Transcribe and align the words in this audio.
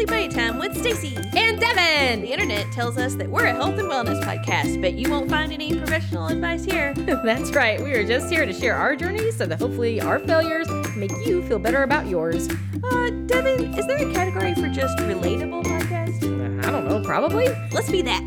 Sleep 0.00 0.08
By 0.08 0.28
Time 0.28 0.58
with 0.58 0.74
Stacy. 0.78 1.14
And 1.36 1.60
Devin! 1.60 2.22
The 2.22 2.32
internet 2.32 2.72
tells 2.72 2.96
us 2.96 3.16
that 3.16 3.28
we're 3.28 3.44
a 3.44 3.52
health 3.52 3.78
and 3.78 3.86
wellness 3.86 4.18
podcast, 4.24 4.80
but 4.80 4.94
you 4.94 5.10
won't 5.10 5.28
find 5.28 5.52
any 5.52 5.76
professional 5.76 6.28
advice 6.28 6.64
here. 6.64 6.94
That's 6.96 7.50
right. 7.50 7.78
We 7.78 7.92
are 7.92 8.06
just 8.06 8.32
here 8.32 8.46
to 8.46 8.52
share 8.54 8.74
our 8.74 8.96
journeys 8.96 9.36
so 9.36 9.44
that 9.44 9.60
hopefully 9.60 10.00
our 10.00 10.18
failures 10.18 10.70
make 10.96 11.10
you 11.26 11.46
feel 11.48 11.58
better 11.58 11.82
about 11.82 12.06
yours. 12.06 12.48
Uh, 12.82 13.10
Devin, 13.26 13.74
is 13.74 13.86
there 13.86 13.98
a 13.98 14.10
category 14.14 14.54
for 14.54 14.70
just 14.70 14.96
relatable 15.00 15.64
podcast? 15.64 16.22
Uh, 16.22 16.66
I 16.66 16.70
don't 16.70 16.88
know, 16.88 17.02
probably? 17.04 17.48
Let's 17.70 17.90
be 17.90 18.00
that. 18.00 18.26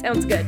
Sounds 0.00 0.24
good. 0.24 0.46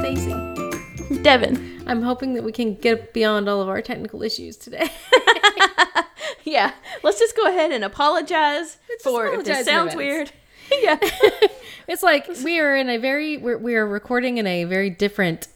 Stacy. 0.00 1.22
Devin. 1.22 1.74
I'm 1.86 2.00
hoping 2.00 2.34
that 2.34 2.42
we 2.42 2.52
can 2.52 2.74
get 2.76 3.12
beyond 3.12 3.48
all 3.48 3.60
of 3.60 3.68
our 3.68 3.82
technical 3.82 4.22
issues 4.22 4.56
today. 4.56 4.90
yeah, 6.44 6.72
let's 7.02 7.18
just 7.18 7.36
go 7.36 7.46
ahead 7.48 7.72
and 7.72 7.82
apologize 7.84 8.78
Let's 8.88 9.02
for 9.02 9.26
apologize 9.26 9.48
if 9.48 9.56
this 9.58 9.66
sounds 9.66 9.96
weird. 9.96 10.30
yeah. 10.82 10.98
it's 11.88 12.02
like 12.02 12.28
we 12.44 12.58
are 12.60 12.76
in 12.76 12.88
a 12.88 12.96
very 12.98 13.36
we're, 13.36 13.58
we 13.58 13.74
are 13.74 13.86
recording 13.86 14.38
in 14.38 14.46
a 14.46 14.64
very 14.64 14.88
different 14.90 15.48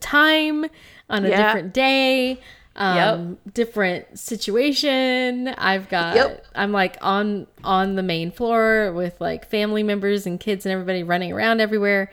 time 0.00 0.64
on 1.10 1.24
a 1.24 1.28
Yeah. 1.28 1.46
different 1.46 1.74
day 1.74 2.40
um 2.74 3.36
different 3.52 4.18
situation 4.18 5.48
i've 5.58 5.90
got 5.90 6.16
Yep. 6.16 6.46
i'm 6.54 6.72
like 6.72 6.96
on 7.02 7.46
on 7.62 7.96
the 7.96 8.02
main 8.02 8.32
floor 8.32 8.90
with 8.94 9.20
like 9.20 9.46
family 9.50 9.82
members 9.82 10.24
and 10.26 10.40
kids 10.40 10.64
and 10.64 10.72
everybody 10.72 11.02
running 11.02 11.32
around 11.32 11.60
everywhere 11.60 12.10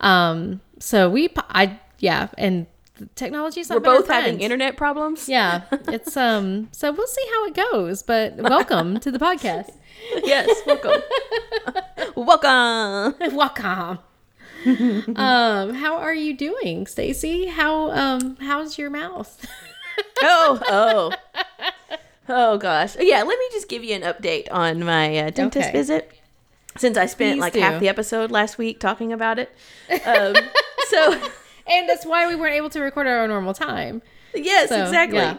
um 0.00 0.60
so 0.78 1.08
we 1.08 1.30
i 1.48 1.80
yeah 1.98 2.28
and 2.36 2.66
technology's 3.14 3.68
not 3.68 3.76
We're 3.76 3.98
both 3.98 4.08
having 4.08 4.40
internet 4.40 4.76
problems. 4.76 5.28
yeah 5.28 5.62
it's 5.88 6.16
um 6.16 6.68
so 6.72 6.92
we'll 6.92 7.06
see 7.06 7.26
how 7.32 7.46
it 7.46 7.54
goes 7.54 8.02
but 8.02 8.36
welcome 8.36 9.00
to 9.00 9.10
the 9.10 9.18
podcast 9.18 9.70
Yes, 10.24 10.48
welcome. 10.66 11.00
welcome. 12.16 13.14
Welcome. 13.36 13.98
um, 15.16 15.74
how 15.74 15.96
are 15.98 16.12
you 16.14 16.34
doing, 16.36 16.88
Stacy? 16.88 17.46
How 17.46 17.92
um 17.92 18.36
how's 18.40 18.78
your 18.78 18.90
mouth? 18.90 19.46
Oh, 20.22 20.60
oh. 20.68 21.96
Oh 22.28 22.58
gosh. 22.58 22.96
Yeah, 22.98 23.18
let 23.22 23.38
me 23.38 23.44
just 23.52 23.68
give 23.68 23.84
you 23.84 23.94
an 23.94 24.02
update 24.02 24.48
on 24.50 24.82
my 24.84 25.18
uh, 25.18 25.30
dentist 25.30 25.68
Okay. 25.68 25.72
visit. 25.78 26.12
Since 26.76 26.96
I 26.98 27.06
spent 27.06 27.34
Please 27.36 27.40
like 27.40 27.52
do. 27.52 27.60
half 27.60 27.80
the 27.80 27.88
episode 27.88 28.30
last 28.32 28.58
week 28.58 28.80
talking 28.80 29.12
about 29.12 29.38
it. 29.38 29.50
Um, 30.04 30.34
so 30.88 31.20
and 31.66 31.88
that's 31.88 32.04
why 32.06 32.26
we 32.26 32.34
weren't 32.34 32.54
able 32.54 32.70
to 32.70 32.80
record 32.80 33.06
at 33.06 33.16
our 33.16 33.28
normal 33.28 33.54
time. 33.54 34.02
yes, 34.34 34.68
So, 34.68 34.82
exactly. 34.82 35.18
yeah. 35.18 35.38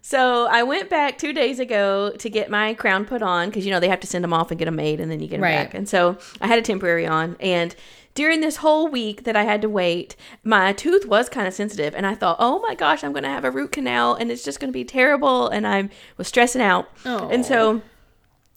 So 0.00 0.46
I 0.50 0.62
went 0.62 0.88
back 0.88 1.18
two 1.18 1.32
days 1.32 1.58
ago 1.58 2.12
to 2.18 2.30
get 2.30 2.48
my 2.50 2.72
crown 2.74 3.04
put 3.04 3.20
on 3.22 3.48
because 3.50 3.66
you 3.66 3.70
know 3.70 3.80
they 3.80 3.88
have 3.88 4.00
to 4.00 4.06
send 4.06 4.24
them 4.24 4.32
off 4.32 4.50
and 4.50 4.58
get 4.58 4.64
them 4.64 4.76
made 4.76 5.00
and 5.00 5.10
then 5.10 5.20
you 5.20 5.26
get 5.28 5.36
them 5.36 5.42
Right. 5.42 5.56
back. 5.66 5.74
And 5.74 5.88
so 5.88 6.16
I 6.40 6.46
had 6.46 6.58
a 6.58 6.62
temporary 6.62 7.06
on 7.06 7.36
and 7.40 7.74
during 8.14 8.40
this 8.40 8.56
whole 8.56 8.88
week 8.88 9.24
that 9.24 9.36
I 9.36 9.44
had 9.44 9.60
to 9.62 9.68
wait, 9.68 10.16
my 10.42 10.72
tooth 10.72 11.06
was 11.06 11.28
kind 11.28 11.46
of 11.46 11.52
sensitive 11.54 11.94
and 11.94 12.04
I 12.06 12.14
thought, 12.16 12.36
"Oh 12.40 12.58
my 12.60 12.74
gosh, 12.74 13.04
I'm 13.04 13.12
going 13.12 13.22
to 13.22 13.28
have 13.28 13.44
a 13.44 13.50
root 13.50 13.70
canal 13.70 14.14
and 14.14 14.32
it's 14.32 14.42
just 14.42 14.58
going 14.58 14.70
to 14.70 14.76
be 14.76 14.82
terrible." 14.84 15.48
And 15.48 15.66
I 15.66 15.88
was 16.16 16.26
stressing 16.26 16.62
out. 16.62 16.88
Oh. 17.04 17.28
And 17.28 17.44
so 17.44 17.82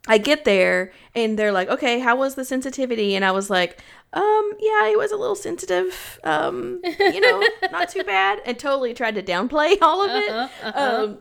I 0.08 0.18
get 0.18 0.46
there 0.46 0.92
and 1.14 1.38
they're 1.38 1.52
like, 1.52 1.70
"Okay, 1.70 2.00
how 2.00 2.16
was 2.16 2.36
the 2.36 2.46
sensitivity?" 2.46 3.16
And 3.16 3.24
I 3.24 3.32
was 3.32 3.50
like, 3.50 3.80
"Um, 4.14 4.52
yeah, 4.60 4.88
it 4.88 4.98
was 4.98 5.12
a 5.12 5.18
little 5.18 5.36
sensitive. 5.36 6.20
Um, 6.24 6.82
you 6.84 7.22
know, 7.22 7.48
not 7.72 7.90
too 7.90 8.04
bad." 8.04 8.42
And 8.46 8.58
totally 8.58 8.94
tried 8.94 9.16
to 9.16 9.24
downplay 9.24 9.78
all 9.82 10.04
of 10.04 10.12
it. 10.12 10.76
Um, 10.76 11.20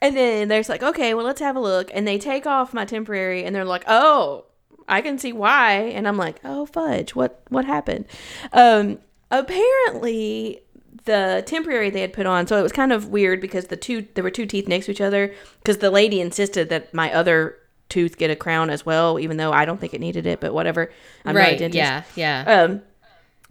and 0.00 0.16
then 0.16 0.48
there's 0.48 0.68
like, 0.68 0.82
"Okay, 0.82 1.12
well, 1.14 1.26
let's 1.26 1.40
have 1.40 1.56
a 1.56 1.60
look." 1.60 1.90
And 1.92 2.08
they 2.08 2.18
take 2.18 2.46
off 2.46 2.72
my 2.72 2.84
temporary 2.84 3.44
and 3.44 3.54
they're 3.54 3.64
like, 3.66 3.84
"Oh, 3.86 4.46
I 4.88 5.02
can 5.02 5.18
see 5.18 5.32
why." 5.32 5.74
And 5.74 6.08
I'm 6.08 6.16
like, 6.16 6.40
"Oh, 6.42 6.64
fudge. 6.66 7.14
What 7.14 7.42
what 7.50 7.66
happened?" 7.66 8.06
Um, 8.52 8.98
apparently 9.30 10.60
the 11.04 11.42
temporary 11.46 11.90
they 11.90 12.02
had 12.02 12.12
put 12.12 12.26
on 12.26 12.46
so 12.46 12.56
it 12.58 12.62
was 12.62 12.70
kind 12.70 12.92
of 12.92 13.08
weird 13.08 13.40
because 13.40 13.66
the 13.66 13.76
two 13.76 14.06
there 14.14 14.22
were 14.22 14.30
two 14.30 14.46
teeth 14.46 14.68
next 14.68 14.86
to 14.86 14.92
each 14.92 15.00
other 15.00 15.34
because 15.58 15.78
the 15.78 15.90
lady 15.90 16.20
insisted 16.20 16.68
that 16.68 16.92
my 16.94 17.12
other 17.12 17.56
tooth 17.92 18.16
get 18.16 18.30
a 18.30 18.36
crown 18.36 18.70
as 18.70 18.86
well 18.86 19.18
even 19.18 19.36
though 19.36 19.52
i 19.52 19.64
don't 19.66 19.80
think 19.80 19.92
it 19.92 20.00
needed 20.00 20.26
it 20.26 20.40
but 20.40 20.52
whatever 20.54 20.90
i'm 21.24 21.34
not 21.34 21.40
a 21.40 21.44
right. 21.44 21.58
dentist 21.58 21.76
Yeah. 21.76 22.02
Yeah. 22.16 22.62
um 22.62 22.82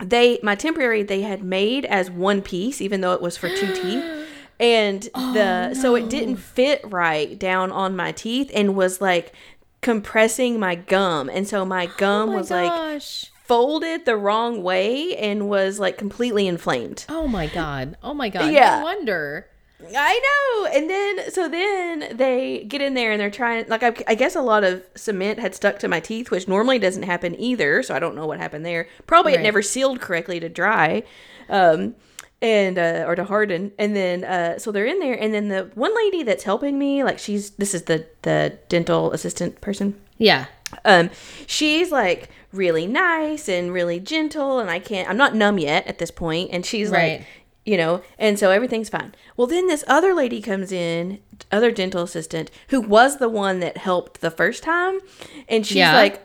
they 0.03 0.39
my 0.41 0.55
temporary 0.55 1.03
they 1.03 1.21
had 1.21 1.43
made 1.43 1.85
as 1.85 2.09
one 2.09 2.41
piece 2.41 2.81
even 2.81 3.01
though 3.01 3.13
it 3.13 3.21
was 3.21 3.37
for 3.37 3.49
two 3.49 3.71
teeth 3.81 4.03
and 4.59 5.03
the 5.13 5.73
so 5.75 5.95
it 5.95 6.09
didn't 6.09 6.37
fit 6.37 6.81
right 6.85 7.37
down 7.37 7.71
on 7.71 7.95
my 7.95 8.11
teeth 8.11 8.49
and 8.53 8.75
was 8.75 8.99
like 8.99 9.33
compressing 9.81 10.59
my 10.59 10.75
gum 10.75 11.29
and 11.29 11.47
so 11.47 11.65
my 11.65 11.85
gum 11.97 12.29
oh 12.29 12.31
my 12.33 12.37
was 12.37 12.51
like 12.51 13.01
folded 13.45 14.05
the 14.05 14.15
wrong 14.15 14.63
way 14.63 15.15
and 15.17 15.49
was 15.49 15.79
like 15.79 15.97
completely 15.97 16.47
inflamed 16.47 17.05
oh 17.09 17.27
my 17.27 17.47
god. 17.47 17.97
Oh 18.01 18.13
my 18.13 18.29
god. 18.29 18.51
Yeah. 18.53 18.77
No 18.77 18.83
wonder. 18.83 19.47
I 19.95 20.19
know. 20.63 20.65
And 20.77 20.89
then, 20.89 21.31
so 21.31 21.47
then 21.49 22.15
they 22.17 22.63
get 22.67 22.81
in 22.81 22.93
there 22.93 23.11
and 23.11 23.19
they're 23.19 23.29
trying, 23.31 23.65
like, 23.67 23.83
I, 23.83 23.93
I 24.07 24.15
guess 24.15 24.35
a 24.35 24.41
lot 24.41 24.63
of 24.63 24.83
cement 24.95 25.39
had 25.39 25.55
stuck 25.55 25.79
to 25.79 25.87
my 25.87 25.99
teeth, 25.99 26.31
which 26.31 26.47
normally 26.47 26.79
doesn't 26.79 27.03
happen 27.03 27.39
either. 27.39 27.81
So 27.83 27.95
I 27.95 27.99
don't 27.99 28.15
know 28.15 28.25
what 28.25 28.39
happened 28.39 28.65
there. 28.65 28.87
Probably 29.07 29.33
it 29.33 29.41
never 29.41 29.61
sealed 29.61 30.01
correctly 30.01 30.39
to 30.39 30.49
dry. 30.49 31.03
Um, 31.49 31.95
and 32.43 32.79
uh, 32.79 33.03
or 33.07 33.13
to 33.15 33.23
harden 33.23 33.71
and 33.77 33.95
then 33.95 34.23
uh 34.23 34.57
so 34.57 34.71
they're 34.71 34.87
in 34.87 34.97
there 34.97 35.13
and 35.13 35.31
then 35.31 35.49
the 35.49 35.69
one 35.75 35.95
lady 35.95 36.23
that's 36.23 36.43
helping 36.43 36.79
me 36.79 37.03
like 37.03 37.19
she's 37.19 37.51
this 37.51 37.75
is 37.75 37.83
the 37.83 38.07
the 38.23 38.57
dental 38.67 39.11
assistant 39.11 39.61
person 39.61 39.93
Yeah. 40.17 40.47
um 40.83 41.11
she's 41.45 41.91
like 41.91 42.29
really 42.51 42.87
nice 42.87 43.47
and 43.47 43.71
really 43.71 43.99
gentle 43.99 44.57
and 44.57 44.71
i 44.71 44.79
can't 44.79 45.07
i'm 45.07 45.17
not 45.17 45.35
numb 45.35 45.59
yet 45.59 45.85
at 45.85 45.99
this 45.99 46.09
point 46.09 46.49
and 46.51 46.65
she's 46.65 46.89
Right. 46.89 47.19
like 47.19 47.27
you 47.65 47.77
know 47.77 48.01
and 48.17 48.37
so 48.39 48.49
everything's 48.51 48.89
fine. 48.89 49.13
Well 49.37 49.47
then 49.47 49.67
this 49.67 49.83
other 49.87 50.13
lady 50.13 50.41
comes 50.41 50.71
in 50.71 51.19
other 51.51 51.71
dental 51.71 52.03
assistant 52.03 52.49
who 52.69 52.81
was 52.81 53.17
the 53.17 53.29
one 53.29 53.59
that 53.59 53.77
helped 53.77 54.21
the 54.21 54.31
first 54.31 54.63
time 54.63 54.99
and 55.47 55.65
she's 55.65 55.77
Yeah. 55.77 55.93
like 55.93 56.21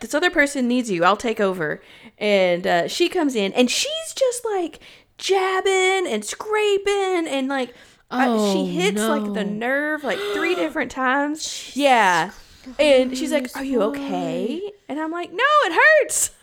this 0.00 0.14
other 0.14 0.30
person 0.30 0.68
needs 0.68 0.90
you. 0.90 1.04
I'll 1.04 1.16
take 1.16 1.40
over. 1.40 1.80
And 2.18 2.66
uh, 2.66 2.86
she 2.88 3.08
comes 3.08 3.34
in 3.34 3.52
and 3.54 3.70
she's 3.70 4.12
just 4.14 4.44
like 4.44 4.78
jabbing 5.18 6.06
and 6.06 6.24
scraping 6.24 7.26
and 7.28 7.48
like 7.48 7.74
I- 8.10 8.28
Oh, 8.28 8.52
she 8.52 8.66
hits 8.74 9.00
like 9.00 9.32
the 9.34 9.44
nerve 9.44 10.04
like 10.04 10.18
three 10.34 10.54
different 10.62 10.90
times. 10.90 11.72
Yeah. 11.74 12.30
And 12.78 13.16
she's 13.16 13.32
like 13.32 13.48
are 13.56 13.64
you 13.64 13.82
okay? 13.82 14.72
and 14.88 15.00
i'm 15.00 15.10
like 15.10 15.32
no 15.32 15.44
it 15.64 15.72
hurts. 16.02 16.30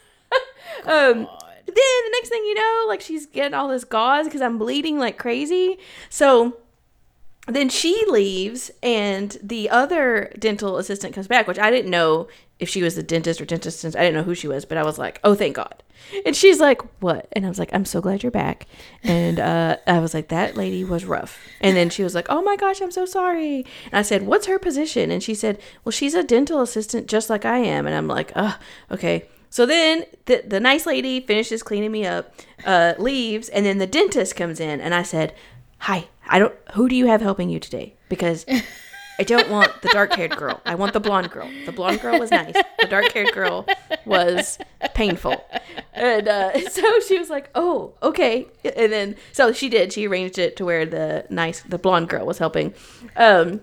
Um 0.86 1.28
then 1.76 2.04
the 2.06 2.12
next 2.12 2.30
thing 2.30 2.44
you 2.44 2.54
know 2.56 2.86
like 2.88 3.02
she's 3.02 3.26
getting 3.26 3.54
all 3.54 3.68
this 3.68 3.84
gauze 3.84 4.26
because 4.26 4.42
i'm 4.42 4.58
bleeding 4.58 4.98
like 5.00 5.18
crazy. 5.18 5.78
So 6.10 6.58
then 7.48 7.68
she 7.68 8.04
leaves 8.08 8.72
and 8.82 9.38
the 9.44 9.70
other 9.70 10.32
dental 10.40 10.78
assistant 10.78 11.14
comes 11.14 11.28
back 11.28 11.46
which 11.48 11.60
i 11.60 11.70
didn't 11.70 11.92
know 11.92 12.28
if 12.60 12.70
she 12.70 12.82
was 12.82 12.96
the 12.96 13.04
dentist 13.04 13.42
or 13.42 13.46
dentist 13.46 13.84
i 13.86 13.90
didn't 13.90 14.14
know 14.14 14.24
who 14.24 14.36
she 14.36 14.48
was 14.48 14.64
but 14.64 14.78
i 14.78 14.84
was 14.84 14.98
like 14.98 15.20
oh 15.24 15.36
thank 15.36 15.56
god. 15.56 15.84
And 16.26 16.36
she's 16.36 16.60
like 16.60 16.82
what? 17.02 17.28
And 17.32 17.46
i 17.46 17.50
was 17.50 17.60
like 17.60 17.70
i'm 17.74 17.86
so 17.86 18.00
glad 18.00 18.24
you're 18.24 18.32
back. 18.32 18.68
And 19.04 19.40
uh, 19.40 19.78
i 19.88 20.00
was 20.00 20.14
like 20.14 20.30
that 20.30 20.56
lady 20.56 20.84
was 20.84 21.06
rough. 21.06 21.40
And 21.60 21.76
then 21.76 21.90
she 21.90 22.04
was 22.04 22.16
like 22.16 22.28
oh 22.30 22.42
my 22.42 22.56
gosh 22.56 22.82
i'm 22.82 22.92
so 22.92 23.06
sorry. 23.06 23.66
And 23.86 23.94
i 23.94 24.02
said 24.02 24.24
what's 24.24 24.46
her 24.46 24.60
position? 24.60 25.12
And 25.12 25.22
she 25.22 25.36
said 25.36 25.60
well 25.84 25.92
she's 25.92 26.14
a 26.14 26.24
dental 26.24 26.62
assistant 26.62 27.08
just 27.08 27.30
like 27.30 27.44
i 27.44 27.58
am. 27.58 27.86
And 27.86 27.96
i'm 27.96 28.08
like 28.08 28.32
uh 28.36 28.56
okay 28.92 29.26
so 29.54 29.68
then 29.68 30.06
the, 30.26 30.44
the 30.48 30.60
nice 30.60 30.88
lady 30.88 31.20
finishes 31.20 31.62
cleaning 31.62 31.92
me 31.92 32.08
up 32.08 32.34
uh, 32.66 32.96
leaves 32.98 33.50
and 33.50 33.64
then 33.68 33.78
the 33.78 33.86
dentist 33.86 34.36
comes 34.36 34.60
in 34.60 34.82
and 34.82 34.96
i 34.96 35.04
said 35.04 35.36
hi 35.78 36.08
i 36.28 36.40
don't 36.40 36.56
who 36.74 36.90
do 36.90 36.96
you 36.96 37.06
have 37.08 37.22
helping 37.22 37.50
you 37.50 37.60
today? 37.60 37.94
Because 38.10 38.46
i 39.20 39.24
don't 39.24 39.50
want 39.50 39.70
the 39.84 39.90
dark 39.90 40.14
haired 40.14 40.36
girl. 40.36 40.60
I 40.66 40.74
want 40.74 40.94
the 40.94 41.00
blonde 41.00 41.30
girl. 41.30 41.50
The 41.66 41.72
blonde 41.72 42.02
girl 42.02 42.20
was 42.20 42.32
nice. 42.32 42.56
The 42.80 42.88
dark 42.88 43.12
haired 43.12 43.32
girl 43.34 43.68
was 44.06 44.58
painful. 44.96 45.46
And 45.94 46.28
uh, 46.28 46.70
so 46.70 47.00
she 47.02 47.20
was 47.20 47.30
like 47.30 47.50
oh 47.54 47.94
okay. 48.02 48.48
And 48.64 48.92
then 48.92 49.16
so 49.32 49.54
she 49.54 49.70
did. 49.70 49.94
She 49.94 50.08
arranged 50.08 50.40
it 50.40 50.56
to 50.58 50.66
where 50.66 50.86
the 50.86 51.26
nice 51.30 51.62
the 51.62 51.78
blonde 51.78 52.10
girl 52.10 52.26
was 52.26 52.40
helping. 52.40 52.74
Um 53.16 53.62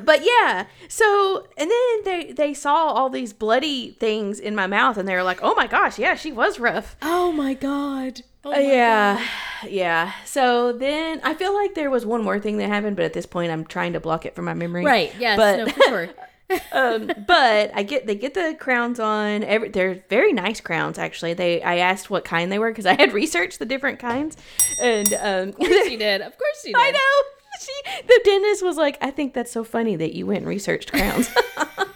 but 0.00 0.24
yeah 0.24 0.66
so 0.88 1.46
and 1.56 1.70
then 1.70 2.04
they 2.04 2.32
they 2.32 2.54
saw 2.54 2.86
all 2.86 3.08
these 3.10 3.32
bloody 3.32 3.92
things 3.92 4.38
in 4.38 4.54
my 4.54 4.66
mouth 4.66 4.96
and 4.96 5.08
they 5.08 5.14
were 5.14 5.22
like 5.22 5.40
oh 5.42 5.54
my 5.54 5.66
gosh 5.66 5.98
yeah 5.98 6.14
she 6.14 6.32
was 6.32 6.58
rough 6.58 6.96
Oh 7.02 7.32
my 7.32 7.54
god. 7.54 8.22
Oh 8.44 8.52
uh, 8.52 8.58
yeah, 8.58 9.26
yeah. 9.68 10.12
So 10.24 10.72
then 10.72 11.20
I 11.24 11.34
feel 11.34 11.54
like 11.54 11.74
there 11.74 11.90
was 11.90 12.06
one 12.06 12.22
more 12.22 12.38
thing 12.38 12.58
that 12.58 12.68
happened, 12.68 12.96
but 12.96 13.04
at 13.04 13.12
this 13.12 13.26
point 13.26 13.50
I'm 13.50 13.64
trying 13.64 13.92
to 13.94 14.00
block 14.00 14.26
it 14.26 14.34
from 14.34 14.44
my 14.44 14.54
memory. 14.54 14.84
Right. 14.84 15.12
Yes. 15.18 15.36
But 15.36 15.56
no, 15.58 15.66
for 15.66 15.82
sure. 15.82 16.08
um, 16.72 17.10
but 17.26 17.72
I 17.74 17.82
get 17.82 18.06
they 18.06 18.14
get 18.14 18.34
the 18.34 18.56
crowns 18.58 19.00
on. 19.00 19.42
Every 19.42 19.68
they're 19.68 20.04
very 20.08 20.32
nice 20.32 20.60
crowns 20.60 20.98
actually. 20.98 21.34
They 21.34 21.62
I 21.62 21.78
asked 21.78 22.08
what 22.08 22.24
kind 22.24 22.52
they 22.52 22.58
were 22.58 22.70
because 22.70 22.86
I 22.86 22.94
had 22.94 23.12
researched 23.22 23.58
the 23.58 23.66
different 23.66 23.98
kinds, 23.98 24.36
and 24.80 25.12
um, 25.14 25.48
Of 25.48 25.56
course 25.56 25.90
you 25.90 25.98
did. 25.98 26.20
Of 26.20 26.38
course 26.38 26.64
you 26.64 26.72
did. 26.72 26.80
I 26.80 26.90
know. 26.90 27.35
she, 27.60 28.02
the 28.06 28.20
dentist 28.24 28.62
was 28.62 28.76
like, 28.76 28.98
I 29.00 29.10
think 29.10 29.34
that's 29.34 29.50
so 29.50 29.64
funny 29.64 29.96
that 29.96 30.14
you 30.14 30.26
went 30.26 30.40
and 30.40 30.48
researched 30.48 30.92
crowns. 30.92 31.30
and 31.56 31.88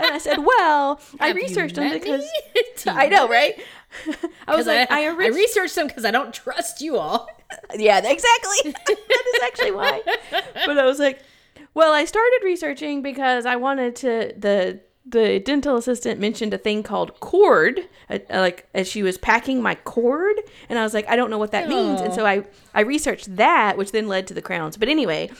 I 0.00 0.18
said, 0.18 0.38
Well, 0.38 1.00
I 1.20 1.28
Have 1.28 1.36
you 1.36 1.42
researched 1.42 1.74
them 1.76 1.92
because 1.92 2.22
me? 2.22 2.62
Do 2.76 2.90
you 2.90 2.96
I 2.96 3.08
know, 3.08 3.28
right? 3.28 3.54
I 4.46 4.56
was 4.56 4.66
like, 4.66 4.90
I, 4.90 5.06
I, 5.06 5.10
I 5.10 5.28
researched 5.28 5.74
them 5.74 5.86
because 5.86 6.04
I 6.04 6.10
don't 6.10 6.32
trust 6.32 6.80
you 6.80 6.98
all. 6.98 7.28
yeah, 7.74 7.98
exactly. 7.98 8.72
that 8.86 9.34
is 9.34 9.42
actually 9.44 9.72
why. 9.72 10.02
But 10.66 10.78
I 10.78 10.84
was 10.84 10.98
like, 10.98 11.20
well, 11.74 11.92
I 11.92 12.04
started 12.04 12.40
researching 12.44 13.02
because 13.02 13.46
I 13.46 13.56
wanted 13.56 13.96
to 13.96 14.34
the 14.36 14.80
the 15.08 15.40
dental 15.40 15.76
assistant 15.76 16.20
mentioned 16.20 16.52
a 16.52 16.58
thing 16.58 16.82
called 16.82 17.18
cord, 17.20 17.80
uh, 18.10 18.18
like 18.30 18.68
as 18.74 18.88
she 18.88 19.02
was 19.02 19.16
packing 19.18 19.62
my 19.62 19.74
cord, 19.74 20.36
and 20.68 20.78
I 20.78 20.82
was 20.82 20.94
like, 20.94 21.08
I 21.08 21.16
don't 21.16 21.30
know 21.30 21.38
what 21.38 21.52
that 21.52 21.68
means, 21.68 22.00
and 22.00 22.12
so 22.12 22.26
I 22.26 22.44
I 22.74 22.80
researched 22.80 23.36
that, 23.36 23.78
which 23.78 23.92
then 23.92 24.08
led 24.08 24.26
to 24.28 24.34
the 24.34 24.42
crowns. 24.42 24.76
But 24.76 24.88
anyway, 24.88 25.30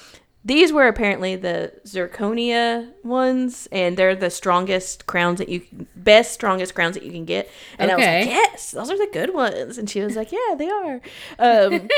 these 0.44 0.73
were 0.73 0.87
apparently 0.87 1.37
the 1.37 1.73
zirconia 1.85 2.93
ones, 3.03 3.69
and 3.70 3.97
they're 3.97 4.15
the 4.15 4.31
strongest 4.31 5.06
crowns 5.06 5.38
that 5.38 5.49
you 5.49 5.62
best 5.97 6.32
strongest 6.32 6.75
crowns 6.75 6.94
that 6.94 7.03
you 7.03 7.12
can 7.12 7.25
get. 7.25 7.50
And 7.79 7.91
I 7.91 7.97
was 7.97 8.06
like, 8.06 8.26
yes, 8.26 8.71
those 8.71 8.91
are 8.91 8.97
the 8.97 9.11
good 9.12 9.35
ones. 9.35 9.76
And 9.76 9.91
she 9.91 10.00
was 10.00 10.17
like, 10.17 10.32
yeah, 10.32 10.55
they 10.56 10.71
are. 10.71 11.00
Um, 11.38 11.73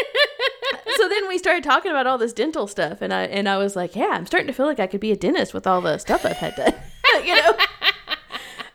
so 0.96 1.08
then 1.08 1.28
we 1.28 1.38
started 1.38 1.62
talking 1.62 1.90
about 1.90 2.06
all 2.06 2.18
this 2.18 2.32
dental 2.32 2.66
stuff, 2.66 3.02
and 3.02 3.12
I 3.12 3.22
and 3.24 3.48
I 3.48 3.58
was 3.58 3.76
like, 3.76 3.94
yeah, 3.94 4.10
I'm 4.12 4.26
starting 4.26 4.48
to 4.48 4.52
feel 4.52 4.66
like 4.66 4.80
I 4.80 4.86
could 4.86 5.00
be 5.00 5.12
a 5.12 5.16
dentist 5.16 5.54
with 5.54 5.66
all 5.66 5.80
the 5.80 5.98
stuff 5.98 6.24
I've 6.24 6.38
had 6.38 6.56
done, 6.56 6.74
you 7.24 7.34
know. 7.34 7.56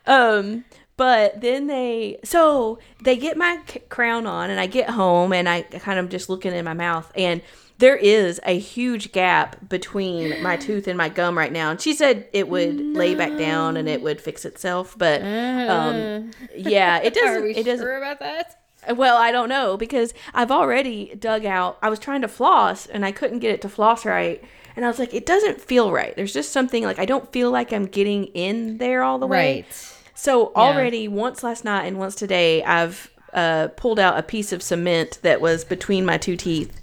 um, 0.08 0.66
but 0.98 1.42
then 1.42 1.68
they 1.68 2.20
so 2.24 2.80
they 3.04 3.18
get 3.18 3.38
my 3.38 3.60
c- 3.68 3.80
crown 3.90 4.26
on, 4.26 4.50
and 4.50 4.60
I 4.60 4.68
get 4.68 4.90
home, 4.92 5.34
and 5.34 5.48
I 5.50 5.62
kind 5.64 6.00
of 6.00 6.10
just 6.10 6.30
looking 6.30 6.54
in 6.54 6.64
my 6.66 6.74
mouth, 6.74 7.12
and 7.16 7.42
there 7.78 7.98
is 7.98 8.40
a 8.46 8.58
huge 8.58 9.12
gap 9.12 9.68
between 9.68 10.42
my 10.42 10.56
tooth 10.66 10.88
and 10.88 10.98
my 10.98 11.10
gum 11.10 11.38
right 11.38 11.52
now. 11.52 11.72
And 11.72 11.82
she 11.82 11.94
said 11.94 12.28
it 12.32 12.48
would 12.48 12.80
lay 12.80 13.16
back 13.16 13.38
down 13.38 13.76
and 13.76 13.90
it 13.90 14.02
would 14.02 14.22
fix 14.22 14.46
itself, 14.46 14.96
but 14.98 15.22
um, 15.22 16.32
yeah, 16.56 17.00
it 17.00 17.14
doesn't. 17.16 17.44
we 17.44 17.52
It 17.56 17.66
doesn't. 17.66 17.84
sure 17.86 17.98
about 17.98 18.20
that? 18.20 18.62
Well, 18.96 19.18
I 19.18 19.32
don't 19.34 19.50
know 19.50 19.76
because 19.78 20.14
I've 20.34 20.52
already 20.52 21.16
dug 21.20 21.44
out. 21.44 21.78
I 21.82 21.90
was 21.90 22.00
trying 22.00 22.22
to 22.22 22.28
floss 22.30 22.86
and 22.86 23.04
I 23.04 23.12
couldn't 23.12 23.40
get 23.40 23.52
it 23.52 23.62
to 23.64 23.70
floss 23.70 24.06
right. 24.06 24.42
And 24.76 24.84
I 24.84 24.88
was 24.90 25.00
like, 25.00 25.14
it 25.14 25.26
doesn't 25.26 25.62
feel 25.62 25.92
right. 25.92 26.16
There's 26.16 26.34
just 26.34 26.52
something 26.52 26.84
like 26.84 27.00
I 27.00 27.06
don't 27.06 27.32
feel 27.32 27.50
like 27.52 27.72
I'm 27.72 27.86
getting 27.86 28.26
in 28.26 28.78
there 28.78 29.04
all 29.04 29.20
the 29.20 29.28
way. 29.28 29.64
Right. 29.64 29.92
So 30.14 30.52
already 30.56 31.08
once 31.08 31.44
last 31.44 31.64
night 31.66 31.86
and 31.86 31.98
once 31.98 32.16
today, 32.16 32.64
I've 32.64 33.12
uh, 33.34 33.70
pulled 33.76 34.00
out 34.00 34.18
a 34.18 34.24
piece 34.24 34.52
of 34.52 34.62
cement 34.64 35.20
that 35.22 35.42
was 35.42 35.64
between 35.66 36.06
my 36.06 36.18
two 36.18 36.36
teeth 36.38 36.80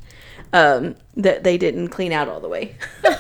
um, 0.53 0.97
that 1.17 1.43
they 1.44 1.56
didn't 1.59 1.89
clean 1.89 2.12
out 2.12 2.29
all 2.29 2.41
the 2.41 2.49
way. 2.49 2.77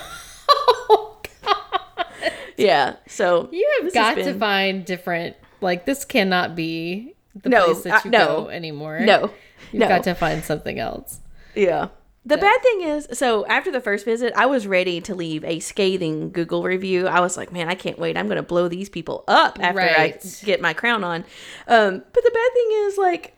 Oh, 0.94 1.20
God. 1.44 2.32
yeah. 2.56 2.96
So 3.06 3.48
You 3.52 3.80
have 3.82 3.92
got 3.94 4.14
to 4.16 4.34
find 4.34 4.84
different. 4.84 5.36
Like 5.60 5.86
this 5.86 6.04
cannot 6.04 6.54
be 6.54 7.14
the 7.34 7.48
No, 7.48 7.66
place 7.72 7.84
that 7.84 7.94
uh, 7.94 8.00
you 8.04 8.10
no. 8.10 8.26
go 8.44 8.48
anymore. 8.48 9.00
No. 9.00 9.30
you've 9.70 9.80
no. 9.80 9.88
got 9.88 10.04
to 10.04 10.14
find 10.14 10.44
something 10.44 10.78
else. 10.78 11.20
Yeah. 11.54 11.88
The 12.24 12.36
bad 12.36 12.62
thing 12.62 12.82
is, 12.82 13.08
so 13.14 13.44
after 13.46 13.72
the 13.72 13.80
first 13.80 14.04
visit, 14.04 14.32
I 14.36 14.46
was 14.46 14.66
ready 14.66 15.00
to 15.00 15.14
leave 15.14 15.42
a 15.44 15.58
scathing 15.58 16.30
Google 16.30 16.62
review. 16.62 17.08
I 17.08 17.18
was 17.18 17.36
like, 17.36 17.52
man, 17.52 17.68
I 17.68 17.74
can't 17.74 17.98
wait. 17.98 18.16
I'm 18.16 18.26
going 18.26 18.36
to 18.36 18.44
blow 18.44 18.68
these 18.68 18.88
people 18.88 19.24
up 19.26 19.58
after 19.60 19.80
I 19.80 20.18
get 20.44 20.60
my 20.60 20.72
crown 20.72 21.02
on. 21.02 21.24
Um, 21.66 22.02
but 22.12 22.22
the 22.24 22.30
bad 22.32 22.52
thing 22.54 22.68
is, 22.86 22.96
like, 22.96 23.36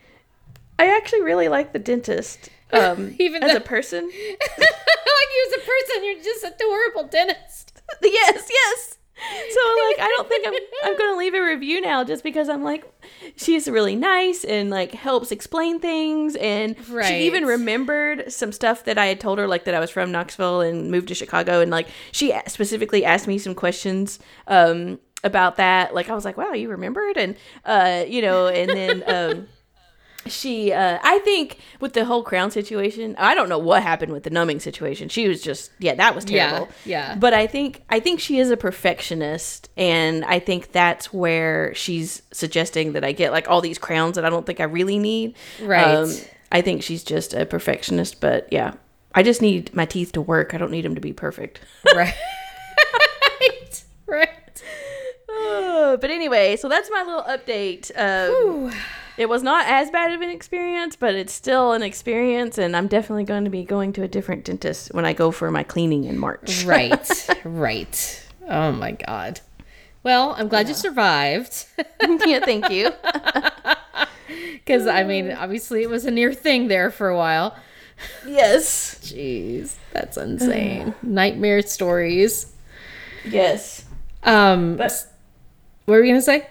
I 0.79 0.95
actually 0.97 1.23
really 1.23 1.49
like 1.49 1.73
the 1.73 1.79
dentist. 1.79 2.51
Um, 2.73 3.15
Even 3.21 3.45
as 3.45 3.53
though- 3.53 3.59
a 3.59 3.61
person. 3.61 4.05
like 4.11 4.11
you 4.11 5.49
as 5.49 5.63
a 5.63 5.65
person, 5.65 6.05
you're 6.05 6.25
just 6.25 6.43
a 6.45 6.53
horrible 6.61 7.05
dentist. 7.07 7.81
yes, 8.03 8.49
yes. 8.51 8.99
So 9.17 9.61
like 9.87 10.01
I 10.01 10.13
don't 10.17 10.29
think 10.29 10.45
I'm 10.45 10.55
I'm 10.83 10.99
gonna 10.99 11.17
leave 11.17 11.35
a 11.35 11.41
review 11.41 11.81
now 11.81 12.03
just 12.03 12.25
because 12.25 12.49
I'm 12.49 12.65
like 12.65 12.85
she's 13.37 13.69
really 13.69 13.97
nice 13.97 14.45
and 14.45 14.71
like 14.71 14.93
helps 14.93 15.31
explain 15.33 15.81
things 15.81 16.37
and 16.37 16.77
Right. 16.89 17.07
she 17.07 17.27
even 17.27 17.45
remembered 17.45 18.33
some 18.33 18.53
stuff 18.53 18.85
that 18.85 18.99
I 18.99 19.07
had 19.07 19.21
told 19.21 19.39
her 19.39 19.47
like 19.49 19.65
that 19.65 19.75
I 19.75 19.81
was 19.81 19.91
from 19.91 20.11
Knoxville 20.13 20.61
and 20.61 20.91
moved 20.91 21.09
to 21.09 21.15
Chicago 21.15 21.61
and 21.61 21.71
like 21.71 21.89
she 22.13 22.33
specifically 22.47 23.05
asked 23.05 23.27
me 23.27 23.39
some 23.39 23.55
questions 23.55 24.19
um 24.47 24.99
about 25.23 25.57
that 25.57 25.95
like 25.95 26.11
I 26.11 26.15
was 26.15 26.25
like 26.25 26.37
wow 26.37 26.53
you 26.53 26.69
remembered 26.69 27.17
and 27.17 27.35
uh 27.65 28.05
you 28.07 28.21
know 28.21 28.47
and 28.49 28.69
then 28.71 29.03
um 29.07 29.49
she 30.27 30.73
uh 30.73 30.99
i 31.03 31.19
think 31.21 31.59
with 31.81 31.93
the 31.93 32.05
whole 32.05 32.23
crown 32.23 32.51
situation 32.51 33.15
i 33.19 33.35
don't 33.35 33.49
know 33.49 33.59
what 33.59 33.83
happened 33.83 34.13
with 34.13 34.23
the 34.23 34.31
numbing 34.31 34.59
situation 34.61 35.09
she 35.09 35.29
was 35.29 35.43
just 35.43 35.71
yeah 35.79 35.95
that 35.95 36.15
was 36.15 36.25
terrible 36.25 36.69
yeah. 36.85 37.15
but 37.15 37.35
i 37.35 37.47
think 37.47 37.83
i 37.91 38.01
think 38.01 38.19
she 38.21 38.39
is 38.39 38.51
a 38.51 38.57
perfectionist 38.57 39.69
and 39.77 40.25
i 40.25 40.39
think 40.39 40.73
that's 40.73 41.13
where 41.13 41.75
she's 41.75 42.23
suggesting 42.33 42.93
that 42.93 43.05
i 43.05 43.13
get 43.13 43.33
like 43.33 43.49
all 43.51 43.61
these 43.61 43.79
crowns 43.79 44.17
that 44.17 44.25
i 44.25 44.31
don't 44.31 44.47
think 44.47 44.61
i 44.61 44.65
really 44.65 44.99
need 44.99 45.35
Um, 45.61 45.67
Right. 45.69 46.31
i 46.53 46.61
think 46.63 46.83
she's 46.83 47.05
just 47.05 47.35
a 47.35 47.45
perfectionist 47.45 48.21
but 48.21 48.51
yeah 48.53 48.75
i 49.15 49.23
just 49.23 49.43
need 49.43 49.75
my 49.75 49.85
teeth 49.85 50.13
to 50.13 50.21
work 50.23 50.55
i 50.55 50.59
don't 50.59 50.71
need 50.71 50.85
them 50.85 50.95
to 50.95 51.01
be 51.01 51.13
perfect 51.13 51.61
Right. 51.95 52.15
right. 53.41 53.85
Right. 54.07 54.29
Oh, 55.37 55.99
but 56.01 56.11
anyway 56.11 56.57
so 56.57 56.69
that's 56.69 56.89
my 56.91 57.03
little 57.03 57.23
update 57.25 57.91
um, 57.99 58.73
it 59.17 59.29
was 59.29 59.43
not 59.43 59.67
as 59.67 59.91
bad 59.91 60.13
of 60.13 60.21
an 60.21 60.31
experience, 60.31 60.97
but 60.97 61.15
it's 61.15 61.33
still 61.33 61.73
an 61.73 61.83
experience, 61.83 62.59
and 62.59 62.77
I'm 62.77 62.89
definitely 62.89 63.25
going 63.25 63.45
to 63.45 63.51
be 63.51 63.65
going 63.65 63.93
to 63.95 64.03
a 64.03 64.09
different 64.09 64.45
dentist 64.45 64.93
when 64.95 65.05
I 65.05 65.13
go 65.13 65.31
for 65.31 65.51
my 65.51 65.63
cleaning 65.63 66.05
in 66.05 66.19
March. 66.19 66.65
Right. 66.75 67.29
right. 67.45 68.27
Oh 68.49 68.73
my 68.73 68.93
god. 68.93 69.41
Well, 70.03 70.35
I'm 70.37 70.49
glad 70.49 70.69
you 70.69 70.75
survived. 70.75 71.67
yeah, 72.27 72.41
thank 72.41 72.71
you. 72.71 72.91
Because, 74.27 74.87
I 74.87 75.05
mean, 75.05 75.31
obviously 75.31 75.83
it 75.83 75.91
was 75.91 76.07
a 76.07 76.11
near 76.11 76.33
thing 76.33 76.69
there 76.69 76.91
for 76.91 77.09
a 77.11 77.17
while. 77.17 77.55
Yes, 78.27 78.95
Jeez, 79.03 79.75
that's 79.93 80.17
insane. 80.17 80.95
Nightmare 81.03 81.61
stories. 81.61 82.51
yes. 83.27 83.85
Um, 84.23 84.77
But 84.77 85.07
what 85.85 85.97
were 85.97 86.03
going 86.03 86.15
to 86.15 86.23
say? 86.23 86.47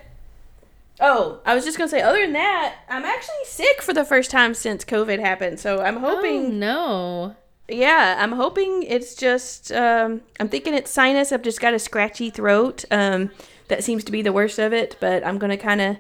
Oh, 1.04 1.40
I 1.46 1.54
was 1.54 1.64
just 1.66 1.78
gonna 1.78 1.90
say. 1.90 2.02
Other 2.02 2.22
than 2.22 2.34
that, 2.34 2.76
I'm 2.90 3.04
actually 3.06 3.36
sick 3.46 3.82
for 3.84 3.94
the 3.94 4.04
first 4.06 4.32
time 4.32 4.56
since 4.56 4.84
COVID 4.84 5.20
happened. 5.20 5.60
So 5.60 5.82
I'm 5.82 5.98
hoping. 5.98 6.16
Oh, 6.16 6.44
hoping. 6.46 6.60
no. 6.60 7.36
Yeah, 7.70 8.18
I'm 8.20 8.32
hoping 8.34 8.84
it's 8.84 9.14
just. 9.16 9.72
Um, 9.72 10.22
I'm 10.40 10.50
thinking 10.50 10.74
it's 10.74 10.90
sinus. 10.92 11.32
I've 11.32 11.44
just 11.44 11.62
got 11.62 11.74
a 11.74 11.80
scratchy 11.80 12.30
throat. 12.30 12.84
Um, 12.90 13.30
that 13.68 13.84
seems 13.84 14.04
to 14.06 14.12
be 14.12 14.22
the 14.22 14.34
worst 14.34 14.58
of 14.60 14.74
it. 14.74 14.98
But 15.00 15.26
I'm 15.26 15.38
gonna 15.38 15.58
kind 15.58 15.80
of 15.82 15.98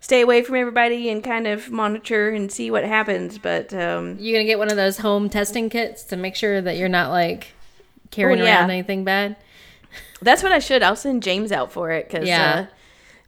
stay 0.00 0.20
away 0.20 0.42
from 0.42 0.56
everybody 0.56 1.08
and 1.08 1.24
kind 1.24 1.46
of 1.46 1.70
monitor 1.70 2.28
and 2.30 2.52
see 2.52 2.70
what 2.70 2.84
happens. 2.84 3.38
But 3.38 3.72
um, 3.72 4.16
You 4.20 4.34
going 4.34 4.44
to 4.44 4.50
get 4.50 4.58
one 4.58 4.70
of 4.70 4.76
those 4.76 4.98
home 4.98 5.30
testing 5.30 5.70
kits 5.70 6.02
to 6.04 6.16
make 6.16 6.36
sure 6.36 6.60
that 6.60 6.76
you're 6.76 6.90
not 6.90 7.08
like 7.08 7.54
carrying 8.10 8.42
Oh, 8.42 8.44
yeah. 8.44 8.58
around 8.60 8.70
anything 8.70 9.04
bad? 9.04 9.36
That's 10.20 10.42
what 10.42 10.52
I 10.52 10.58
should. 10.58 10.82
I'll 10.82 10.94
send 10.94 11.22
James 11.22 11.50
out 11.52 11.72
for 11.72 11.90
it 11.90 12.06
because 12.10 12.28
Yeah. 12.28 12.54
yeah, 12.54 12.60
uh, 12.60 12.66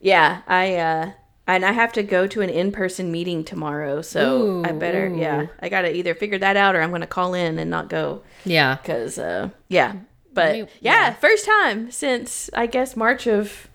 yeah, 0.07 0.43
I 0.47 0.77
uh, 0.77 1.11
and 1.49 1.65
I 1.65 1.73
have 1.73 1.93
to 1.95 2.03
go 2.03 2.27
to 2.29 2.41
an 2.41 2.51
in-person 2.51 3.11
meeting 3.11 3.43
tomorrow, 3.45 4.03
so 4.03 4.63
I 4.65 4.71
better 4.73 5.07
ooh. 5.09 5.19
yeah, 5.19 5.47
I 5.61 5.69
gotta 5.69 5.91
either 5.95 6.15
figure 6.15 6.39
that 6.39 6.57
out 6.57 6.75
or 6.77 6.81
I'm 6.83 6.91
gonna 6.93 7.07
call 7.19 7.35
in 7.35 7.59
and 7.59 7.69
not 7.71 7.89
go 7.89 8.23
Yeah. 8.45 8.77
because 8.77 9.19
uh, 9.19 9.51
yeah, 9.69 9.95
but 10.33 10.53
Maybe- 10.53 10.69
yeah, 10.81 11.09
yeah. 11.09 11.15
first 11.15 11.45
time 11.45 11.91
since 11.91 12.49
I 12.55 12.67
guess 12.67 12.97
March 12.97 13.27
of. 13.27 13.69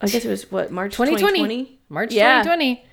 I 0.00 0.06
guess 0.08 0.24
it 0.24 0.28
was 0.30 0.50
what 0.50 0.72
March 0.72 0.92
2020. 0.94 1.38
2020. 1.38 1.78
March 1.88 2.12
Yeah. 2.12 2.42
2020. 2.42 2.84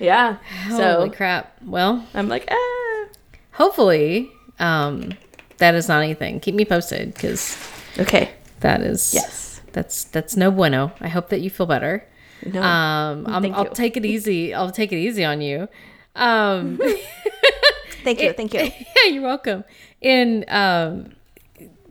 Yeah. 0.00 0.38
So 0.70 0.96
Holy 1.04 1.10
crap. 1.10 1.56
Well, 1.64 2.04
I'm 2.14 2.28
like, 2.28 2.48
ah. 2.50 3.06
hopefully 3.52 4.32
um, 4.58 5.12
that 5.58 5.74
is 5.74 5.86
not 5.88 6.02
anything. 6.02 6.40
Keep 6.40 6.54
me 6.56 6.64
posted 6.64 7.14
because 7.14 7.56
Okay. 7.98 8.30
that 8.60 8.80
is 8.80 9.12
Yes. 9.14 9.49
That's 9.72 10.04
that's 10.04 10.36
no 10.36 10.50
bueno. 10.50 10.92
I 11.00 11.08
hope 11.08 11.28
that 11.30 11.40
you 11.40 11.50
feel 11.50 11.66
better. 11.66 12.06
No. 12.44 12.62
Um, 12.62 13.26
I'm, 13.26 13.42
Thank 13.42 13.54
I'll 13.56 13.64
you. 13.64 13.70
take 13.74 13.96
it 13.96 14.04
easy. 14.04 14.54
I'll 14.54 14.70
take 14.70 14.92
it 14.92 14.96
easy 14.96 15.24
on 15.24 15.40
you. 15.40 15.68
Um, 16.16 16.78
thank 18.04 18.20
you. 18.20 18.32
Thank 18.32 18.54
you. 18.54 18.60
yeah, 19.04 19.10
you're 19.12 19.22
welcome. 19.22 19.64
In 20.00 20.44
um, 20.48 21.12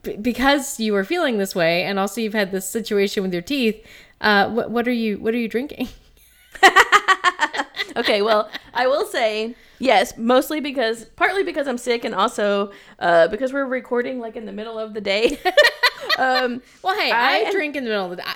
b- 0.02 0.18
because 0.18 0.80
you 0.80 0.94
were 0.94 1.04
feeling 1.04 1.38
this 1.38 1.54
way, 1.56 1.84
and 1.84 2.00
also 2.00 2.20
you've 2.22 2.34
had 2.34 2.52
this 2.52 2.68
situation 2.68 3.24
with 3.24 3.34
your 3.34 3.42
teeth. 3.44 3.86
Uh, 4.22 4.50
what 4.50 4.72
what 4.72 4.88
are 4.88 4.94
you 4.94 5.18
what 5.20 5.34
are 5.34 5.38
you 5.38 5.48
drinking? 5.48 5.88
okay, 7.96 8.22
well, 8.22 8.50
I 8.74 8.88
will 8.88 9.06
say 9.06 9.56
yes, 9.80 10.18
mostly 10.18 10.60
because 10.60 11.06
partly 11.16 11.44
because 11.44 11.68
I'm 11.68 11.78
sick 11.78 12.06
and 12.06 12.14
also 12.14 12.72
uh, 13.00 13.28
because 13.30 13.52
we're 13.54 13.66
recording 13.66 14.20
like 14.20 14.36
in 14.36 14.46
the 14.46 14.52
middle 14.54 14.78
of 14.78 14.94
the 14.94 15.02
day. 15.02 15.40
um, 16.18 16.62
Well, 16.84 16.96
hey, 17.00 17.12
I, 17.12 17.46
I- 17.48 17.52
drink 17.52 17.76
in 17.76 17.84
the 17.84 17.90
middle 17.90 18.12
of 18.12 18.18
the. 18.18 18.28
I, 18.28 18.36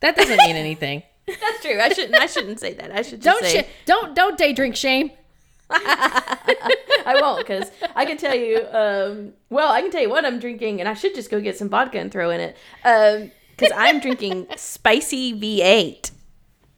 that 0.00 0.16
doesn't 0.16 0.38
mean 0.38 0.56
anything. 0.56 1.02
that's 1.26 1.62
true. 1.62 1.80
I 1.80 1.90
shouldn't. 1.92 2.14
I 2.20 2.26
shouldn't 2.26 2.58
say 2.60 2.74
that. 2.74 2.90
I 2.90 3.02
should 3.02 3.22
just 3.22 3.40
Don't 3.40 3.48
say 3.50 3.62
sh- 3.62 3.66
don't 3.86 4.14
don't 4.14 4.36
day 4.36 4.52
drink 4.52 4.74
shame. 4.76 5.12
I 5.70 7.16
won't 7.20 7.38
because 7.38 7.70
I 7.96 8.04
can 8.04 8.16
tell 8.18 8.34
you. 8.34 8.66
Um, 8.70 9.32
well, 9.48 9.70
I 9.72 9.80
can 9.80 9.90
tell 9.90 10.02
you 10.02 10.10
what 10.10 10.24
I'm 10.24 10.38
drinking, 10.38 10.80
and 10.80 10.88
I 10.88 10.94
should 10.94 11.14
just 11.14 11.30
go 11.30 11.40
get 11.40 11.56
some 11.56 11.68
vodka 11.68 11.98
and 11.98 12.10
throw 12.12 12.30
in 12.30 12.40
it. 12.40 12.56
Because 12.82 13.72
I'm 13.76 14.00
drinking 14.00 14.48
spicy 14.56 15.32
V8. 15.32 16.10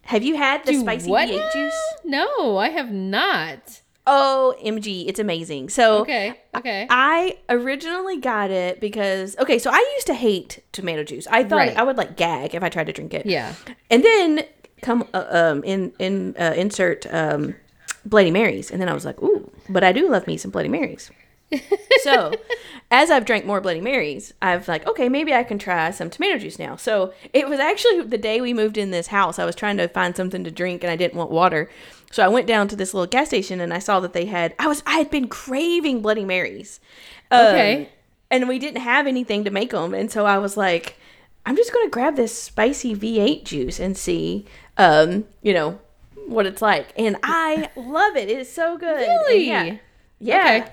Have 0.05 0.23
you 0.23 0.35
had 0.35 0.63
the 0.65 0.71
Do 0.73 0.79
spicy 0.81 1.09
what 1.09 1.27
V8 1.29 1.53
juice? 1.53 1.93
No, 2.03 2.57
I 2.57 2.69
have 2.69 2.91
not. 2.91 3.81
Oh, 4.07 4.53
MG, 4.63 5.05
it's 5.07 5.19
amazing. 5.19 5.69
So 5.69 5.99
Okay. 6.01 6.39
Okay. 6.55 6.85
I 6.89 7.37
originally 7.49 8.17
got 8.17 8.51
it 8.51 8.79
because 8.79 9.35
okay, 9.39 9.57
so 9.57 9.71
I 9.71 9.93
used 9.95 10.07
to 10.07 10.13
hate 10.13 10.63
tomato 10.71 11.03
juice. 11.03 11.25
I 11.31 11.43
thought 11.43 11.57
Right. 11.57 11.75
I 11.77 11.81
would 11.83 11.97
like 11.97 12.15
gag 12.17 12.53
if 12.53 12.61
I 12.61 12.69
tried 12.69 12.85
to 12.87 12.93
drink 12.93 13.13
it. 13.15 13.25
Yeah. 13.25 13.53
And 13.89 14.03
then 14.03 14.45
come 14.81 15.07
uh, 15.13 15.25
um 15.29 15.63
in 15.63 15.91
in 15.99 16.35
uh, 16.39 16.53
insert 16.55 17.07
um 17.11 17.55
Bloody 18.05 18.29
Marys, 18.29 18.69
and 18.69 18.79
then 18.79 18.87
I 18.87 18.93
was 18.93 19.03
like, 19.05 19.19
ooh, 19.23 19.49
but 19.67 19.83
I 19.83 19.91
do 19.91 20.07
love 20.07 20.27
me 20.27 20.37
some 20.37 20.51
Bloody 20.51 20.69
Marys. 20.69 21.09
So, 22.01 22.33
as 22.91 23.09
I've 23.11 23.25
drank 23.25 23.45
more 23.45 23.61
Bloody 23.61 23.81
Marys, 23.81 24.33
I've 24.41 24.67
like, 24.67 24.85
okay, 24.87 25.09
maybe 25.09 25.33
I 25.33 25.43
can 25.43 25.57
try 25.59 25.91
some 25.91 26.09
tomato 26.09 26.37
juice 26.39 26.59
now. 26.59 26.75
So 26.75 27.13
it 27.33 27.47
was 27.47 27.59
actually 27.59 28.01
the 28.01 28.17
day 28.17 28.41
we 28.41 28.53
moved 28.53 28.77
in 28.77 28.91
this 28.91 29.07
house. 29.07 29.39
I 29.39 29.45
was 29.45 29.55
trying 29.55 29.77
to 29.77 29.87
find 29.87 30.15
something 30.15 30.43
to 30.43 30.51
drink, 30.51 30.83
and 30.83 30.91
I 30.91 30.95
didn't 30.95 31.15
want 31.17 31.31
water. 31.31 31.69
So 32.11 32.23
I 32.23 32.27
went 32.27 32.47
down 32.47 32.67
to 32.69 32.75
this 32.75 32.93
little 32.93 33.07
gas 33.07 33.27
station, 33.27 33.59
and 33.59 33.73
I 33.73 33.79
saw 33.79 33.99
that 34.01 34.13
they 34.13 34.25
had. 34.25 34.53
I 34.59 34.67
was 34.67 34.83
I 34.85 34.97
had 34.97 35.09
been 35.09 35.27
craving 35.27 36.01
Bloody 36.01 36.25
Marys. 36.25 36.79
Um, 37.31 37.39
Okay. 37.47 37.89
and 38.31 38.47
we 38.47 38.59
didn't 38.59 38.81
have 38.81 39.07
anything 39.07 39.43
to 39.43 39.51
make 39.51 39.71
them, 39.71 39.93
and 39.93 40.11
so 40.11 40.25
I 40.25 40.37
was 40.37 40.57
like, 40.57 40.97
I'm 41.45 41.55
just 41.55 41.71
gonna 41.73 41.89
grab 41.89 42.15
this 42.15 42.37
spicy 42.37 42.95
V8 42.95 43.43
juice 43.43 43.79
and 43.79 43.95
see, 43.97 44.45
um, 44.77 45.25
you 45.43 45.53
know, 45.53 45.79
what 46.27 46.45
it's 46.47 46.61
like. 46.61 46.87
And 46.97 47.17
I 47.23 47.69
love 47.75 48.15
it. 48.15 48.29
It 48.29 48.39
is 48.39 48.51
so 48.51 48.77
good. 48.77 48.97
And 49.07 49.19
Really? 49.27 49.47
yeah. 49.47 49.77
Yeah. 50.19 50.61
Okay. 50.63 50.71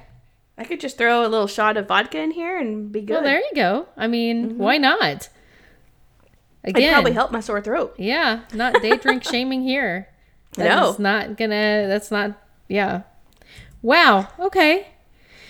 I 0.59 0.64
could 0.64 0.80
just 0.80 0.99
throw 0.99 1.23
a 1.26 1.28
little 1.28 1.47
shot 1.47 1.76
of 1.76 1.88
vodka 1.88 2.21
in 2.21 2.30
here 2.30 2.59
and 2.59 2.92
be 2.92 3.00
good. 3.00 3.14
Well, 3.14 3.23
there 3.23 3.38
you 3.38 3.50
go. 3.54 3.88
I 3.97 4.06
mean, 4.06 4.50
mm-hmm. 4.50 4.59
why 4.59 4.78
not? 4.78 5.28
Again, 6.64 6.92
probably 6.92 7.12
help 7.12 7.32
my 7.32 7.40
sore 7.40 7.61
throat. 7.61 7.94
yeah, 7.99 8.42
not 8.54 8.80
day 8.82 8.97
drink 8.97 9.25
shaming 9.25 9.62
here. 9.62 10.09
That 10.54 10.66
No. 10.66 10.94
not 10.99 11.38
gonna. 11.38 11.87
That's 11.88 12.11
not. 12.11 12.32
Yeah. 12.68 13.02
Wow. 13.80 14.28
Okay. 14.38 14.88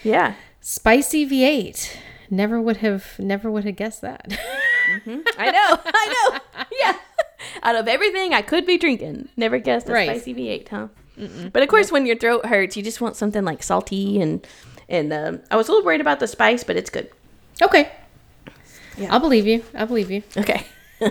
Yeah. 0.04 0.35
Spicy 0.61 1.28
V8. 1.28 1.97
Never 2.30 2.61
would 2.62 2.76
have. 2.76 3.18
Never 3.18 3.50
would 3.50 3.64
have 3.64 3.75
guessed 3.75 4.00
that. 4.02 4.28
Mm-hmm. 4.28 5.21
I 5.37 5.50
know. 5.50 5.78
I 5.92 6.38
know. 6.54 6.64
Yeah. 6.80 6.97
Out 7.64 7.75
of 7.75 7.88
everything 7.88 8.32
I 8.32 8.42
could 8.42 8.64
be 8.64 8.78
drinking, 8.78 9.28
never 9.37 9.59
guessed 9.59 9.88
a 9.88 9.92
Right. 9.92 10.09
spicy 10.09 10.35
V8, 10.35 10.68
huh? 10.68 10.88
But 11.52 11.64
of 11.64 11.68
course, 11.68 11.90
when 11.90 12.06
your 12.06 12.16
throat 12.16 12.47
hurts, 12.47 12.76
you 12.76 12.82
just 12.85 13.00
want 13.00 13.16
something 13.16 13.44
like 13.44 13.64
salty 13.64 14.21
and 14.21 14.47
and 14.93 15.13
um, 15.13 15.41
I 15.51 15.57
was 15.57 15.69
a 15.69 15.73
little 15.73 15.85
worried 15.85 16.01
about 16.01 16.21
the 16.21 16.29
spice, 16.29 16.63
but 16.63 16.77
it's 16.77 16.91
good. 16.91 17.11
okay. 17.61 17.91
Yeah. 18.97 19.13
I'll 19.13 19.21
believe 19.21 19.47
you. 19.47 19.65
I'll 19.75 19.87
believe 19.87 20.11
you. 20.11 20.23
Okay. 20.37 20.67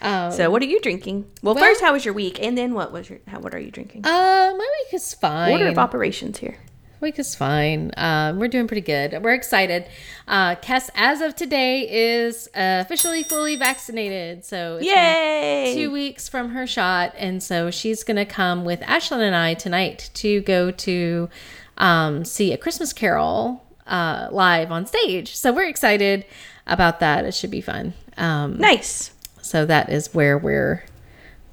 Um, 0.00 0.30
So, 0.30 0.48
what 0.48 0.62
are 0.62 0.66
you 0.66 0.80
drinking? 0.80 1.28
Well, 1.42 1.54
Well- 1.56 1.64
first, 1.64 1.80
how 1.80 1.92
was 1.92 2.04
your 2.04 2.14
week, 2.14 2.40
and 2.40 2.56
then 2.56 2.72
what 2.72 2.92
was 2.92 3.10
your 3.10 3.18
how? 3.26 3.40
What 3.40 3.52
are 3.54 3.58
you 3.58 3.72
drinking? 3.72 4.06
uh, 4.06 4.52
my 4.56 4.68
week 4.78 4.94
is 4.94 5.12
fine. 5.14 5.50
Order 5.50 5.66
of 5.68 5.78
operations 5.78 6.38
here. 6.38 6.56
Week 7.00 7.16
is 7.20 7.36
fine. 7.36 7.92
Um, 7.96 8.40
we're 8.40 8.48
doing 8.48 8.66
pretty 8.66 8.80
good. 8.80 9.22
We're 9.22 9.34
excited. 9.34 9.86
Uh, 10.26 10.56
Kess, 10.56 10.90
as 10.96 11.20
of 11.20 11.36
today, 11.36 11.88
is 11.88 12.48
uh, 12.56 12.82
officially 12.84 13.22
fully 13.22 13.54
vaccinated. 13.54 14.44
So 14.44 14.78
it's 14.80 14.86
Yay! 14.86 15.74
two 15.76 15.92
weeks 15.92 16.28
from 16.28 16.50
her 16.50 16.66
shot, 16.66 17.14
and 17.16 17.40
so 17.40 17.70
she's 17.70 18.02
gonna 18.02 18.26
come 18.26 18.64
with 18.64 18.80
Ashlyn 18.80 19.20
and 19.20 19.36
I 19.36 19.54
tonight 19.54 20.10
to 20.14 20.40
go 20.40 20.72
to 20.72 21.28
um, 21.76 22.24
see 22.24 22.52
a 22.52 22.58
Christmas 22.58 22.92
Carol 22.92 23.64
uh, 23.86 24.28
live 24.32 24.72
on 24.72 24.84
stage. 24.84 25.36
So 25.36 25.52
we're 25.52 25.68
excited 25.68 26.24
about 26.66 26.98
that. 26.98 27.24
It 27.24 27.32
should 27.32 27.52
be 27.52 27.60
fun. 27.60 27.94
Um, 28.16 28.58
Nice. 28.58 29.12
so 29.40 29.64
that 29.66 29.88
is 29.88 30.12
where 30.12 30.36
we're. 30.36 30.84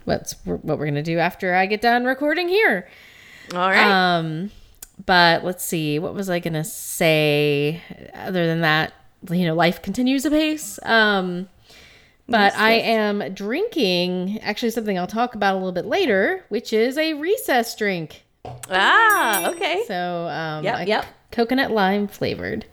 What's 0.06 0.34
what 0.44 0.80
we're 0.80 0.86
gonna 0.86 1.04
do 1.04 1.20
after 1.20 1.54
I 1.54 1.68
get 1.68 1.82
done 1.82 2.04
recording 2.06 2.48
here. 2.50 2.88
All 3.54 3.70
right. 3.70 4.18
Um, 4.18 4.52
but 5.04 5.44
let's 5.44 5.64
see, 5.66 6.00
what 6.00 6.14
was 6.14 6.30
I 6.30 6.40
gonna 6.40 6.64
say? 6.64 7.82
Other 8.14 8.46
than 8.48 8.62
that, 8.62 8.94
you 9.30 9.46
know, 9.46 9.56
life 9.56 9.82
continues 9.82 10.26
apace. 10.26 10.80
Um, 10.84 11.50
but 12.28 12.54
Yes, 12.54 12.56
I 12.58 12.74
yes. 12.76 12.86
am 12.86 13.34
drinking 13.34 14.40
actually 14.42 14.72
something 14.72 14.98
I'll 14.98 15.06
talk 15.08 15.36
about 15.36 15.54
a 15.54 15.58
little 15.58 15.72
bit 15.72 15.86
later, 15.86 16.44
which 16.50 16.74
is 16.74 16.98
a 16.98 17.14
recess 17.14 17.76
drink. 17.76 18.24
ah, 18.70 19.50
okay. 19.52 19.84
So, 19.88 20.28
um, 20.28 20.64
Yep, 20.64 20.88
yep. 20.88 21.06
coconut 21.32 21.72
lime 21.72 22.08
flavored. 22.08 22.66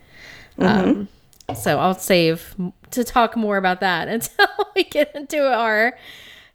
Mm-hmm. 0.58 0.90
Um, 1.00 1.08
so 1.56 1.78
I'll 1.78 1.94
save 1.98 2.54
to 2.92 3.04
talk 3.04 3.36
more 3.36 3.56
about 3.56 3.80
that 3.80 4.08
until 4.08 4.46
we 4.76 4.84
get 4.84 5.14
into 5.14 5.38
our 5.46 5.96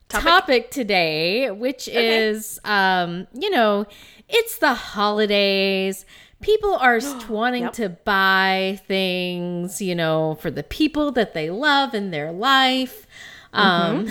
topic, 0.09 0.71
today, 0.71 1.51
which 1.51 1.87
is, 1.87 2.59
um, 2.63 3.27
you 3.33 3.49
know, 3.49 3.85
it's 4.29 4.57
the 4.57 4.73
holidays. 4.73 6.05
People 6.41 6.75
are 6.75 6.99
wanting 7.29 7.63
Yep. 7.63 7.73
to 7.73 7.89
buy 7.89 8.79
things, 8.87 9.81
you 9.81 9.95
know, 9.95 10.37
for 10.41 10.51
the 10.51 10.63
people 10.63 11.11
that 11.13 11.33
they 11.33 11.49
love 11.49 11.93
in 11.93 12.11
their 12.11 12.31
life. 12.31 13.05
Um, 13.53 14.07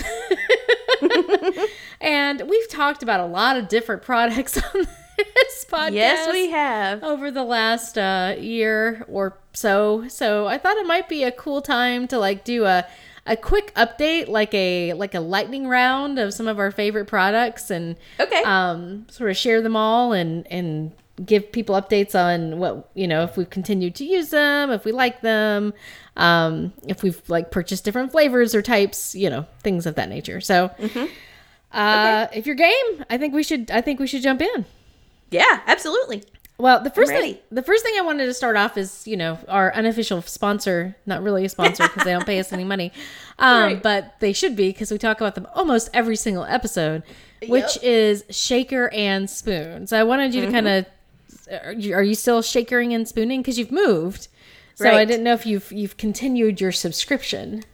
and 2.00 2.42
we've 2.48 2.68
talked 2.68 3.02
about 3.02 3.20
a 3.20 3.26
lot 3.26 3.56
of 3.56 3.68
different 3.68 4.02
products 4.02 4.56
on 4.74 4.86
this 5.16 5.64
podcast 5.68 5.92
Yes, 5.92 6.32
we 6.32 6.50
have. 6.50 7.02
over 7.02 7.30
the 7.30 7.44
last 7.44 7.96
uh, 7.98 8.34
year 8.38 9.04
or 9.08 9.38
so. 9.52 10.06
So 10.08 10.46
I 10.46 10.58
thought 10.58 10.76
it 10.76 10.86
might 10.86 11.08
be 11.08 11.22
a 11.24 11.32
cool 11.32 11.62
time 11.62 12.06
to 12.08 12.18
like 12.18 12.44
do 12.44 12.64
a 12.64 12.86
a 13.26 13.36
quick 13.36 13.74
update, 13.74 14.28
like 14.28 14.54
a 14.54 14.92
like 14.94 15.14
a 15.14 15.20
lightning 15.20 15.66
round 15.68 16.18
of 16.18 16.32
some 16.32 16.46
of 16.48 16.58
our 16.58 16.70
favorite 16.70 17.06
products, 17.06 17.70
and 17.70 17.96
Okay. 18.20 18.42
um, 18.44 19.06
sort 19.10 19.30
of 19.30 19.36
share 19.36 19.60
them 19.62 19.76
all 19.76 20.12
and 20.12 20.46
and 20.50 20.92
give 21.24 21.50
people 21.50 21.74
updates 21.74 22.14
on 22.14 22.58
what 22.58 22.90
you 22.94 23.08
know 23.08 23.22
if 23.24 23.36
we've 23.36 23.48
continued 23.50 23.94
to 23.96 24.04
use 24.04 24.30
them, 24.30 24.70
if 24.70 24.84
we 24.84 24.92
like 24.92 25.22
them, 25.22 25.72
um, 26.16 26.72
if 26.86 27.02
we've 27.02 27.20
like 27.28 27.50
purchased 27.50 27.84
different 27.84 28.12
flavors 28.12 28.54
or 28.54 28.62
types, 28.62 29.14
you 29.14 29.28
know, 29.30 29.46
things 29.62 29.86
of 29.86 29.94
that 29.96 30.08
nature. 30.08 30.40
So. 30.40 30.70
Uh, 31.72 32.26
if 32.32 32.46
you're 32.46 32.54
game, 32.54 33.04
I 33.10 33.18
think 33.18 33.34
we 33.34 33.42
should. 33.42 33.70
I 33.70 33.80
think 33.80 34.00
we 34.00 34.06
should 34.06 34.22
jump 34.22 34.40
in. 34.40 34.64
yeah, 35.30 35.60
absolutely. 35.66 36.22
Well, 36.58 36.80
the 36.82 36.90
first 36.90 37.10
thing 37.12 37.36
the 37.52 37.62
first 37.62 37.84
thing 37.84 37.94
I 37.98 38.00
wanted 38.02 38.26
to 38.26 38.34
start 38.34 38.56
off 38.56 38.78
is 38.78 39.06
you 39.06 39.16
know 39.16 39.38
our 39.48 39.72
unofficial 39.74 40.22
sponsor, 40.22 40.96
not 41.04 41.22
really 41.22 41.44
a 41.44 41.48
sponsor 41.48 41.82
because 41.86 42.04
they 42.04 42.12
don't 42.12 42.24
pay 42.24 42.38
us 42.40 42.52
any 42.52 42.64
money, 42.64 42.92
um, 43.38 43.62
Right. 43.62 43.82
but 43.82 44.14
they 44.20 44.32
should 44.32 44.56
be 44.56 44.68
because 44.70 44.90
we 44.90 44.96
talk 44.98 45.20
about 45.20 45.34
them 45.34 45.46
almost 45.54 45.90
every 45.92 46.16
single 46.16 46.44
episode, 46.44 47.02
which 47.46 47.76
Yep. 47.76 47.84
is 47.84 48.24
Shaker 48.30 48.88
and 48.94 49.28
Spoon. 49.28 49.86
So 49.86 49.98
I 50.00 50.02
wanted 50.04 50.34
you 50.34 50.46
to 50.46 50.50
kind 50.50 50.66
of 50.68 50.86
are 51.64 51.72
you, 51.72 51.94
are 51.94 52.02
you 52.02 52.14
still 52.14 52.42
shakering 52.42 52.92
and 52.94 53.06
spooning 53.06 53.40
because 53.42 53.58
you've 53.58 53.70
moved? 53.70 54.28
So 54.76 54.90
I 54.90 55.04
didn't 55.04 55.24
know 55.24 55.32
if 55.34 55.46
you've 55.46 55.70
you've 55.72 55.96
continued 55.96 56.60
your 56.60 56.72
subscription. 56.72 57.64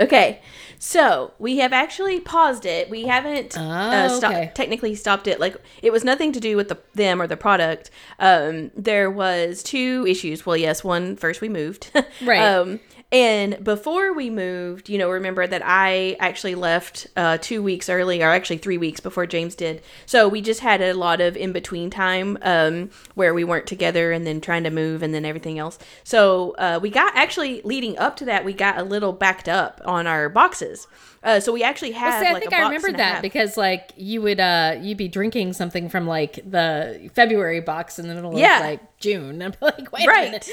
Okay, 0.00 0.40
so 0.84 1.32
we 1.38 1.58
have 1.58 1.72
actually 1.72 2.18
paused 2.18 2.66
it. 2.66 2.90
We 2.90 3.04
haven't 3.04 3.56
uh, 3.56 4.08
Oh, 4.10 4.18
stop- 4.18 4.32
okay. 4.32 4.50
technically 4.52 4.96
stopped 4.96 5.28
it. 5.28 5.38
Like 5.38 5.56
it 5.80 5.92
was 5.92 6.02
nothing 6.02 6.32
to 6.32 6.40
do 6.40 6.56
with 6.56 6.68
the 6.68 6.78
them 6.94 7.22
or 7.22 7.28
the 7.28 7.36
product. 7.36 7.88
Um, 8.18 8.72
there 8.76 9.08
was 9.08 9.62
two 9.62 10.04
issues. 10.08 10.44
Well, 10.44 10.56
yes, 10.56 10.82
one 10.82 11.14
first 11.14 11.40
we 11.40 11.48
moved, 11.48 11.88
Right. 12.24 12.42
Um, 12.42 12.80
and 13.12 13.62
before 13.62 14.14
we 14.14 14.30
moved, 14.30 14.88
you 14.88 14.96
know, 14.96 15.10
remember 15.10 15.46
that 15.46 15.62
I 15.64 16.16
actually 16.18 16.54
left 16.54 17.06
uh, 17.16 17.36
two 17.40 17.62
weeks 17.62 17.88
early, 17.90 18.22
or 18.22 18.30
actually 18.30 18.58
three 18.58 18.78
weeks 18.78 19.00
before 19.00 19.26
James 19.26 19.54
did. 19.54 19.82
So 20.06 20.28
we 20.28 20.40
just 20.40 20.60
had 20.60 20.80
a 20.80 20.94
lot 20.94 21.20
of 21.20 21.36
in 21.36 21.52
between 21.52 21.90
time 21.90 22.38
um, 22.42 22.90
where 23.14 23.34
we 23.34 23.44
weren't 23.44 23.66
together, 23.66 24.10
and 24.12 24.26
then 24.26 24.40
trying 24.40 24.64
to 24.64 24.70
move, 24.70 25.02
and 25.02 25.14
then 25.14 25.24
everything 25.24 25.58
else. 25.58 25.78
So 26.04 26.54
uh, 26.58 26.78
we 26.80 26.88
got 26.90 27.14
actually 27.14 27.60
leading 27.62 27.98
up 27.98 28.16
to 28.16 28.24
that, 28.24 28.44
we 28.44 28.54
got 28.54 28.78
a 28.78 28.82
little 28.82 29.12
backed 29.12 29.48
up 29.48 29.80
on 29.84 30.06
our 30.06 30.28
boxes. 30.28 30.86
Uh, 31.24 31.38
so 31.38 31.52
we 31.52 31.62
actually 31.62 31.92
have. 31.92 32.20
See, 32.20 32.28
I 32.28 32.32
like, 32.32 32.42
think 32.42 32.54
I 32.54 32.74
and 32.74 32.98
that 32.98 33.14
half. 33.14 33.22
because 33.22 33.56
like 33.56 33.92
you 33.96 34.20
would 34.22 34.40
uh 34.40 34.76
you'd 34.80 34.98
be 34.98 35.06
drinking 35.06 35.52
something 35.52 35.88
from 35.88 36.06
like 36.06 36.40
the 36.48 37.10
February 37.14 37.60
box 37.60 37.98
in 37.98 38.08
the 38.08 38.14
middle 38.14 38.36
Yeah. 38.36 38.58
of 38.58 38.64
like 38.64 38.91
June. 39.02 39.42
I'm 39.42 39.52
like, 39.60 39.92
wait 39.92 40.06
Right. 40.06 40.50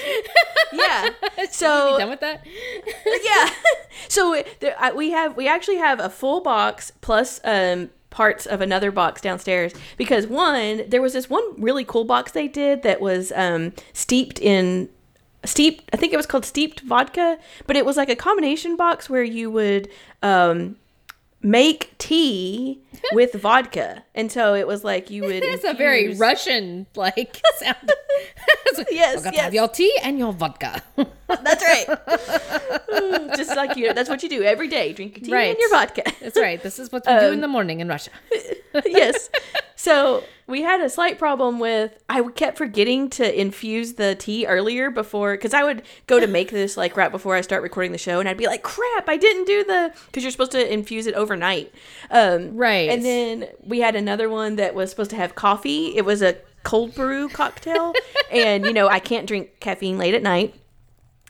yeah. 0.73 1.09
So 1.51 1.91
So 1.91 1.97
done 1.99 2.09
with 2.09 2.19
that? 2.19 2.45
yeah. 3.23 3.49
So 4.09 4.43
there, 4.59 4.75
I, 4.79 4.91
we 4.91 5.11
have 5.11 5.37
we 5.37 5.47
actually 5.47 5.77
have 5.77 5.99
a 5.99 6.09
full 6.09 6.41
box 6.41 6.91
plus 7.01 7.39
um 7.43 7.89
parts 8.09 8.45
of 8.47 8.59
another 8.59 8.91
box 8.91 9.21
downstairs 9.21 9.71
because 9.95 10.25
one 10.25 10.89
there 10.89 11.01
was 11.01 11.13
this 11.13 11.29
one 11.29 11.43
really 11.61 11.85
cool 11.85 12.03
box 12.05 12.31
they 12.31 12.47
did 12.47 12.81
that 12.81 12.99
was 12.99 13.31
um 13.35 13.71
steeped 13.93 14.39
in 14.39 14.89
steeped 15.45 15.87
I 15.93 15.97
think 15.97 16.11
it 16.11 16.17
was 16.17 16.25
called 16.25 16.43
steeped 16.43 16.81
vodka, 16.81 17.37
but 17.67 17.75
it 17.77 17.85
was 17.85 17.95
like 17.97 18.09
a 18.09 18.15
combination 18.15 18.75
box 18.75 19.09
where 19.09 19.23
you 19.23 19.49
would 19.51 19.87
um 20.23 20.75
make 21.41 21.97
tea 21.97 22.81
with 23.13 23.33
vodka. 23.33 24.03
And 24.15 24.31
so 24.31 24.53
it 24.55 24.67
was 24.67 24.83
like 24.83 25.09
you 25.09 25.23
would 25.23 25.43
It's 25.43 25.63
a 25.63 25.73
very 25.73 26.13
Russian 26.15 26.85
like 26.95 27.41
sound. 27.57 27.91
Yes, 28.91 29.23
yes. 29.25 29.35
have 29.37 29.53
your 29.53 29.67
tea 29.67 29.93
and 30.03 30.17
your 30.17 30.31
vodka. 30.31 30.81
That's 31.27 31.63
right. 31.63 31.87
Just 33.35 33.53
like 33.55 33.75
you 33.75 33.93
that's 33.93 34.07
what 34.09 34.23
you 34.23 34.29
do 34.29 34.41
every 34.43 34.67
day. 34.69 34.93
Drink 34.93 35.17
your 35.17 35.25
tea 35.25 35.33
Right. 35.33 35.49
and 35.49 35.57
your 35.59 35.69
vodka. 35.69 36.03
That's 36.21 36.37
right. 36.39 36.61
This 36.63 36.79
is 36.79 36.89
what 36.91 37.03
we 37.05 37.11
do 37.13 37.25
in 37.27 37.33
Um, 37.35 37.41
the 37.41 37.47
morning 37.49 37.81
in 37.81 37.87
Russia. 37.89 38.11
yes. 38.85 39.29
So 39.75 40.23
we 40.47 40.61
had 40.63 40.81
a 40.81 40.89
slight 40.89 41.17
problem 41.19 41.59
with 41.59 41.97
I 42.09 42.21
kept 42.29 42.57
forgetting 42.57 43.09
to 43.11 43.39
infuse 43.39 43.93
the 43.93 44.15
tea 44.15 44.45
earlier 44.45 44.89
before 44.91 45.33
because 45.35 45.53
I 45.53 45.63
would 45.63 45.83
go 46.07 46.19
to 46.19 46.27
make 46.27 46.51
this 46.51 46.75
like 46.75 46.97
right 46.97 47.11
before 47.11 47.35
I 47.35 47.41
start 47.41 47.61
recording 47.63 47.91
the 47.91 47.97
show 47.97 48.19
and 48.19 48.27
I'd 48.27 48.37
be 48.37 48.47
like, 48.47 48.63
crap, 48.63 49.07
I 49.07 49.15
didn't 49.17 49.45
do 49.45 49.63
the 49.63 49.93
because 50.07 50.23
you're 50.23 50.31
supposed 50.31 50.51
to 50.53 50.73
infuse 50.73 51.07
it 51.07 51.13
overnight. 51.13 51.73
Um, 52.11 52.55
Right. 52.57 52.89
And 52.89 53.05
then 53.05 53.47
we 53.63 53.79
had 53.79 53.95
another 53.95 54.27
one 54.29 54.55
that 54.57 54.75
was 54.75 54.89
supposed 54.89 55.11
to 55.11 55.15
have 55.15 55.35
coffee. 55.35 55.95
It 55.95 56.03
was 56.03 56.21
a 56.21 56.35
cold 56.63 56.93
brew 56.93 57.29
cocktail, 57.29 57.93
and 58.31 58.65
you 58.65 58.73
know 58.73 58.89
I 58.89 58.99
can't 58.99 59.25
drink 59.27 59.59
caffeine 59.61 59.97
late 59.97 60.13
at 60.13 60.23
night. 60.23 60.55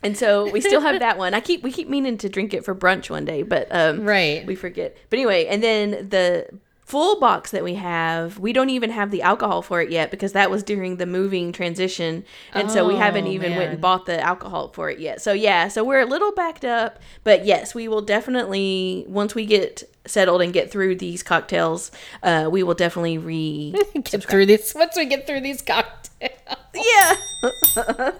And 0.02 0.18
so 0.18 0.50
we 0.50 0.62
still 0.62 0.80
have 0.82 1.00
that 1.02 1.18
one. 1.18 1.34
I 1.34 1.42
keep 1.42 1.62
we 1.62 1.72
keep 1.74 1.90
meaning 1.90 2.18
to 2.20 2.30
drink 2.30 2.54
it 2.54 2.64
for 2.66 2.74
brunch 2.74 3.10
one 3.10 3.26
day, 3.26 3.44
but 3.44 3.68
um, 3.70 4.06
Right. 4.06 4.46
we 4.46 4.56
forget. 4.56 4.98
But 5.10 5.20
anyway, 5.20 5.46
and 5.46 5.62
then 5.62 6.08
the 6.10 6.48
full 6.90 7.20
box 7.20 7.52
that 7.52 7.64
we 7.64 7.76
have, 7.76 8.40
we 8.40 8.52
don't 8.52 8.72
even 8.72 8.90
have 8.90 9.12
the 9.12 9.22
alcohol 9.22 9.62
for 9.62 9.80
it 9.80 9.92
yet 9.92 10.10
because 10.10 10.32
that 10.34 10.50
was 10.50 10.64
during 10.64 10.98
the 10.98 11.06
moving 11.06 11.52
transition, 11.52 12.26
and 12.54 12.72
so 12.72 12.88
we 12.88 12.96
haven't 12.96 13.26
Oh, 13.26 13.32
even 13.32 13.56
went 13.56 13.72
and 13.74 13.80
bought 13.82 14.08
the 14.08 14.20
alcohol 14.20 14.70
for 14.70 14.90
it 14.90 14.98
yet. 15.00 15.22
So 15.22 15.32
yeah, 15.32 15.68
so 15.68 15.84
we're 15.84 16.00
a 16.02 16.06
little 16.08 16.32
backed 16.32 16.66
up, 16.66 17.00
but 17.24 17.46
yes, 17.46 17.76
we 17.76 17.88
will 17.88 18.02
definitely 18.02 19.06
once 19.08 19.36
we 19.36 19.46
get 19.46 19.84
settled 20.08 20.42
and 20.42 20.52
get 20.52 20.72
through 20.72 20.96
these 20.96 21.22
cocktails, 21.22 21.92
uh, 22.24 22.50
we 22.52 22.64
will 22.64 22.74
definitely 22.74 23.20
re. 23.20 23.76
Get 23.94 24.24
through 24.24 24.48
this. 24.48 24.74
Once 24.74 24.96
we 24.98 25.06
get 25.06 25.28
through 25.28 25.42
these 25.42 25.62
cocktails. 25.62 26.32
yeah, 26.74 27.16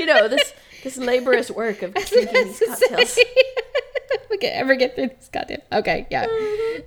you 0.00 0.06
know 0.06 0.26
this 0.26 0.52
this 0.82 0.96
laborious 0.96 1.50
work 1.50 1.82
of 1.82 1.94
drinking 1.94 2.34
these 2.34 2.58
cocktails. 2.66 3.18
we 4.30 4.38
can 4.38 4.52
ever 4.52 4.74
get 4.74 4.96
through 4.96 5.08
this 5.08 5.28
goddamn. 5.32 5.60
Okay, 5.72 6.06
yeah. 6.10 6.26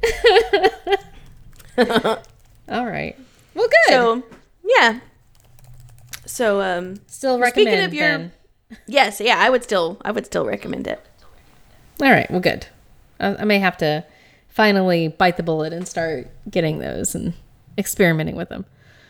All 2.69 2.85
right. 2.85 3.15
Well, 3.55 3.67
good. 3.67 3.89
So 3.93 4.23
yeah. 4.63 4.99
So 6.25 6.61
um 6.61 6.95
Still 7.07 7.37
speaking 7.41 7.65
recommend 7.65 7.85
of 7.85 7.93
your- 7.93 8.07
then. 8.07 8.31
yes, 8.87 9.19
yeah, 9.19 9.37
I 9.39 9.49
would 9.49 9.63
still 9.63 9.97
I 10.03 10.11
would 10.11 10.25
still 10.25 10.45
recommend 10.45 10.87
it. 10.87 10.99
All 12.01 12.09
right. 12.11 12.29
Well, 12.31 12.39
good. 12.39 12.67
I, 13.19 13.35
I 13.35 13.43
may 13.43 13.59
have 13.59 13.77
to 13.77 14.05
finally 14.49 15.07
bite 15.07 15.37
the 15.37 15.43
bullet 15.43 15.73
and 15.73 15.87
start 15.87 16.27
getting 16.49 16.79
those 16.79 17.15
and 17.15 17.33
experimenting 17.77 18.35
with 18.35 18.49
them. 18.49 18.65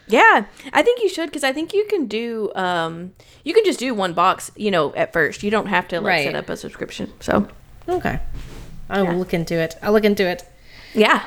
Yeah, 0.07 0.45
I 0.73 0.81
think 0.83 1.01
you 1.01 1.07
should 1.09 1.27
because 1.27 1.43
I 1.45 1.53
think 1.53 1.73
you 1.73 1.85
can 1.89 2.07
do 2.07 2.51
um 2.55 3.13
you 3.43 3.53
can 3.53 3.63
just 3.65 3.79
do 3.79 3.93
one 3.93 4.13
box, 4.13 4.51
you 4.55 4.71
know, 4.71 4.93
at 4.95 5.13
first. 5.13 5.43
You 5.43 5.51
don't 5.51 5.67
have 5.67 5.87
to 5.89 5.97
like 6.01 6.05
Right. 6.09 6.25
set 6.25 6.35
up 6.35 6.49
a 6.49 6.57
subscription. 6.57 7.13
So 7.19 7.47
Okay. 7.87 8.19
I 8.89 9.01
will 9.01 9.11
Yeah. 9.13 9.17
look 9.17 9.33
into 9.33 9.55
it. 9.55 9.75
I'll 9.81 9.93
look 9.93 10.03
into 10.05 10.25
it. 10.27 10.43
Yeah. 10.93 11.25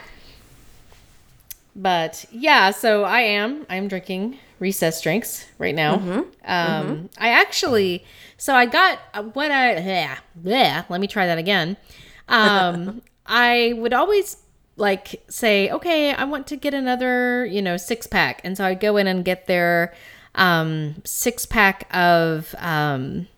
But 1.74 2.24
yeah, 2.32 2.70
so 2.70 3.04
I 3.04 3.20
am. 3.20 3.66
I'm 3.68 3.86
drinking 3.86 4.38
recess 4.58 5.00
drinks 5.02 5.46
right 5.58 5.74
now. 5.74 5.98
Mm-hmm. 5.98 6.20
Um, 6.44 7.10
I 7.18 7.28
actually, 7.28 8.04
so 8.38 8.54
I 8.54 8.66
got 8.66 8.98
what 9.34 9.50
I 9.50 9.76
yeah, 9.78 10.18
yeah. 10.42 10.84
Let 10.88 11.00
me 11.00 11.06
try 11.06 11.26
that 11.26 11.38
again. 11.38 11.76
Um, 12.28 13.02
I 13.26 13.74
would 13.76 13.92
always 13.92 14.38
like 14.76 15.22
say, 15.28 15.70
okay, 15.70 16.12
I 16.12 16.24
want 16.24 16.46
to 16.48 16.56
get 16.56 16.72
another, 16.72 17.44
you 17.46 17.60
know, 17.60 17.76
six 17.76 18.06
pack, 18.06 18.40
and 18.44 18.56
so 18.56 18.64
I'd 18.64 18.80
go 18.80 18.96
in 18.96 19.06
and 19.06 19.24
get 19.24 19.46
their 19.46 19.94
um, 20.34 21.02
six 21.04 21.44
pack 21.44 21.88
of. 21.94 22.54
Um, 22.58 23.28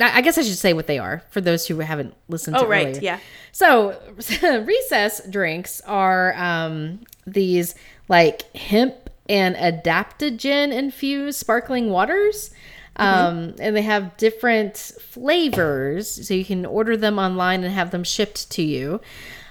I 0.00 0.20
guess 0.22 0.38
I 0.38 0.42
should 0.42 0.56
say 0.56 0.72
what 0.72 0.86
they 0.86 0.98
are 0.98 1.22
for 1.30 1.40
those 1.40 1.66
who 1.66 1.78
haven't 1.80 2.14
listened. 2.28 2.56
Oh 2.56 2.62
to 2.62 2.66
right, 2.66 2.88
earlier. 2.88 3.00
yeah. 3.02 3.18
So 3.52 4.00
recess 4.64 5.26
drinks 5.28 5.80
are 5.82 6.34
um, 6.36 7.00
these 7.26 7.74
like 8.08 8.54
hemp 8.56 9.10
and 9.28 9.54
adaptogen 9.56 10.72
infused 10.72 11.38
sparkling 11.38 11.90
waters. 11.90 12.50
Um, 12.96 13.54
and 13.58 13.74
they 13.74 13.82
have 13.82 14.18
different 14.18 14.76
flavors, 14.76 16.26
so 16.26 16.34
you 16.34 16.44
can 16.44 16.66
order 16.66 16.94
them 16.94 17.18
online 17.18 17.64
and 17.64 17.72
have 17.72 17.90
them 17.90 18.04
shipped 18.04 18.50
to 18.50 18.62
you. 18.62 19.00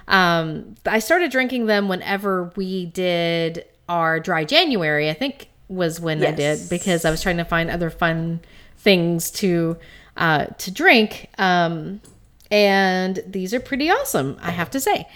Um, 0.07 0.75
I 0.85 0.99
started 0.99 1.31
drinking 1.31 1.65
them 1.65 1.87
whenever 1.87 2.51
we 2.55 2.85
did 2.85 3.65
our 3.89 4.19
dry 4.19 4.45
January. 4.45 5.09
I 5.09 5.13
think 5.13 5.49
was 5.67 5.99
when 5.99 6.23
I 6.23 6.31
did 6.31 6.69
because 6.69 7.03
I 7.03 7.09
was 7.09 7.21
trying 7.21 7.37
to 7.37 7.45
find 7.45 7.71
other 7.71 7.89
fun 7.89 8.41
things 8.77 9.31
to 9.31 9.77
uh, 10.17 10.45
to 10.45 10.71
drink. 10.71 11.29
Um, 11.37 12.01
and 12.49 13.23
these 13.25 13.53
are 13.53 13.59
pretty 13.59 13.89
awesome, 13.89 14.37
I 14.41 14.51
have 14.51 14.69
to 14.71 14.79
say. 14.79 15.07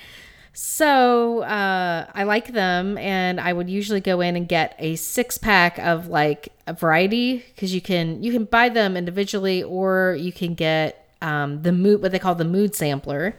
So 0.54 1.42
uh, 1.42 2.06
I 2.14 2.24
like 2.24 2.54
them, 2.54 2.98
and 2.98 3.42
I 3.42 3.52
would 3.52 3.70
usually 3.70 4.00
go 4.00 4.22
in 4.22 4.38
and 4.38 4.48
get 4.48 4.74
a 4.80 4.96
six 4.96 5.38
pack 5.38 5.78
of 5.80 6.08
like 6.08 6.48
a 6.66 6.74
variety 6.74 7.44
because 7.54 7.76
you 7.76 7.82
can 7.82 8.24
you 8.24 8.32
can 8.32 8.46
buy 8.46 8.70
them 8.70 8.96
individually, 8.96 9.64
or 9.64 10.16
you 10.18 10.32
can 10.32 10.54
get 10.54 11.14
um, 11.22 11.62
the 11.64 11.74
mood 11.74 12.02
what 12.02 12.14
they 12.14 12.20
call 12.20 12.36
the 12.36 12.46
mood 12.46 12.74
sampler, 12.74 13.36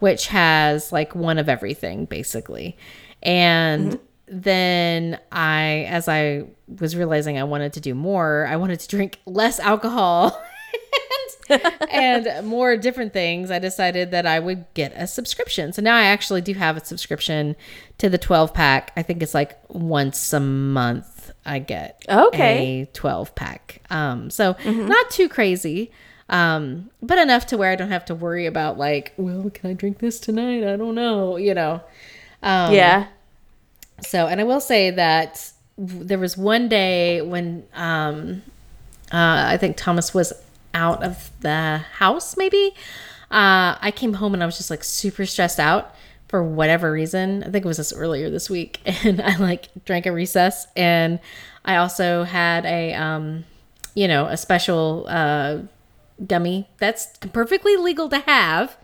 which 0.00 0.26
has 0.26 0.90
like 0.90 1.14
one 1.14 1.38
of 1.38 1.48
everything 1.48 2.06
basically, 2.06 2.76
and 3.22 4.00
then 4.26 5.20
I 5.30 5.86
as 5.88 6.08
I 6.08 6.42
was 6.80 6.96
realizing 6.96 7.38
I 7.38 7.44
wanted 7.44 7.72
to 7.74 7.80
do 7.80 7.94
more, 7.94 8.48
I 8.50 8.56
wanted 8.56 8.80
to 8.80 8.88
drink 8.88 9.20
less 9.26 9.60
alcohol. 9.60 10.42
and 11.90 12.46
more 12.46 12.76
different 12.76 13.12
things, 13.12 13.50
I 13.50 13.58
decided 13.58 14.10
that 14.10 14.26
I 14.26 14.38
would 14.38 14.64
get 14.74 14.92
a 14.96 15.06
subscription. 15.06 15.72
So 15.72 15.82
now 15.82 15.96
I 15.96 16.04
actually 16.04 16.40
do 16.42 16.54
have 16.54 16.76
a 16.76 16.84
subscription 16.84 17.56
to 17.98 18.08
the 18.08 18.18
12 18.18 18.52
pack. 18.54 18.92
I 18.96 19.02
think 19.02 19.22
it's 19.22 19.34
like 19.34 19.58
once 19.68 20.32
a 20.32 20.40
month 20.40 21.30
I 21.44 21.58
get 21.58 22.04
Okay. 22.08 22.82
a 22.82 22.86
12 22.86 23.34
pack. 23.34 23.80
Um, 23.90 24.30
so 24.30 24.56
not 24.64 25.10
too 25.10 25.28
crazy. 25.28 25.90
Um, 26.30 26.90
but 27.02 27.18
enough 27.18 27.46
to 27.46 27.56
where 27.56 27.70
I 27.70 27.74
don't 27.76 27.90
have 27.90 28.04
to 28.06 28.14
worry 28.14 28.44
about 28.44 28.76
like, 28.76 29.14
well, 29.16 29.48
can 29.50 29.70
I 29.70 29.72
drink 29.72 29.98
this 29.98 30.20
tonight? 30.20 30.62
I 30.62 30.76
don't 30.76 30.94
know, 30.94 31.36
you 31.38 31.54
know. 31.54 31.80
Um, 32.42 32.74
yeah. 32.74 33.06
so, 34.02 34.26
and 34.26 34.38
I 34.40 34.44
will 34.44 34.60
say 34.60 34.90
that 34.90 35.50
w- 35.78 36.04
there 36.04 36.18
was 36.18 36.36
one 36.36 36.68
day 36.68 37.22
when 37.22 37.64
um, 37.72 38.42
uh, 39.10 39.46
I 39.48 39.56
think 39.56 39.78
Thomas 39.78 40.12
was 40.12 40.34
out 40.74 41.02
of 41.02 41.30
the 41.40 41.78
house, 41.98 42.36
maybe. 42.36 42.74
Uh, 43.30 43.76
I 43.80 43.92
came 43.94 44.14
home 44.14 44.34
and 44.34 44.42
I 44.42 44.46
was 44.46 44.56
just 44.56 44.70
like 44.70 44.82
super 44.82 45.26
stressed 45.26 45.60
out 45.60 45.94
for 46.28 46.42
whatever 46.42 46.92
reason. 46.92 47.42
I 47.42 47.50
think 47.50 47.64
it 47.64 47.68
was 47.68 47.76
this 47.78 47.92
earlier 47.92 48.30
this 48.30 48.48
week. 48.48 48.80
And 49.04 49.20
I 49.20 49.36
like 49.36 49.68
drank 49.84 50.06
a 50.06 50.12
recess. 50.12 50.66
And 50.76 51.20
I 51.64 51.76
also 51.76 52.24
had 52.24 52.64
a, 52.66 52.94
um, 52.94 53.44
you 53.94 54.08
know, 54.08 54.26
a 54.26 54.36
special 54.36 55.06
uh, 55.08 55.58
gummy 56.26 56.68
that's 56.78 57.16
perfectly 57.32 57.76
legal 57.76 58.08
to 58.08 58.18
have. 58.20 58.76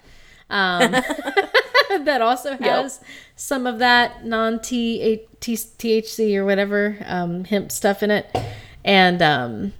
Um, 0.50 0.92
that 2.02 2.20
also 2.20 2.56
has 2.60 3.00
some 3.36 3.66
of 3.66 3.78
that 3.78 4.24
non 4.24 4.58
THC 4.58 6.36
or 6.36 6.44
whatever 6.44 6.98
um, 7.06 7.44
hemp 7.44 7.72
stuff 7.72 8.02
in 8.02 8.10
it, 8.10 8.34
and 8.84 9.22
um, 9.22 9.72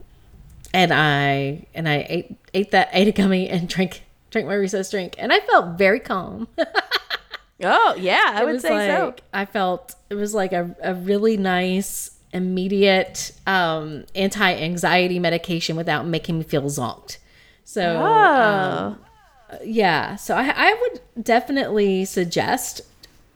and 0.75 0.93
I 0.93 1.67
and 1.75 1.89
I 1.89 2.05
ate 2.09 2.37
ate 2.53 2.71
that 2.73 2.91
ate 2.93 3.09
a 3.09 3.13
gummy 3.13 3.49
and 3.49 3.67
drank 3.69 4.03
drank 4.31 4.47
my 4.47 4.55
recess 4.55 4.91
drink, 4.91 5.15
and 5.19 5.33
I 5.33 5.41
felt 5.41 5.79
very 5.79 6.01
calm. 6.01 6.49
Oh 7.63 7.95
yeah, 7.97 8.33
I 8.35 8.43
It 8.43 8.47
would 8.47 8.61
say 8.61 8.89
so. 8.89 9.15
I 9.33 9.45
felt 9.47 9.95
it 10.11 10.17
was 10.17 10.35
like 10.35 10.53
a, 10.53 10.75
a 10.83 10.93
really 10.93 11.37
nice, 11.37 12.11
immediate 12.33 13.31
um, 13.47 14.05
anti 14.15 14.53
anxiety 14.55 15.21
medication 15.21 15.77
without 15.77 16.05
making 16.05 16.39
me 16.39 16.45
feel 16.45 16.65
zonked. 16.65 17.19
So 17.65 17.97
um, 18.05 18.99
Oh. 19.53 19.59
yeah, 19.65 20.17
so 20.17 20.35
I, 20.35 20.53
I 20.55 20.75
would 20.81 21.25
definitely 21.25 22.05
suggest 22.05 22.81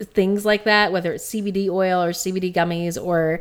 things 0.01 0.45
like 0.45 0.65
that, 0.65 0.91
whether 0.93 1.13
it's 1.13 1.25
CBD 1.33 1.69
oil 1.71 2.03
or 2.03 2.11
CBD 2.11 2.53
gummies 2.53 3.03
or, 3.03 3.41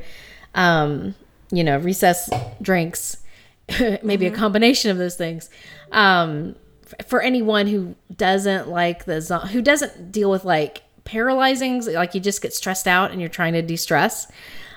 um, 0.53 1.15
you 1.51 1.63
know, 1.63 1.79
recess 1.79 2.29
drinks, 2.61 3.17
maybe 4.03 4.25
a 4.25 4.31
combination 4.31 4.91
of 4.91 4.97
those 4.97 5.15
things. 5.15 5.49
Um, 5.91 6.55
for 7.05 7.21
anyone 7.21 7.67
who 7.67 7.95
doesn't 8.15 8.69
like 8.69 9.05
the 9.05 9.39
who 9.51 9.61
doesn't 9.61 10.11
deal 10.11 10.31
with 10.31 10.45
like 10.45 10.83
paralyzing, 11.03 11.83
like 11.85 12.15
you 12.15 12.21
just 12.21 12.41
get 12.41 12.53
stressed 12.53 12.87
out 12.87 13.11
and 13.11 13.19
you're 13.19 13.29
trying 13.29 13.53
to 13.53 13.61
de-stress. 13.61 14.31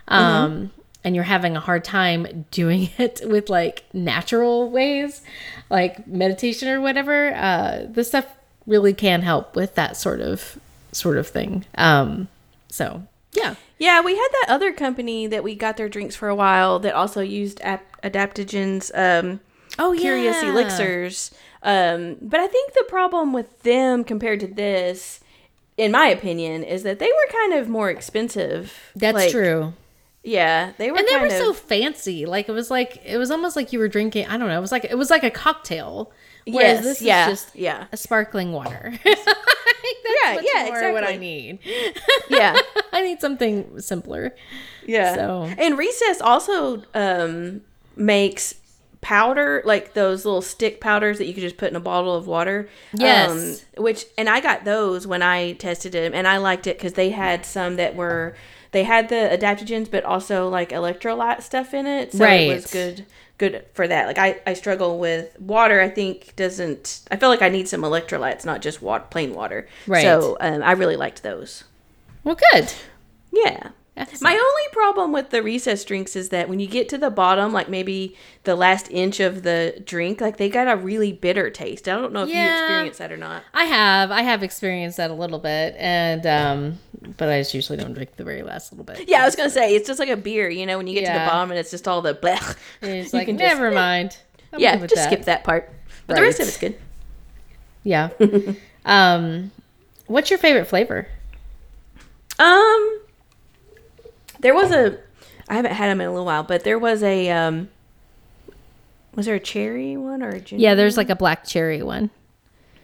Um, 0.09 0.73
and 1.03 1.15
you're 1.15 1.25
having 1.25 1.57
a 1.57 1.61
hard 1.61 1.85
time 1.85 2.47
doing 2.51 2.91
it 2.99 3.21
with 3.25 3.49
like 3.49 3.85
natural 3.93 4.71
ways, 4.71 5.23
like 5.69 6.07
meditation 6.07 6.69
or 6.69 6.81
whatever, 6.81 7.33
uh, 7.35 7.87
this 7.89 8.09
stuff 8.09 8.27
really 8.67 8.93
can 8.93 9.23
help 9.23 9.57
with 9.57 9.75
that 9.77 9.97
sort 9.97 10.21
of 10.21 10.59
sort 10.93 11.17
of 11.17 11.27
thing. 11.29 11.65
Um, 11.77 12.29
so 12.69 13.03
yeah, 13.33 13.55
Yeah, 13.79 14.01
we 14.03 14.17
had 14.17 14.29
that 14.43 14.47
other 14.49 14.73
company 14.73 15.27
that 15.27 15.43
we 15.45 15.55
got 15.55 15.77
their 15.77 15.89
drinks 15.89 16.17
for 16.17 16.29
a 16.29 16.35
while 16.35 16.79
that 16.81 16.95
also 16.95 17.21
used 17.21 17.61
ap- 17.63 18.01
adaptogens. 18.03 18.91
Um, 18.95 19.41
oh 19.79 19.95
Curious 19.99 20.43
Elixirs. 20.43 21.31
Um, 21.63 22.17
but 22.21 22.41
I 22.41 22.47
think 22.47 22.73
the 22.73 22.85
problem 22.89 23.33
with 23.33 23.63
them 23.63 24.03
compared 24.05 24.41
to 24.41 24.47
this, 24.47 25.21
in 25.77 25.93
my 25.93 26.07
opinion, 26.07 26.65
is 26.65 26.83
that 26.85 26.99
they 26.99 27.07
were 27.07 27.33
kind 27.33 27.53
of 27.55 27.69
more 27.69 27.91
expensive. 27.91 28.91
That's 28.97 29.15
Like, 29.15 29.31
true. 29.31 29.75
Yeah, 30.23 30.73
they 30.77 30.91
were. 30.91 30.99
and 30.99 31.07
they 31.09 31.17
were 31.17 31.27
of, 31.27 31.33
so 31.33 31.53
fancy. 31.55 32.27
Like 32.27 32.49
it 32.49 32.53
was 32.53 32.71
like 32.71 33.01
it 33.07 33.17
was 33.17 33.31
almost 33.31 33.57
like 33.57 33.73
you 33.73 33.79
were 33.79 33.89
drinking. 33.89 34.27
I 34.27 34.37
don't 34.37 34.49
know. 34.49 34.59
It 34.59 34.61
was 34.61 34.73
like 34.73 34.85
it 34.85 34.99
was 34.99 35.09
like 35.11 35.25
a 35.25 35.31
cocktail. 35.31 36.13
Whereas 36.47 36.77
Yes, 36.77 36.85
this 36.85 37.03
yeah, 37.03 37.29
is 37.31 37.43
just 37.43 37.57
yeah, 37.57 37.87
a 37.93 37.97
sparkling 37.97 38.53
water. 38.53 38.93
That's 39.05 39.27
Yeah, 40.25 40.35
much 40.35 40.45
yeah, 40.55 40.65
more 40.83 40.93
what 40.93 41.05
I 41.05 41.17
need. 41.17 41.59
yeah, 42.31 42.57
I 42.93 43.03
need 43.03 43.21
something 43.21 43.81
simpler. 43.81 44.35
yeah. 44.87 45.15
So- 45.15 45.51
and 45.59 45.79
Recess 45.79 46.21
also 46.21 46.83
um, 46.95 47.63
makes 47.97 48.55
powder 49.01 49.63
like 49.65 49.95
those 49.95 50.27
little 50.27 50.43
stick 50.43 50.79
powders 50.81 51.17
that 51.19 51.27
you 51.27 51.33
could 51.33 51.43
just 51.43 51.57
put 51.57 51.71
in 51.71 51.77
a 51.77 51.81
bottle 51.81 52.15
of 52.15 52.27
water. 52.27 52.69
Yes. 52.93 53.65
Um, 53.77 53.83
which 53.85 54.05
and 54.19 54.29
I 54.29 54.41
got 54.41 54.65
those 54.65 55.07
when 55.07 55.23
I 55.23 55.53
tested 55.55 55.93
them, 55.93 56.13
and 56.15 56.27
I 56.29 56.37
liked 56.39 56.67
it 56.67 56.77
because 56.77 56.95
they 56.95 57.11
had 57.11 57.47
some 57.47 57.77
that 57.77 57.95
were 57.97 58.35
they 58.73 58.85
had 58.85 59.09
the 59.09 59.17
adaptogens, 59.37 59.91
but 59.91 60.05
also 60.05 60.49
like 60.49 60.71
electrolyte 60.71 61.43
stuff 61.43 61.73
in 61.75 61.87
it. 61.87 62.13
So 62.13 62.25
it 62.25 62.49
was 62.55 62.67
good 62.67 63.07
good 63.41 63.65
for 63.73 63.89
that. 63.89 64.07
Like 64.07 64.19
I, 64.19 64.39
I 64.47 64.53
struggle 64.53 64.99
with 64.99 65.35
water. 65.41 65.81
I 65.81 65.89
think 65.89 66.37
doesn't. 66.37 67.01
I 67.11 67.17
feel 67.17 67.31
like 67.31 67.41
I 67.41 67.49
need 67.49 67.69
some 67.69 67.81
electrolytes, 67.81 68.45
not 68.45 68.61
just 68.61 68.83
water, 68.83 69.07
plain 69.11 69.35
water. 69.35 69.67
Right. 69.87 70.03
So 70.03 70.37
um, 70.41 70.63
I 70.63 70.73
really 70.73 70.97
liked 70.97 71.23
those. 71.23 71.65
Well, 72.23 72.37
good. 72.53 72.71
Yeah. 73.33 73.71
My 74.21 74.33
only 74.33 74.63
problem 74.73 75.13
with 75.13 75.31
the 75.31 75.43
recess 75.43 75.85
drinks 75.85 76.17
is 76.17 76.31
that 76.31 76.49
when 76.49 76.61
you 76.61 76.67
get 76.67 76.89
to 76.91 76.99
the 76.99 77.11
bottom, 77.11 77.53
like 77.53 77.69
maybe 77.69 78.17
the 78.45 78.57
last 78.57 78.91
inch 78.91 79.21
of 79.21 79.43
the 79.43 79.81
drink, 79.85 80.21
like 80.21 80.37
they 80.37 80.49
got 80.49 80.69
a 80.69 80.77
really 80.77 81.13
bitter 81.13 81.51
taste. 81.51 81.89
I 81.89 81.93
don't 81.97 82.13
know 82.13 82.23
if 82.23 82.29
you 82.29 82.35
Yeah. 82.37 82.63
experience 82.65 82.99
that 82.99 83.13
or 83.13 83.17
not. 83.17 83.43
I 83.55 83.65
have 83.65 84.11
I 84.11 84.23
have 84.23 84.43
experienced 84.43 84.97
that 84.97 85.11
a 85.11 85.15
little 85.15 85.39
bit, 85.39 85.75
and 85.79 86.27
um, 86.27 86.79
but 87.17 87.29
I 87.29 87.41
just 87.41 87.55
usually 87.55 87.79
don't 87.79 87.93
drink 87.93 88.17
the 88.17 88.25
very 88.25 88.43
last 88.43 88.73
little 88.73 88.85
bit. 88.85 89.09
Yeah, 89.09 89.23
I 89.23 89.25
was 89.27 89.37
gonna 89.37 89.51
say 89.51 89.75
it's 89.75 89.87
just 89.87 89.99
like 90.01 90.09
a 90.09 90.17
beer, 90.17 90.49
you 90.49 90.67
know, 90.67 90.79
when 90.79 90.87
you 90.87 90.95
get 90.95 91.07
to 91.07 91.13
the 91.13 91.27
bottom 91.27 91.51
and 91.51 91.59
it's 91.61 91.71
just 91.71 91.87
all 91.89 92.03
the 92.03 92.15
blech. 92.15 92.57
It's 92.83 93.13
you 93.13 93.19
like 93.19 93.27
can 93.27 93.37
just- 93.39 93.55
never 93.55 93.71
mind. 93.71 94.17
I'm 94.53 94.61
yeah, 94.61 94.77
just 94.77 94.95
that. 94.97 95.07
skip 95.07 95.25
that 95.27 95.45
part. 95.45 95.71
But 96.07 96.17
the 96.17 96.23
rest 96.23 96.41
of 96.41 96.49
it's 96.49 96.57
good. 96.59 96.77
Yeah. 97.85 98.09
um, 98.85 99.53
what's 100.07 100.29
your 100.31 100.39
favorite 100.39 100.65
flavor? 100.67 101.07
Um, 102.39 103.01
there 104.41 104.55
was 104.55 104.71
a, 104.73 104.99
I 105.49 105.55
haven't 105.55 105.73
had 105.73 105.89
them 105.89 106.01
in 106.01 106.07
a 106.09 106.11
little 106.11 106.27
while, 106.27 106.43
but 106.43 106.65
there 106.65 106.79
was 106.79 107.03
a, 107.03 107.31
um, 107.31 107.69
was 109.15 109.27
there 109.27 109.35
a 109.35 109.41
cherry 109.41 109.97
one 109.97 110.23
or 110.23 110.29
a 110.31 110.41
ginger? 110.41 110.63
Yeah, 110.63 110.75
there's 110.75 110.97
like 110.97 111.11
a 111.11 111.17
black 111.17 111.45
cherry 111.45 111.83
one. 111.83 112.11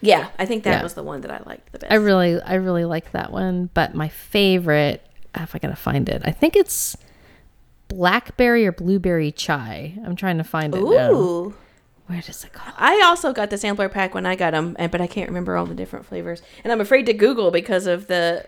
yeah. 0.01 0.29
I 0.39 0.47
think 0.47 0.65
that 0.65 0.79
Yeah. 0.79 0.83
was 0.83 0.95
the 0.95 1.03
one 1.03 1.21
that 1.23 1.31
I 1.31 1.41
liked 1.47 1.73
the 1.73 1.79
best. 1.79 1.93
I 1.93 1.97
really, 1.97 2.41
I 2.41 2.55
really 2.55 2.85
like 2.85 3.13
that 3.13 3.33
one. 3.33 3.71
But 3.75 3.95
my 3.95 4.09
favorite, 4.09 5.03
if 5.35 5.55
I 5.55 5.59
gotta 5.59 5.77
find 5.77 6.09
it, 6.09 6.23
I 6.25 6.33
think 6.33 6.57
it's 6.57 6.97
blackberry 7.89 8.67
or 8.67 8.73
blueberry 8.73 9.31
chai. 9.33 9.95
I'm 10.05 10.17
trying 10.17 10.39
to 10.39 10.45
find 10.45 10.75
it 10.75 10.83
now. 10.83 11.53
Where 12.09 12.21
does 12.21 12.45
it 12.45 12.53
go? 12.53 12.61
I 12.77 13.01
also 13.05 13.33
got 13.33 13.51
the 13.51 13.59
sampler 13.59 13.89
pack 13.89 14.15
when 14.15 14.27
I 14.27 14.37
got 14.37 14.53
them, 14.53 14.77
but 14.79 15.01
I 15.01 15.07
can't 15.09 15.29
remember 15.29 15.57
all 15.57 15.67
the 15.67 15.75
different 15.75 16.07
flavors. 16.07 16.41
And 16.63 16.73
I'm 16.73 16.81
afraid 16.81 17.07
to 17.07 17.13
Google 17.13 17.51
because 17.51 17.87
of 17.87 18.07
the. 18.07 18.47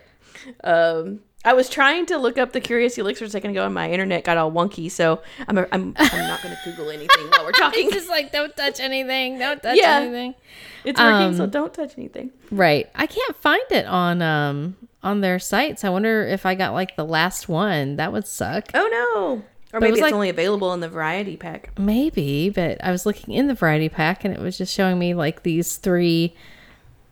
Um, 0.63 1.21
I 1.45 1.53
was 1.53 1.69
trying 1.69 2.05
to 2.07 2.17
look 2.17 2.37
up 2.37 2.51
the 2.51 2.59
Curious 2.59 2.97
Elixir 2.97 3.23
a 3.25 3.29
second 3.29 3.51
ago, 3.51 3.63
and 3.65 3.73
my 3.73 3.89
internet 3.89 4.25
got 4.25 4.35
all 4.37 4.51
wonky. 4.51 4.91
So 4.91 5.21
I'm 5.47 5.57
a, 5.57 5.67
I'm 5.71 5.93
I'm 5.97 6.27
not 6.27 6.43
going 6.43 6.53
to 6.55 6.61
Google 6.69 6.89
anything 6.89 7.27
while 7.29 7.45
we're 7.45 7.51
talking. 7.53 7.89
Just 7.91 8.09
like 8.09 8.31
don't 8.33 8.55
touch 8.57 8.79
anything. 8.81 9.39
Don't 9.39 9.61
touch 9.63 9.77
Yeah. 9.77 9.99
anything. 10.01 10.35
It's 10.83 10.99
working, 10.99 11.35
so 11.37 11.45
um, 11.45 11.49
don't 11.49 11.73
touch 11.73 11.93
anything. 11.97 12.31
Right. 12.51 12.89
I 12.95 13.05
can't 13.07 13.35
find 13.37 13.61
it 13.71 13.85
on 13.85 14.21
um 14.21 14.75
on 15.01 15.21
their 15.21 15.39
sites. 15.39 15.83
I 15.85 15.89
wonder 15.89 16.23
if 16.27 16.45
I 16.45 16.55
got 16.55 16.73
like 16.73 16.95
the 16.97 17.05
last 17.05 17.47
one. 17.47 17.95
That 17.95 18.11
would 18.11 18.27
suck. 18.27 18.69
Oh 18.73 18.89
no! 18.91 19.43
Or 19.71 19.77
it 19.77 19.81
maybe 19.81 19.91
was 19.91 19.99
it's 19.99 20.03
like- 20.03 20.13
only 20.13 20.29
available 20.29 20.73
in 20.73 20.81
the 20.81 20.89
variety 20.89 21.37
pack. 21.37 21.71
Maybe, 21.79 22.49
but 22.49 22.83
I 22.83 22.91
was 22.91 23.05
looking 23.05 23.33
in 23.33 23.47
the 23.47 23.53
variety 23.53 23.87
pack 23.87 24.25
and 24.25 24.33
it 24.33 24.41
was 24.41 24.57
just 24.57 24.73
showing 24.73 24.99
me 24.99 25.13
like 25.13 25.43
these 25.43 25.77
three 25.77 26.35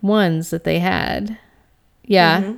ones 0.02 0.50
that 0.50 0.64
they 0.64 0.80
had. 0.80 1.38
Yeah. 2.04 2.42
Mm-hmm. 2.42 2.56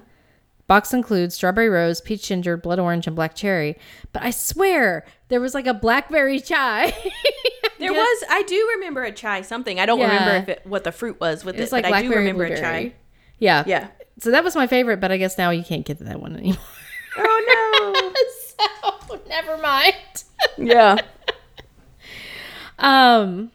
Box 0.70 0.94
includes 0.94 1.34
strawberry 1.34 1.68
rose, 1.68 2.00
peach 2.00 2.28
ginger, 2.28 2.56
blood 2.56 2.78
orange, 2.78 3.08
and 3.08 3.16
black 3.16 3.34
cherry. 3.34 3.76
But 4.12 4.22
I 4.22 4.30
swear 4.30 5.04
there 5.26 5.40
was 5.40 5.52
like 5.52 5.66
a 5.66 5.74
blackberry 5.74 6.38
chai. 6.38 6.94
There 7.80 7.90
Yeah. 7.92 7.98
was, 7.98 8.24
I 8.30 8.42
do 8.42 8.68
remember 8.76 9.02
a 9.02 9.10
chai 9.10 9.40
something. 9.42 9.80
I 9.80 9.86
don't 9.86 9.98
remember 9.98 10.36
if 10.36 10.48
it 10.48 10.62
what 10.66 10.84
the 10.84 10.92
fruit 10.92 11.18
was 11.18 11.44
with 11.44 11.58
It 11.58 11.62
it, 11.62 11.72
like 11.72 11.82
but 11.84 11.92
I 11.94 12.02
do 12.02 12.10
remember 12.10 12.44
a 12.44 12.56
chai. 12.60 12.92
Yeah. 13.40 13.64
Yeah. 13.66 13.88
So 14.20 14.30
that 14.30 14.44
was 14.44 14.54
my 14.54 14.68
favorite, 14.68 15.00
but 15.00 15.10
I 15.10 15.16
guess 15.16 15.36
now 15.36 15.50
you 15.50 15.64
can't 15.64 15.84
get 15.84 15.98
that 15.98 16.20
one 16.20 16.36
anymore. 16.36 16.56
Oh 17.16 18.12
no. 18.78 19.10
so 19.10 19.20
never 19.28 19.58
mind. 19.58 19.96
yeah. 20.56 20.98
Um, 22.78 23.50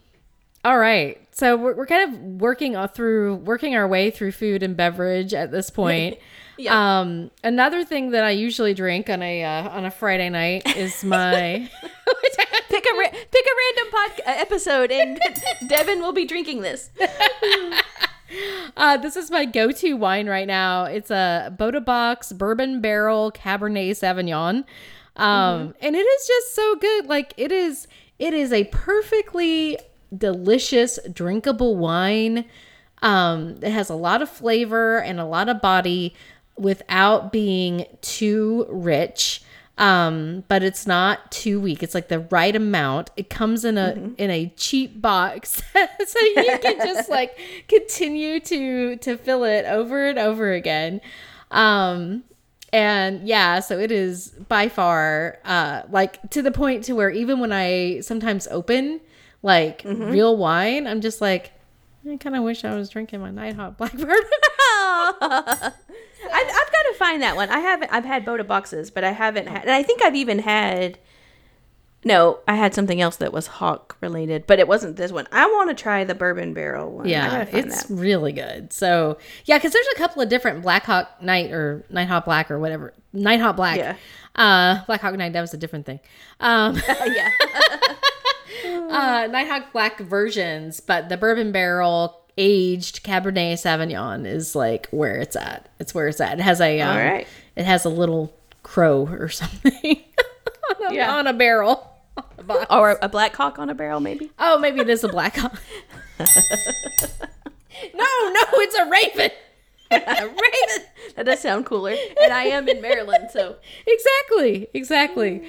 all 0.64 0.78
right. 0.78 1.20
So 1.32 1.56
we're, 1.56 1.76
we're 1.76 1.86
kind 1.86 2.14
of 2.14 2.20
working 2.42 2.76
all 2.76 2.88
through 2.88 3.36
working 3.38 3.76
our 3.76 3.88
way 3.88 4.12
through 4.12 4.32
food 4.34 4.64
and 4.64 4.76
beverage 4.76 5.34
at 5.34 5.52
this 5.52 5.70
point. 5.70 6.18
Yeah. 6.58 7.00
Um, 7.00 7.32
another 7.44 7.84
thing 7.84 8.12
that 8.12 8.24
I 8.24 8.32
usually 8.32 8.74
drink 8.74 9.10
on 9.10 9.22
a 9.22 9.44
uh, 9.44 9.70
on 9.70 9.86
a 9.86 9.92
Friday 9.92 10.30
night 10.30 10.76
is 10.78 11.04
my 11.04 11.70
pick 12.70 12.86
a 12.86 12.98
ra- 12.98 13.10
pick 13.12 13.46
a 13.46 13.56
random 13.76 13.92
pod- 13.92 14.22
uh, 14.28 14.40
episode, 14.40 14.92
and 14.92 15.20
Devin 15.68 16.00
will 16.00 16.14
be 16.14 16.26
drinking 16.26 16.62
this. 16.62 16.90
uh, 18.78 18.98
this 18.98 19.16
is 19.16 19.30
my 19.32 19.46
go 19.46 19.72
to 19.72 19.94
wine 19.94 20.28
right 20.28 20.48
now. 20.48 20.86
It's 20.86 21.12
a 21.12 21.54
Bota 21.58 21.82
Box 21.82 22.32
Bourbon 22.32 22.82
Barrel 22.82 23.32
Cabernet 23.32 23.92
Sauvignon, 23.92 24.64
um, 25.16 25.76
and 25.82 25.96
it 25.96 26.00
is 26.00 26.28
just 26.28 26.56
so 26.56 26.76
good. 26.76 27.08
Like 27.08 27.34
it 27.38 27.52
is, 27.52 27.88
it 28.20 28.34
is 28.34 28.52
a 28.54 28.66
perfectly 28.66 29.78
delicious 30.16 31.00
drinkable 31.12 31.76
wine. 31.76 32.46
Um, 33.02 33.58
it 33.62 33.72
has 33.72 33.90
a 33.90 33.96
lot 33.96 34.22
of 34.22 34.30
flavor 34.30 34.98
and 35.00 35.20
a 35.20 35.26
lot 35.26 35.50
of 35.50 35.62
body 35.62 36.16
without 36.58 37.32
being 37.32 37.86
too 38.02 38.66
rich. 38.70 39.42
Um, 39.78 40.46
but 40.48 40.64
it's 40.64 40.88
not 40.88 41.32
too 41.32 41.60
weak. 41.60 41.84
It's 41.84 41.94
like 41.94 42.08
the 42.08 42.20
right 42.20 42.56
amount. 42.56 43.12
It 43.18 43.30
comes 43.30 43.66
in 43.66 43.78
a 43.78 44.14
in 44.18 44.32
a 44.32 44.54
cheap 44.56 45.02
box, 45.02 45.62
so 45.74 46.20
you 46.20 46.58
can 46.62 46.78
just 46.78 47.10
like 47.10 47.38
continue 47.68 48.40
to 48.40 48.96
to 48.96 49.18
fill 49.18 49.44
it 49.44 49.66
over 49.66 50.08
and 50.08 50.18
over 50.18 50.54
again. 50.54 51.02
Um, 51.52 52.24
and 52.72 53.28
yeah, 53.28 53.60
so 53.60 53.78
it 53.78 53.92
is 53.92 54.30
by 54.48 54.70
far 54.70 55.40
uh 55.44 55.82
like 55.90 56.30
to 56.30 56.42
the 56.42 56.52
point 56.52 56.86
to 56.86 56.94
where 56.94 57.10
even 57.10 57.42
when 57.42 57.52
I 57.52 58.00
sometimes 58.00 58.48
open 58.48 59.02
like 59.44 59.82
real 59.86 60.38
wine, 60.38 60.88
I'm 60.88 61.02
just 61.02 61.20
like 61.20 61.52
I 62.10 62.16
kind 62.18 62.36
of 62.36 62.44
wish 62.44 62.64
I 62.64 62.76
was 62.76 62.90
drinking 62.90 63.20
my 63.20 63.32
Night 63.32 63.56
Hawk 63.56 63.78
black 63.78 63.94
bourbon. 63.94 64.16
I've, 66.32 66.48
I've 66.48 66.72
got 66.72 66.84
to 66.92 66.94
find 66.98 67.22
that 67.22 67.36
one. 67.36 67.50
I 67.50 67.60
haven't. 67.60 67.92
I've 67.92 68.06
had 68.06 68.26
Bota 68.26 68.44
boxes, 68.44 68.92
but 68.92 69.04
I 69.04 69.12
haven't 69.12 69.48
had. 69.48 69.64
And 69.64 69.72
I 69.72 69.84
think 69.84 70.02
I've 70.02 70.16
even 70.16 70.40
had. 70.40 70.98
No, 72.04 72.38
I 72.48 72.54
had 72.54 72.76
something 72.76 73.02
else 73.02 73.16
that 73.16 73.34
was 73.34 73.48
hawk 73.48 73.98
related, 74.00 74.46
but 74.46 74.60
it 74.60 74.68
wasn't 74.68 74.96
this 74.96 75.12
one. 75.12 75.28
I 75.32 75.48
want 75.48 75.76
to 75.76 75.82
try 75.82 76.04
the 76.04 76.14
bourbon 76.14 76.54
barrel 76.54 76.92
one. 76.92 77.08
Yeah, 77.08 77.48
it's 77.52 77.86
that. 77.86 77.96
really 77.96 78.32
good. 78.32 78.72
So 78.72 79.18
yeah, 79.46 79.58
because 79.58 79.74
there's 79.74 79.88
a 79.96 79.98
couple 79.98 80.22
of 80.22 80.30
different 80.30 80.62
Black 80.62 80.84
Hawk 80.84 81.24
Night 81.24 81.52
or 81.52 81.84
Night 81.90 82.08
Hawk 82.08 82.26
Black 82.26 82.52
or 82.52 82.60
whatever. 82.60 82.94
Night 83.12 83.40
Hawk 83.40 83.56
Black. 83.56 83.78
Yeah. 83.78 83.96
Uh, 84.36 84.86
Black 84.86 85.02
Hawk 85.02 85.16
Night 85.16 85.34
that 85.34 85.42
was 85.42 85.56
a 85.56 85.58
different 85.58 85.88
thing. 85.88 86.00
Um, 86.40 86.76
yeah. 87.08 87.32
uh, 88.66 89.28
Night 89.32 89.48
Hawk 89.48 89.72
Black 89.74 90.00
versions, 90.00 90.80
but 90.80 91.10
the 91.10 91.18
bourbon 91.18 91.52
barrel 91.52 92.25
aged 92.38 93.04
Cabernet 93.04 93.54
Sauvignon 93.54 94.26
is 94.26 94.56
like 94.56 94.88
where 94.90 95.16
it's 95.16 95.36
at. 95.36 95.70
It's 95.80 95.94
where 95.94 96.08
it's 96.08 96.20
at. 96.22 96.40
It 96.40 96.44
has 96.44 96.60
a 96.62 96.82
um, 96.82 96.98
right. 96.98 97.28
It 97.56 97.66
has 97.66 97.86
a 97.86 97.90
little 97.90 98.34
crow 98.64 99.08
or 99.08 99.30
something 99.30 100.04
on, 100.82 100.92
a, 100.92 100.94
Yeah. 100.96 101.16
on 101.16 101.28
a 101.28 101.34
barrel. 101.34 101.92
or 102.70 102.98
a 103.02 103.10
black 103.10 103.36
hawk 103.36 103.60
on 103.60 103.70
a 103.70 103.74
barrel, 103.76 104.00
maybe. 104.00 104.32
Oh, 104.40 104.58
maybe 104.58 104.80
it 104.80 104.90
is 104.90 105.04
a 105.04 105.10
Black 105.10 105.36
Hawk. 105.36 105.62
no, 106.20 106.26
no, 107.94 108.42
it's 108.54 108.76
a 108.76 108.86
raven. 108.90 109.32
A 109.92 110.26
raven. 110.26 110.86
That 111.18 111.26
does 111.26 111.42
sound 111.42 111.66
cooler. 111.66 111.94
And 112.22 112.32
I 112.32 112.44
am 112.44 112.70
in 112.70 112.82
Maryland, 112.82 113.30
so 113.34 113.58
Exactly, 113.86 114.68
exactly. 114.74 115.44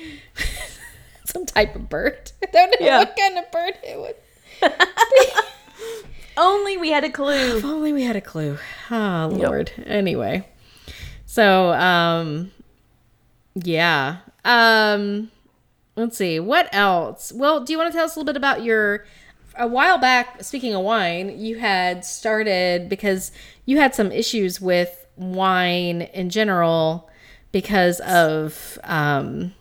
Some 1.25 1.47
type 1.47 1.77
of 1.77 1.89
bird. 1.89 2.33
I 2.43 2.51
don't 2.51 2.81
know 2.81 2.87
Yeah. 2.87 2.99
what 2.99 3.17
kind 3.17 3.39
of 3.39 3.51
bird 3.53 3.75
it 3.85 3.99
would. 4.01 4.17
Only 6.37 6.77
we 6.77 6.91
had 6.91 7.05
a 7.05 7.11
clue. 7.11 7.59
If 7.59 7.65
only 7.65 7.93
we 7.93 8.03
had 8.03 8.17
a 8.17 8.21
clue. 8.21 8.59
Oh 8.91 9.31
Lord. 9.33 9.73
Anyway. 9.85 10.49
So 11.25 11.73
um 11.73 12.53
yeah. 13.55 14.19
Um 14.45 15.31
let's 15.97 16.17
see. 16.17 16.41
What 16.41 16.69
else? 16.73 17.33
Well, 17.33 17.65
do 17.65 17.73
you 17.73 17.79
want 17.79 17.93
to 17.93 17.97
tell 17.97 18.05
us 18.05 18.17
a 18.17 18.19
little 18.19 18.33
bit 18.33 18.37
about 18.37 18.63
your 18.63 19.07
a 19.59 19.67
while 19.67 19.99
back, 19.99 20.43
speaking 20.45 20.75
of 20.75 20.83
wine, 20.83 21.39
you 21.39 21.59
had 21.59 22.05
started 22.05 22.89
because 22.89 23.33
you 23.65 23.79
had 23.79 23.95
some 23.95 24.13
issues 24.13 24.61
with 24.61 25.07
wine 25.17 26.03
in 26.03 26.29
general 26.29 27.09
because 27.53 28.01
of 28.01 28.79
um 28.85 29.55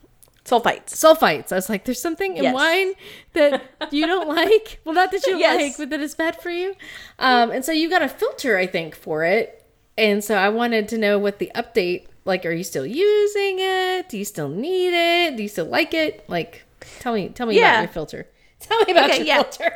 Sulfites. 0.46 0.90
sulfites. 0.94 1.52
I 1.52 1.56
was 1.56 1.70
like, 1.70 1.86
there's 1.86 2.00
something 2.00 2.38
in 2.38 2.44
Yes. 2.44 2.54
wine 2.54 2.94
that 3.34 3.64
you 3.92 4.06
don't 4.06 4.28
like. 4.36 4.80
Well, 4.86 4.94
not 4.94 5.12
that 5.12 5.26
you 5.26 5.38
Yes. 5.38 5.60
like, 5.62 5.78
but 5.78 5.90
that 5.90 6.00
is 6.02 6.14
bad 6.16 6.40
for 6.42 6.52
you. 6.52 6.76
Um, 7.18 7.50
and 7.52 7.66
so 7.66 7.72
you 7.72 7.90
got 7.90 8.04
a 8.04 8.08
filter, 8.08 8.56
I 8.58 8.68
think, 8.68 8.96
for 8.96 9.24
it. 9.26 9.64
And 9.98 10.24
so 10.24 10.36
I 10.36 10.50
wanted 10.50 10.88
to 10.90 10.98
know 11.00 11.18
what 11.18 11.40
the 11.40 11.52
update. 11.56 12.06
Like, 12.26 12.46
are 12.46 12.52
you 12.52 12.64
still 12.64 12.86
using 12.86 13.58
it? 13.60 14.10
Do 14.10 14.18
you 14.18 14.26
still 14.26 14.50
need 14.50 14.94
it? 14.94 15.36
Do 15.38 15.44
you 15.44 15.50
still 15.50 15.66
like 15.66 15.94
it? 15.94 16.24
Like, 16.30 16.64
tell 17.00 17.14
me, 17.14 17.30
tell 17.30 17.48
me 17.48 17.56
Yeah. 17.58 17.72
about 17.74 17.82
your 17.82 17.92
filter. 17.94 18.28
Tell 18.60 18.80
me 18.86 18.92
about 18.94 19.10
Okay, 19.12 19.18
your 19.18 19.26
yeah. 19.28 19.44
filter. 19.44 19.74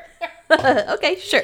okay, 0.95 1.15
sure. 1.19 1.43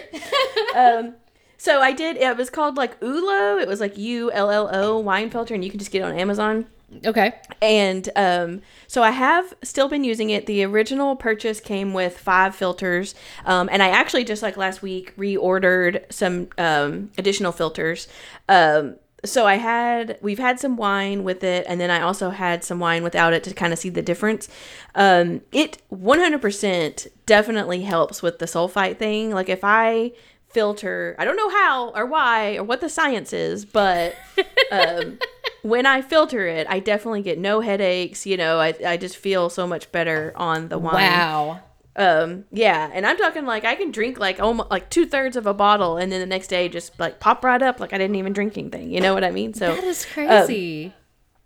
um, 0.75 1.13
so 1.57 1.79
I 1.81 1.91
did. 1.91 2.17
It 2.17 2.35
was 2.38 2.49
called 2.49 2.75
like 2.77 2.99
Ullo. 3.01 3.61
It 3.61 3.67
was 3.67 3.79
like 3.79 3.97
U 3.97 4.31
L 4.31 4.49
L 4.49 4.69
O 4.73 4.97
wine 4.99 5.29
filter, 5.29 5.53
and 5.53 5.63
you 5.63 5.69
can 5.69 5.77
just 5.79 5.91
get 5.91 5.99
it 5.99 6.05
on 6.05 6.17
Amazon. 6.17 6.65
Okay. 7.05 7.33
And 7.61 8.09
um, 8.15 8.61
so 8.87 9.03
I 9.03 9.11
have 9.11 9.53
still 9.63 9.87
been 9.87 10.03
using 10.03 10.29
it. 10.29 10.45
The 10.45 10.63
original 10.63 11.15
purchase 11.15 11.59
came 11.59 11.93
with 11.93 12.17
five 12.17 12.55
filters, 12.55 13.15
um, 13.45 13.69
and 13.71 13.81
I 13.81 13.89
actually 13.89 14.23
just 14.23 14.41
like 14.41 14.57
last 14.57 14.81
week 14.81 15.15
reordered 15.17 16.11
some 16.11 16.49
um, 16.57 17.11
additional 17.17 17.51
filters. 17.51 18.07
Um, 18.49 18.95
so 19.23 19.47
I 19.47 19.55
had 19.55 20.19
we've 20.21 20.39
had 20.39 20.59
some 20.59 20.77
wine 20.77 21.23
with 21.23 21.43
it, 21.43 21.65
and 21.67 21.79
then 21.81 21.89
I 21.89 22.01
also 22.01 22.29
had 22.29 22.63
some 22.63 22.79
wine 22.79 23.03
without 23.03 23.33
it 23.33 23.43
to 23.45 23.53
kind 23.53 23.73
of 23.73 23.79
see 23.79 23.89
the 23.89 24.01
difference. 24.01 24.47
Um, 24.93 25.41
it 25.51 25.81
100% 25.91 27.07
definitely 27.25 27.81
helps 27.81 28.21
with 28.21 28.39
the 28.39 28.45
sulfite 28.45 28.97
thing. 28.97 29.31
Like 29.31 29.49
if 29.49 29.63
I 29.63 30.11
filter, 30.49 31.15
I 31.19 31.25
don't 31.25 31.35
know 31.35 31.49
how 31.49 31.89
or 31.89 32.05
why 32.05 32.55
or 32.55 32.63
what 32.63 32.81
the 32.81 32.89
science 32.89 33.33
is, 33.33 33.65
but 33.65 34.15
um, 34.71 35.19
when 35.65 35.86
I 35.86 36.01
filter 36.01 36.45
it, 36.47 36.67
I 36.69 36.80
definitely 36.80 37.21
get 37.23 37.39
no 37.39 37.62
headaches. 37.62 38.25
You 38.25 38.38
know, 38.38 38.60
I, 38.60 38.73
I 38.86 38.97
just 38.97 39.17
feel 39.17 39.49
so 39.49 39.65
much 39.65 39.91
better 39.91 40.32
on 40.36 40.69
the 40.69 40.78
wine. 40.78 40.93
Wow. 41.12 41.60
Um, 41.97 42.43
yeah, 42.51 42.89
and 42.93 43.06
I'm 43.06 43.15
talking 43.17 43.45
like 43.45 43.63
I 43.63 43.75
can 43.75 43.89
drink 43.89 44.19
like 44.19 44.39
almost 44.41 44.69
like 44.69 44.89
two 44.89 45.06
thirds 45.06 45.38
of 45.38 45.45
a 45.47 45.54
bottle, 45.54 45.97
and 45.97 46.12
then 46.12 46.19
the 46.19 46.25
next 46.25 46.47
day 46.49 46.67
just 46.69 46.99
like 46.99 47.19
pop 47.19 47.43
right 47.43 47.62
up 47.62 47.80
like 47.80 47.93
I 47.93 47.97
didn't 47.97 48.17
even 48.17 48.34
drink 48.34 48.58
anything. 48.58 48.91
You 48.91 48.99
know 49.01 49.13
what 49.13 49.23
I 49.23 49.32
mean? 49.32 49.54
So 49.54 49.73
That 49.73 49.84
is 49.86 50.06
crazy. 50.06 50.93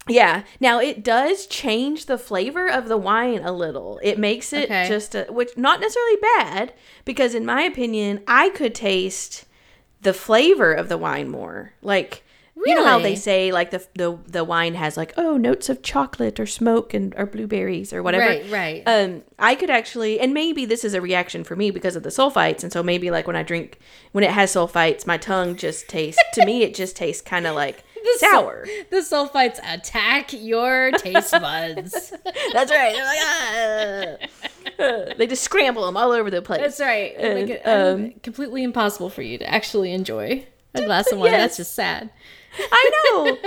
yeah. 0.07 0.43
Now 0.59 0.79
it 0.79 1.03
does 1.03 1.45
change 1.45 2.07
the 2.07 2.17
flavor 2.17 2.67
of 2.67 2.87
the 2.87 2.97
wine 2.97 3.41
a 3.43 3.51
little. 3.51 3.99
It 4.01 4.17
makes 4.17 4.51
it 4.51 4.65
Okay. 4.65 4.87
just 4.87 5.13
a, 5.13 5.25
which 5.29 5.55
not 5.55 5.79
necessarily 5.81 6.17
bad 6.37 6.73
because 7.05 7.35
in 7.35 7.45
my 7.45 7.61
opinion, 7.61 8.21
I 8.27 8.49
could 8.49 8.73
taste 8.73 9.45
the 10.01 10.13
flavor 10.13 10.73
of 10.73 10.89
the 10.89 10.97
wine 10.97 11.29
more. 11.29 11.73
Like 11.83 12.23
you 12.65 12.75
know 12.75 12.83
how 12.85 12.99
they 12.99 13.15
say 13.15 13.51
like 13.51 13.71
the 13.71 13.85
the 13.95 14.17
the 14.27 14.43
wine 14.43 14.75
has 14.75 14.97
like 14.97 15.13
oh 15.17 15.37
notes 15.37 15.69
of 15.69 15.81
chocolate 15.81 16.39
or 16.39 16.45
smoke 16.45 16.93
and 16.93 17.13
or 17.17 17.25
blueberries 17.25 17.93
or 17.93 18.03
whatever. 18.03 18.25
Right, 18.25 18.51
right. 18.51 18.83
Um, 18.85 19.23
I 19.37 19.55
could 19.55 19.69
actually, 19.69 20.19
and 20.19 20.33
maybe 20.33 20.65
this 20.65 20.83
is 20.83 20.93
a 20.93 21.01
reaction 21.01 21.43
for 21.43 21.55
me 21.55 21.71
because 21.71 21.95
of 21.95 22.03
the 22.03 22.09
sulfites, 22.09 22.63
and 22.63 22.71
so 22.71 22.83
maybe 22.83 23.11
like 23.11 23.27
when 23.27 23.35
I 23.35 23.43
drink 23.43 23.79
when 24.11 24.23
it 24.23 24.31
has 24.31 24.53
sulfites, 24.53 25.07
my 25.07 25.17
tongue 25.17 25.55
just 25.55 25.87
tastes. 25.87 26.21
to 26.33 26.45
me, 26.45 26.63
it 26.63 26.73
just 26.75 26.95
tastes 26.95 27.21
kind 27.21 27.47
of 27.47 27.55
like 27.55 27.83
sour. 28.17 28.65
the 28.89 28.97
sulfites 28.97 29.59
attack 29.63 30.31
your 30.33 30.91
taste 30.91 31.31
buds. 31.31 32.13
That's 32.53 32.71
right. 32.71 32.93
They're 32.93 34.17
like, 34.19 34.29
ah. 34.79 35.13
They 35.17 35.27
just 35.27 35.43
scramble 35.43 35.85
them 35.85 35.97
all 35.97 36.11
over 36.11 36.31
the 36.31 36.41
place. 36.41 36.61
That's 36.61 36.79
right. 36.79 37.13
It'll 37.17 37.33
make 37.35 37.49
it 37.49 37.61
And, 37.65 38.05
um, 38.13 38.19
completely 38.23 38.63
impossible 38.63 39.09
for 39.09 39.21
you 39.21 39.37
to 39.37 39.49
actually 39.49 39.91
enjoy 39.91 40.45
a 40.73 40.85
glass 40.85 41.11
of 41.11 41.19
wine. 41.19 41.31
Yes. 41.31 41.41
That's 41.41 41.57
just 41.57 41.73
sad. 41.75 42.09
I 42.57 42.91
know. 43.13 43.37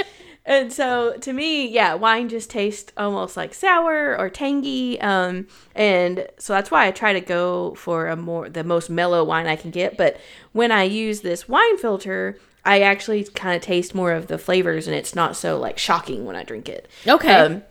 and 0.44 0.72
so 0.72 1.16
to 1.18 1.32
me, 1.32 1.66
yeah, 1.66 1.94
wine 1.94 2.28
just 2.28 2.50
tastes 2.50 2.92
almost 2.96 3.36
like 3.36 3.54
sour 3.54 4.16
or 4.18 4.28
tangy. 4.30 5.00
Um, 5.00 5.46
and 5.74 6.26
so 6.38 6.52
that's 6.52 6.70
why 6.70 6.86
I 6.86 6.90
try 6.90 7.12
to 7.12 7.20
go 7.20 7.74
for 7.74 8.08
a 8.08 8.16
more 8.16 8.48
the 8.48 8.64
most 8.64 8.90
mellow 8.90 9.24
wine 9.24 9.46
I 9.46 9.56
can 9.56 9.70
get. 9.70 9.96
But 9.96 10.20
when 10.52 10.72
I 10.72 10.84
use 10.84 11.20
this 11.20 11.48
wine 11.48 11.78
filter, 11.78 12.38
I 12.64 12.80
actually 12.82 13.24
kind 13.24 13.56
of 13.56 13.62
taste 13.62 13.94
more 13.94 14.12
of 14.12 14.28
the 14.28 14.38
flavors, 14.38 14.86
and 14.86 14.94
it's 14.96 15.14
not 15.14 15.36
so 15.36 15.58
like 15.58 15.78
shocking 15.78 16.24
when 16.24 16.36
I 16.36 16.44
drink 16.44 16.68
it. 16.68 16.88
Okay. 17.06 17.32
Um, 17.34 17.62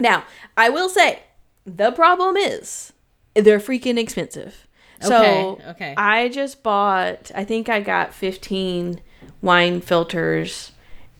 now 0.00 0.24
I 0.56 0.68
will 0.68 0.88
say 0.88 1.20
the 1.64 1.90
problem 1.92 2.36
is 2.36 2.92
they're 3.34 3.60
freaking 3.60 3.98
expensive. 3.98 4.66
So 5.00 5.58
Okay, 5.58 5.68
okay. 5.70 5.94
I 5.96 6.28
just 6.28 6.62
bought. 6.62 7.30
I 7.34 7.44
think 7.44 7.68
I 7.68 7.80
got 7.80 8.14
fifteen 8.14 9.00
wine 9.46 9.80
filters, 9.80 10.72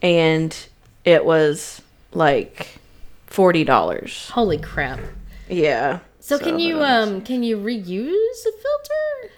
and 0.03 0.55
it 1.05 1.25
was 1.25 1.81
like 2.13 2.79
forty 3.27 3.65
dollars. 3.65 4.29
Holy 4.35 4.59
crap. 4.59 5.01
Yeah. 5.49 6.01
So, 6.21 6.39
can 6.39 6.59
you 6.59 6.83
um 6.83 7.23
can 7.23 7.43
you 7.43 7.57
reuse 7.57 8.41
a 8.47 8.53
filter? 8.53 9.33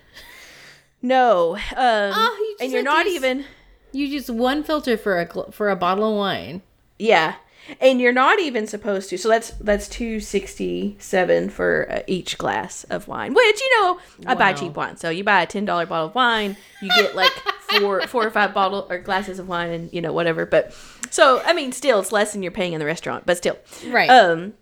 No. 1.03 1.55
Um, 1.55 1.63
Oh, 1.77 2.37
you 2.41 2.53
just 2.55 2.63
and 2.65 2.73
you're 2.73 2.83
not 2.83 3.07
use- 3.07 3.15
even. 3.15 3.45
You 3.93 4.05
use 4.07 4.31
one 4.31 4.63
filter 4.65 4.97
for 4.97 5.21
a 5.21 5.53
for 5.53 5.71
a 5.71 5.77
bottle 5.77 6.11
of 6.11 6.17
wine. 6.19 6.63
Yeah. 6.99 7.35
And 7.81 8.01
you're 8.01 8.13
not 8.13 8.41
even 8.41 8.67
supposed 8.67 9.11
to. 9.11 9.19
So 9.19 9.29
that's 9.29 9.51
that's 9.61 9.89
two 9.89 10.21
sixty 10.21 10.97
seven 10.99 11.51
for 11.51 11.87
uh, 11.91 12.01
each 12.07 12.39
glass 12.39 12.85
of 12.85 13.09
wine. 13.09 13.35
Which 13.35 13.61
you 13.61 13.77
know, 13.77 14.01
I 14.27 14.35
buy 14.35 14.53
cheap 14.53 14.75
wine. 14.75 14.97
So 14.97 15.11
you 15.11 15.25
buy 15.25 15.43
a 15.43 15.47
ten 15.47 15.65
dollar 15.65 15.87
bottle 15.87 16.09
of 16.09 16.15
wine, 16.15 16.57
you 16.81 16.89
get 16.89 17.15
like 17.15 17.31
four 17.81 18.07
four 18.07 18.27
or 18.27 18.31
five 18.31 18.55
bottle 18.55 18.87
or 18.89 18.99
glasses 18.99 19.39
of 19.39 19.49
wine, 19.49 19.71
and 19.71 19.93
you 19.93 20.01
know 20.01 20.13
whatever. 20.13 20.47
But 20.47 20.75
so 21.11 21.43
I 21.45 21.53
mean, 21.53 21.73
still, 21.73 22.01
it's 22.01 22.13
less 22.13 22.33
than 22.33 22.43
you're 22.43 22.53
paying 22.53 22.73
in 22.73 22.81
the 22.81 22.87
restaurant. 22.87 23.27
But 23.27 23.37
still, 23.37 23.59
Right. 23.87 24.09
Um, 24.09 24.55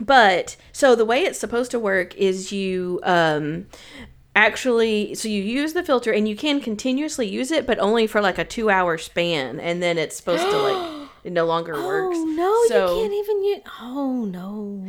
but 0.00 0.56
so 0.72 0.94
the 0.94 1.04
way 1.04 1.22
it's 1.22 1.38
supposed 1.38 1.70
to 1.70 1.78
work 1.78 2.14
is 2.16 2.52
you 2.52 3.00
um 3.02 3.66
actually 4.34 5.14
so 5.14 5.26
you 5.28 5.42
use 5.42 5.72
the 5.72 5.82
filter 5.82 6.12
and 6.12 6.28
you 6.28 6.36
can 6.36 6.60
continuously 6.60 7.26
use 7.26 7.50
it 7.50 7.66
but 7.66 7.78
only 7.78 8.06
for 8.06 8.20
like 8.20 8.36
a 8.36 8.44
two 8.44 8.68
hour 8.68 8.98
span 8.98 9.58
and 9.58 9.82
then 9.82 9.96
it's 9.96 10.14
supposed 10.14 10.42
to 10.42 10.58
like 10.58 10.92
it 11.26 11.32
no 11.32 11.44
longer 11.44 11.72
works 11.74 12.16
Oh 12.18 12.24
no, 12.24 12.64
so 12.68 12.94
you 12.96 13.02
can't 13.02 13.14
even 13.14 13.44
use. 13.44 13.60
Oh 13.80 14.24
no. 14.24 14.86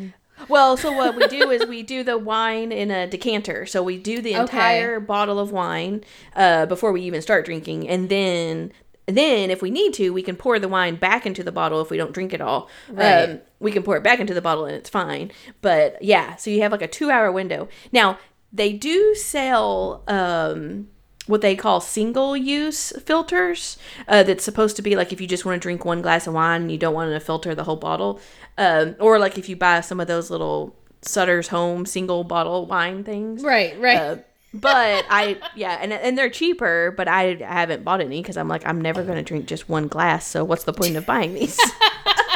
well 0.48 0.78
so 0.78 0.92
what 0.92 1.16
we 1.16 1.28
do 1.28 1.50
is 1.50 1.66
we 1.66 1.82
do 1.84 2.04
the 2.04 2.18
wine 2.18 2.72
in 2.72 2.92
a 2.92 3.08
decanter 3.08 3.66
so 3.66 3.82
we 3.82 3.98
do 3.98 4.22
the 4.22 4.34
entire 4.34 5.00
bottle 5.00 5.40
of 5.40 5.52
wine 5.52 6.04
uh, 6.36 6.66
before 6.68 6.92
we 6.92 7.02
even 7.02 7.22
start 7.22 7.44
drinking 7.46 7.88
and 7.90 8.10
then 8.10 8.72
then 9.08 9.50
if 9.50 9.62
we 9.62 9.72
need 9.72 9.94
to 9.96 10.12
we 10.12 10.22
can 10.22 10.36
pour 10.36 10.60
the 10.60 10.68
wine 10.68 10.96
back 10.96 11.26
into 11.26 11.42
the 11.44 11.52
bottle 11.52 11.82
if 11.82 11.90
we 11.90 11.98
don't 11.98 12.12
drink 12.14 12.34
it 12.34 12.42
all 12.42 12.70
Right. 12.90 13.30
um, 13.30 13.40
we 13.60 13.72
can 13.72 13.82
pour 13.82 13.98
it 13.98 14.04
back 14.04 14.20
into 14.20 14.34
the 14.36 14.42
bottle 14.42 14.66
and 14.66 14.76
it's 14.76 14.90
fine 14.90 15.32
but 15.62 15.98
yeah 16.04 16.36
so 16.36 16.50
you 16.52 16.62
have 16.62 16.72
like 16.72 16.82
a 16.84 16.88
two 16.88 17.10
hour 17.10 17.32
window 17.32 17.68
now 17.92 18.20
they 18.54 18.74
do 18.74 19.16
sell 19.16 20.04
um 20.08 20.90
what 21.28 21.42
they 21.42 21.56
call 21.56 21.80
single 21.82 22.36
use 22.36 22.92
filters 23.06 23.78
uh, 24.08 24.24
that's 24.24 24.44
supposed 24.44 24.76
to 24.76 24.82
be 24.82 24.96
like 24.96 25.12
if 25.14 25.22
you 25.22 25.28
just 25.28 25.46
want 25.46 25.56
to 25.56 25.60
drink 25.64 25.86
one 25.86 26.02
glass 26.02 26.26
of 26.28 26.34
wine 26.34 26.62
and 26.64 26.72
you 26.72 26.78
don't 26.78 26.94
want 26.94 27.12
to 27.12 27.20
filter 27.20 27.54
the 27.54 27.64
whole 27.66 27.76
bottle 27.76 28.20
um, 28.58 28.96
or 29.00 29.20
like 29.20 29.38
if 29.38 29.48
you 29.50 29.56
buy 29.56 29.82
some 29.82 30.00
of 30.00 30.08
those 30.08 30.30
little 30.30 30.76
sutter's 31.02 31.50
home 31.50 31.86
single 31.86 32.24
bottle 32.24 32.66
wine 32.66 33.04
things 33.04 33.44
Right, 33.44 33.80
right. 33.80 33.98
uh, 33.98 34.16
but 34.54 35.06
I 35.10 35.38
yeah, 35.56 35.78
and 35.82 35.92
and 35.94 36.18
they're 36.18 36.30
cheaper, 36.30 36.92
but 36.96 37.08
I 37.10 37.36
haven't 37.36 37.84
bought 37.84 38.00
any 38.02 38.22
because 38.22 38.38
I'm 38.38 38.48
like 38.48 38.66
I'm 38.66 38.80
never 38.82 39.04
gonna 39.04 39.22
drink 39.22 39.46
just 39.46 39.68
one 39.70 39.88
glass. 39.90 40.26
So 40.26 40.44
what's 40.46 40.64
the 40.64 40.72
point 40.74 40.96
of 40.96 41.06
buying 41.06 41.34
these? 41.34 41.60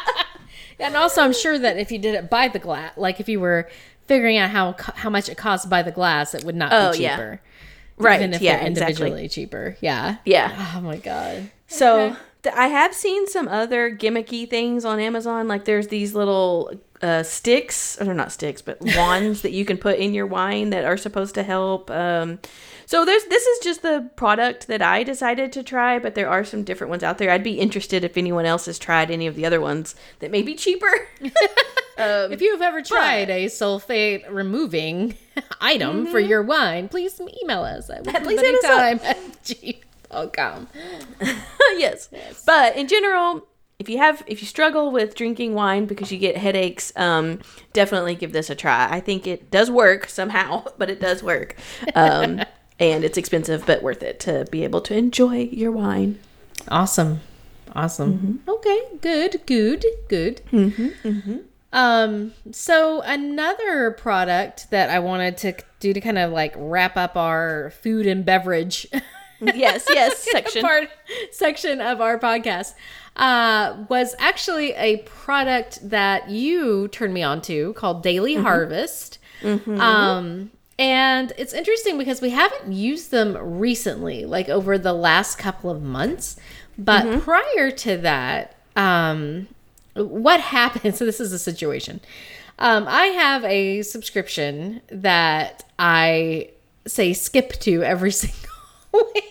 and 0.80 0.96
also, 0.96 1.22
I'm 1.22 1.34
sure 1.34 1.58
that 1.58 1.78
if 1.78 1.92
you 1.92 1.98
did 1.98 2.16
it 2.16 2.30
by 2.30 2.48
the 2.50 2.60
glass, 2.60 2.94
like 2.98 3.20
if 3.20 3.30
you 3.30 3.40
were 3.40 3.70
figuring 4.08 4.38
out 4.38 4.50
how 4.50 4.76
how 4.96 5.10
much 5.10 5.30
it 5.30 5.38
costs 5.38 5.66
by 5.66 5.82
the 5.82 5.92
glass, 5.92 6.36
it 6.36 6.44
would 6.44 6.56
not 6.56 6.72
Oh, 6.74 6.92
be 6.92 7.00
yeah. 7.00 7.38
Right? 7.98 8.20
Even 8.22 8.34
if 8.34 8.42
yeah, 8.42 8.58
they're 8.58 8.68
exactly. 8.68 8.92
individually 9.08 9.30
cheaper. 9.30 9.78
Yeah. 9.82 10.18
Yeah. 10.26 10.74
Oh 10.76 10.82
my 10.82 10.98
god. 10.98 11.50
So, 11.68 12.00
Okay. 12.02 12.16
th- 12.44 12.56
I 12.56 12.68
have 12.68 12.94
seen 12.94 13.28
some 13.28 13.48
other 13.48 13.90
gimmicky 13.96 14.50
things 14.50 14.84
on 14.86 15.00
Amazon. 15.00 15.48
Like 15.48 15.66
there's 15.66 15.88
these 15.88 16.14
little 16.16 16.72
uh, 17.02 17.24
sticks, 17.24 18.00
or 18.02 18.14
not 18.14 18.32
sticks, 18.32 18.62
but 18.62 18.78
wands 18.96 19.42
that 19.44 19.52
you 19.52 19.66
can 19.66 19.78
put 19.78 19.98
in 20.00 20.14
your 20.14 20.28
wine 20.28 20.70
that 20.72 20.84
are 20.86 20.98
supposed 20.98 21.36
to 21.36 21.44
help. 21.44 21.90
Um, 21.90 22.40
so 22.92 23.06
there's 23.06 23.24
this 23.24 23.46
is 23.46 23.60
just 23.60 23.84
the 23.84 24.10
product 24.18 24.68
that 24.68 24.82
I 24.82 25.04
decided 25.04 25.54
to 25.54 25.64
try, 25.64 25.98
but 25.98 26.14
there 26.14 26.30
are 26.30 26.44
some 26.44 26.66
different 26.66 26.90
ones 26.90 27.04
out 27.04 27.20
there. 27.20 27.32
I'd 27.32 27.42
be 27.42 27.58
interested 27.58 28.04
if 28.04 28.18
anyone 28.18 28.46
else 28.46 28.66
has 28.66 28.78
tried 28.78 29.10
any 29.10 29.28
of 29.28 29.38
the 29.38 29.46
other 29.46 29.62
ones 29.62 29.96
that 30.20 30.30
may 30.30 30.42
be 30.42 30.56
cheaper. 30.56 30.92
um, 31.98 32.34
If 32.34 32.42
you've 32.42 32.62
ever 32.62 32.82
tried 32.82 33.30
a 33.30 33.46
sulfate 33.46 34.30
removing 34.30 35.16
item 35.62 36.06
for 36.08 36.20
your 36.20 36.44
wine, 36.44 36.90
please 36.90 37.18
email 37.42 37.64
us 37.64 37.90
at 37.90 38.04
Mm-hmm. 38.04 38.26
Please 38.26 38.42
hit 38.42 38.62
time 38.62 39.00
at 39.06 39.42
gmail.com. 39.42 40.68
yes. 41.78 42.10
But 42.46 42.76
in 42.76 42.90
general, 42.90 43.48
if 43.80 43.88
you 43.88 44.00
have 44.00 44.22
if 44.28 44.42
you 44.42 44.48
struggle 44.50 44.92
with 44.92 45.16
drinking 45.16 45.54
wine 45.54 45.86
because 45.86 46.12
you 46.12 46.18
get 46.18 46.36
headaches, 46.36 46.92
um, 46.98 47.40
definitely 47.72 48.16
give 48.16 48.34
this 48.34 48.50
a 48.50 48.56
try. 48.56 48.90
I 48.92 49.00
think 49.00 49.28
it 49.28 49.50
does 49.50 49.72
work 49.72 50.10
somehow, 50.10 50.66
but 50.78 50.90
it 50.90 51.00
does 51.00 51.24
work. 51.24 51.56
Um, 51.96 52.42
and 52.82 53.06
it's 53.06 53.18
expensive, 53.18 53.66
but 53.66 53.82
worth 53.82 54.04
it 54.04 54.20
to 54.22 54.46
be 54.52 54.64
able 54.66 54.82
to 54.82 54.96
enjoy 54.98 55.48
your 55.52 55.72
wine. 55.72 56.20
Awesome. 56.68 57.22
Awesome. 57.74 58.42
Mm-hmm. 58.44 58.50
Okay. 58.50 58.82
Good. 59.00 59.42
Good. 59.46 59.86
Good. 60.10 61.46
Um, 61.74 62.34
so 62.52 63.02
another 63.02 63.92
product 63.92 64.70
that 64.72 64.90
I 64.90 65.00
wanted 65.00 65.38
to 65.38 65.54
do 65.80 65.94
to 65.94 66.02
kind 66.02 66.18
of 66.18 66.32
like 66.34 66.54
wrap 66.58 66.98
up 66.98 67.16
our 67.16 67.70
food 67.82 68.06
and 68.06 68.26
beverage 68.26 68.88
Yes, 69.42 69.86
yes, 69.90 70.20
section. 70.32 70.62
part 70.62 70.90
section 71.32 71.82
of 71.82 72.00
our 72.02 72.20
podcast 72.20 72.74
uh, 73.16 73.86
was 73.90 74.14
actually 74.20 74.74
a 74.74 74.98
product 74.98 75.90
that 75.90 76.30
you 76.30 76.90
turned 76.90 77.14
me 77.14 77.24
on 77.24 77.42
to 77.44 77.74
called 77.74 78.04
Daily 78.04 78.36
Mm-hmm. 78.36 78.44
Harvest. 78.44 79.18
Um, 79.44 80.52
and 80.80 81.32
it's 81.38 81.54
interesting 81.54 81.98
because 81.98 82.22
we 82.22 82.32
haven't 82.32 82.72
used 82.74 83.12
them 83.12 83.38
recently, 83.38 84.26
like 84.26 84.50
over 84.50 84.78
the 84.78 84.94
last 84.94 85.38
couple 85.38 85.70
of 85.70 85.82
months. 85.82 86.38
But 86.78 87.06
Mm-hmm. 87.06 87.20
prior 87.20 87.70
to 87.72 87.98
that, 87.98 88.56
um, 88.76 89.48
what 89.96 90.40
happened? 90.40 90.96
So 90.98 91.06
this 91.06 91.20
is 91.20 91.32
a 91.34 91.40
situation. 91.40 92.00
Um, 92.60 92.86
I 92.88 93.06
have 93.08 93.44
a 93.46 93.82
subscription 93.82 94.82
that 94.90 95.64
I 95.80 96.50
say 96.88 97.14
skip 97.14 97.54
to 97.62 97.84
every 97.84 98.12
single 98.24 98.40
week. 98.94 99.24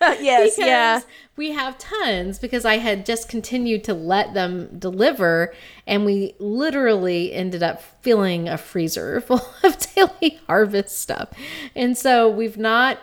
yes, 0.00 0.56
yeah. 0.58 1.00
We 1.36 1.52
have 1.52 1.76
tons 1.76 2.38
because 2.38 2.64
I 2.64 2.78
had 2.78 3.04
just 3.04 3.28
continued 3.28 3.84
to 3.84 3.94
let 3.94 4.32
them 4.32 4.78
deliver, 4.78 5.52
and 5.86 6.04
we 6.06 6.34
literally 6.38 7.32
ended 7.34 7.62
up 7.62 7.82
filling 8.02 8.48
a 8.48 8.56
freezer 8.56 9.20
full 9.26 9.46
of 9.62 9.76
daily 9.94 10.40
harvest 10.46 10.98
stuff. 10.98 11.28
And 11.74 11.96
so 11.96 12.28
we've 12.28 12.56
not 12.56 12.98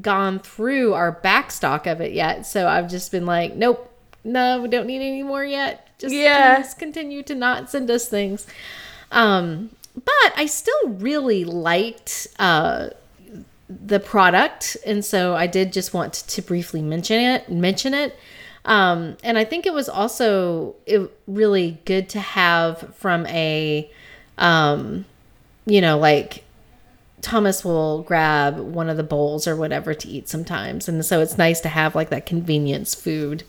gone 0.00 0.38
through 0.38 0.94
our 0.94 1.12
back 1.12 1.50
stock 1.50 1.86
of 1.86 2.00
it 2.00 2.12
yet. 2.12 2.46
So 2.46 2.68
I've 2.68 2.88
just 2.88 3.10
been 3.10 3.26
like, 3.26 3.54
nope, 3.56 3.92
no, 4.24 4.62
we 4.62 4.68
don't 4.68 4.86
need 4.86 5.02
any 5.04 5.22
more 5.24 5.44
yet. 5.44 5.88
Just 5.98 6.14
Yeah. 6.14 6.62
continue 6.78 7.22
to 7.24 7.34
not 7.34 7.68
send 7.68 7.90
us 7.90 8.08
things. 8.08 8.46
Um, 9.10 9.70
but 9.94 10.32
I 10.36 10.46
still 10.46 10.88
really 10.88 11.44
liked 11.44 12.28
uh, 12.38 12.90
the 13.84 14.00
product, 14.00 14.76
and 14.84 15.04
so 15.04 15.34
I 15.34 15.46
did 15.46 15.72
just 15.72 15.94
want 15.94 16.14
to 16.14 16.42
briefly 16.42 16.82
mention 16.82 17.20
it. 17.20 17.50
Mention 17.50 17.94
it. 17.94 18.16
Um, 18.64 19.16
and 19.24 19.36
I 19.36 19.44
think 19.44 19.66
it 19.66 19.72
was 19.72 19.88
also 19.88 20.76
it, 20.86 21.10
really 21.26 21.80
good 21.84 22.08
to 22.10 22.20
have 22.20 22.94
from 22.96 23.26
a, 23.26 23.90
um, 24.38 25.04
you 25.66 25.80
know, 25.80 25.98
like 25.98 26.44
Thomas 27.20 27.64
will 27.64 28.02
grab 28.02 28.58
one 28.58 28.88
of 28.88 28.96
the 28.96 29.02
bowls 29.02 29.48
or 29.48 29.56
whatever 29.56 29.94
to 29.94 30.08
eat 30.08 30.28
sometimes. 30.28 30.88
And 30.88 31.04
so 31.04 31.20
it's 31.20 31.38
nice 31.38 31.60
to 31.62 31.68
have 31.68 31.94
like 31.94 32.10
that 32.10 32.26
convenience 32.26 32.94
food 32.94 33.42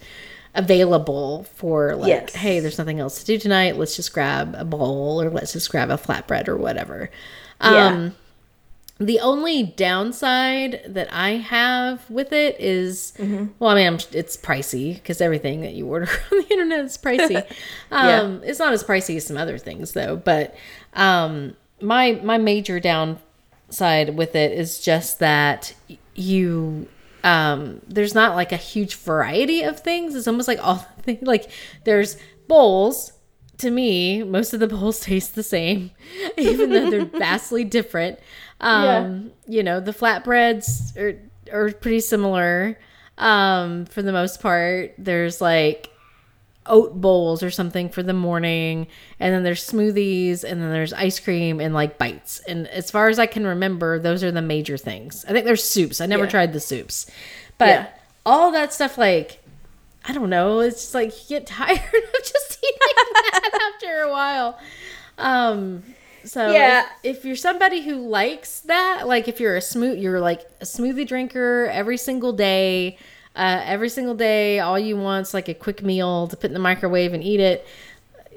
available 0.56 1.44
for 1.56 1.96
like, 1.96 2.08
Yes. 2.08 2.36
hey, 2.36 2.60
there's 2.60 2.78
nothing 2.78 3.00
else 3.00 3.20
to 3.20 3.26
do 3.26 3.38
tonight. 3.38 3.78
Let's 3.78 3.96
just 3.96 4.14
grab 4.14 4.56
a 4.58 4.66
bowl 4.66 5.22
or 5.22 5.30
let's 5.30 5.54
just 5.54 5.70
grab 5.70 5.90
a 5.90 5.98
flatbread 5.98 6.48
or 6.48 6.58
whatever. 6.58 7.10
Yeah. 7.62 7.88
Um, 7.88 8.16
the 9.00 9.20
only 9.22 9.64
downside 9.64 10.82
that 10.88 11.12
I 11.12 11.32
have 11.32 12.10
with 12.10 12.32
it 12.32 12.56
is, 12.60 13.14
well, 13.60 13.72
I 13.72 13.76
mean, 13.76 14.00
it's 14.12 14.38
pricey 14.38 14.94
because 14.96 15.20
everything 15.20 15.62
that 15.62 15.74
you 15.74 15.88
order 15.88 16.08
on 16.32 16.38
the 16.42 16.48
internet 16.52 16.86
is 16.86 16.98
pricey. 16.98 17.44
um, 17.92 18.42
It's 18.44 18.60
not 18.60 18.72
as 18.74 18.84
pricey 18.84 19.18
as 19.18 19.26
some 19.26 19.38
other 19.38 19.58
things 19.58 19.94
though. 19.94 20.16
But 20.16 20.56
um, 20.94 21.56
my 21.82 22.14
my 22.24 22.38
major 22.38 22.80
downside 22.80 24.16
with 24.16 24.36
it 24.36 24.52
is 24.52 24.80
just 24.80 25.20
that 25.20 25.74
you 26.16 26.88
um, 27.24 27.82
there's 27.88 28.14
not 28.14 28.36
like 28.36 28.52
a 28.52 28.58
huge 28.58 28.96
variety 28.96 29.64
of 29.64 29.80
things. 29.80 30.14
It's 30.14 30.28
almost 30.28 30.48
like 30.48 30.60
all 30.66 30.78
things 31.02 31.22
like 31.28 31.50
there's 31.84 32.18
bowls. 32.48 33.14
To 33.60 33.70
me, 33.70 34.24
most 34.24 34.54
of 34.54 34.60
the 34.60 34.68
bowls 34.68 35.00
taste 35.00 35.36
the 35.36 35.44
same, 35.44 35.92
even 36.38 36.72
though 36.72 36.90
they're 36.90 37.06
vastly 37.06 37.64
different. 37.64 38.20
Um, 38.64 39.32
you 39.48 39.64
know, 39.64 39.80
the 39.80 39.92
flatbreads 39.92 40.96
are 40.98 41.20
are 41.52 41.72
pretty 41.72 42.00
similar 42.00 42.80
um 43.18 43.86
for 43.86 44.02
the 44.02 44.12
most 44.12 44.42
part. 44.42 44.94
There's 44.98 45.42
like 45.42 45.90
oat 46.66 46.94
bowls 47.02 47.44
or 47.44 47.52
something 47.52 47.90
for 47.90 48.02
the 48.02 48.14
morning 48.14 48.88
and 49.20 49.34
then 49.36 49.44
there's 49.44 49.70
smoothies 49.70 50.46
and 50.46 50.62
then 50.62 50.72
there's 50.72 50.94
ice 50.94 51.20
cream 51.20 51.60
and 51.60 51.74
like 51.74 51.98
bites 51.98 52.40
and 52.48 52.70
as 52.70 52.90
far 52.90 53.10
as 53.10 53.20
i 53.20 53.26
can 53.26 53.46
remember 53.46 54.00
those 54.00 54.24
are 54.24 54.32
the 54.32 54.42
major 54.42 54.78
things 54.78 55.26
i 55.28 55.34
think 55.34 55.44
there's 55.44 55.62
soups 55.62 56.00
i 56.00 56.06
never 56.06 56.24
Yeah. 56.24 56.30
tried 56.30 56.54
the 56.54 56.62
soups 56.62 57.06
but 57.58 57.68
Yeah. 57.68 57.88
all 58.26 58.50
that 58.54 58.72
stuff 58.72 58.98
like 58.98 59.44
i 60.06 60.14
don't 60.14 60.30
know 60.30 60.62
it's 60.62 60.78
just 60.84 60.94
like 60.94 61.12
you 61.30 61.38
get 61.38 61.46
tired 61.60 61.78
of 61.80 62.24
just 62.24 62.58
eating 62.64 63.14
that 63.14 63.72
after 63.76 64.00
a 64.04 64.10
while 64.10 64.58
um 65.18 65.84
so 66.26 66.52
Yeah. 66.52 66.86
if, 67.04 67.18
if 67.18 67.26
you're 67.26 67.36
somebody 67.36 67.82
who 67.82 67.96
likes 67.96 68.62
that 68.62 69.08
like 69.08 69.28
if 69.28 69.40
you're 69.40 69.56
a 69.56 69.62
smooth 69.62 69.98
you're 70.00 70.20
like 70.20 70.42
a 70.62 70.66
smoothie 70.66 71.08
drinker 71.08 71.70
every 71.72 71.98
single 71.98 72.34
day 72.34 72.98
uh, 73.36 73.62
every 73.66 73.90
single 73.90 74.16
day 74.16 74.60
all 74.60 74.78
you 74.80 74.96
want's 74.98 75.34
like 75.34 75.48
a 75.50 75.54
quick 75.54 75.82
meal 75.84 76.28
to 76.28 76.36
put 76.38 76.46
in 76.50 76.54
the 76.54 76.60
microwave 76.60 77.14
and 77.14 77.24
eat 77.24 77.40
it 77.40 77.66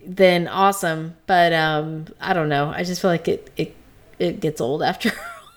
then 0.06 0.48
awesome 0.48 1.16
but 1.26 1.52
um 1.52 2.06
i 2.20 2.32
don't 2.32 2.48
know 2.48 2.70
i 2.70 2.82
just 2.82 3.00
feel 3.02 3.10
like 3.10 3.28
it 3.28 3.50
it, 3.56 3.74
it 4.18 4.40
gets 4.40 4.60
old 4.60 4.82
after 4.82 5.10
a 5.10 5.12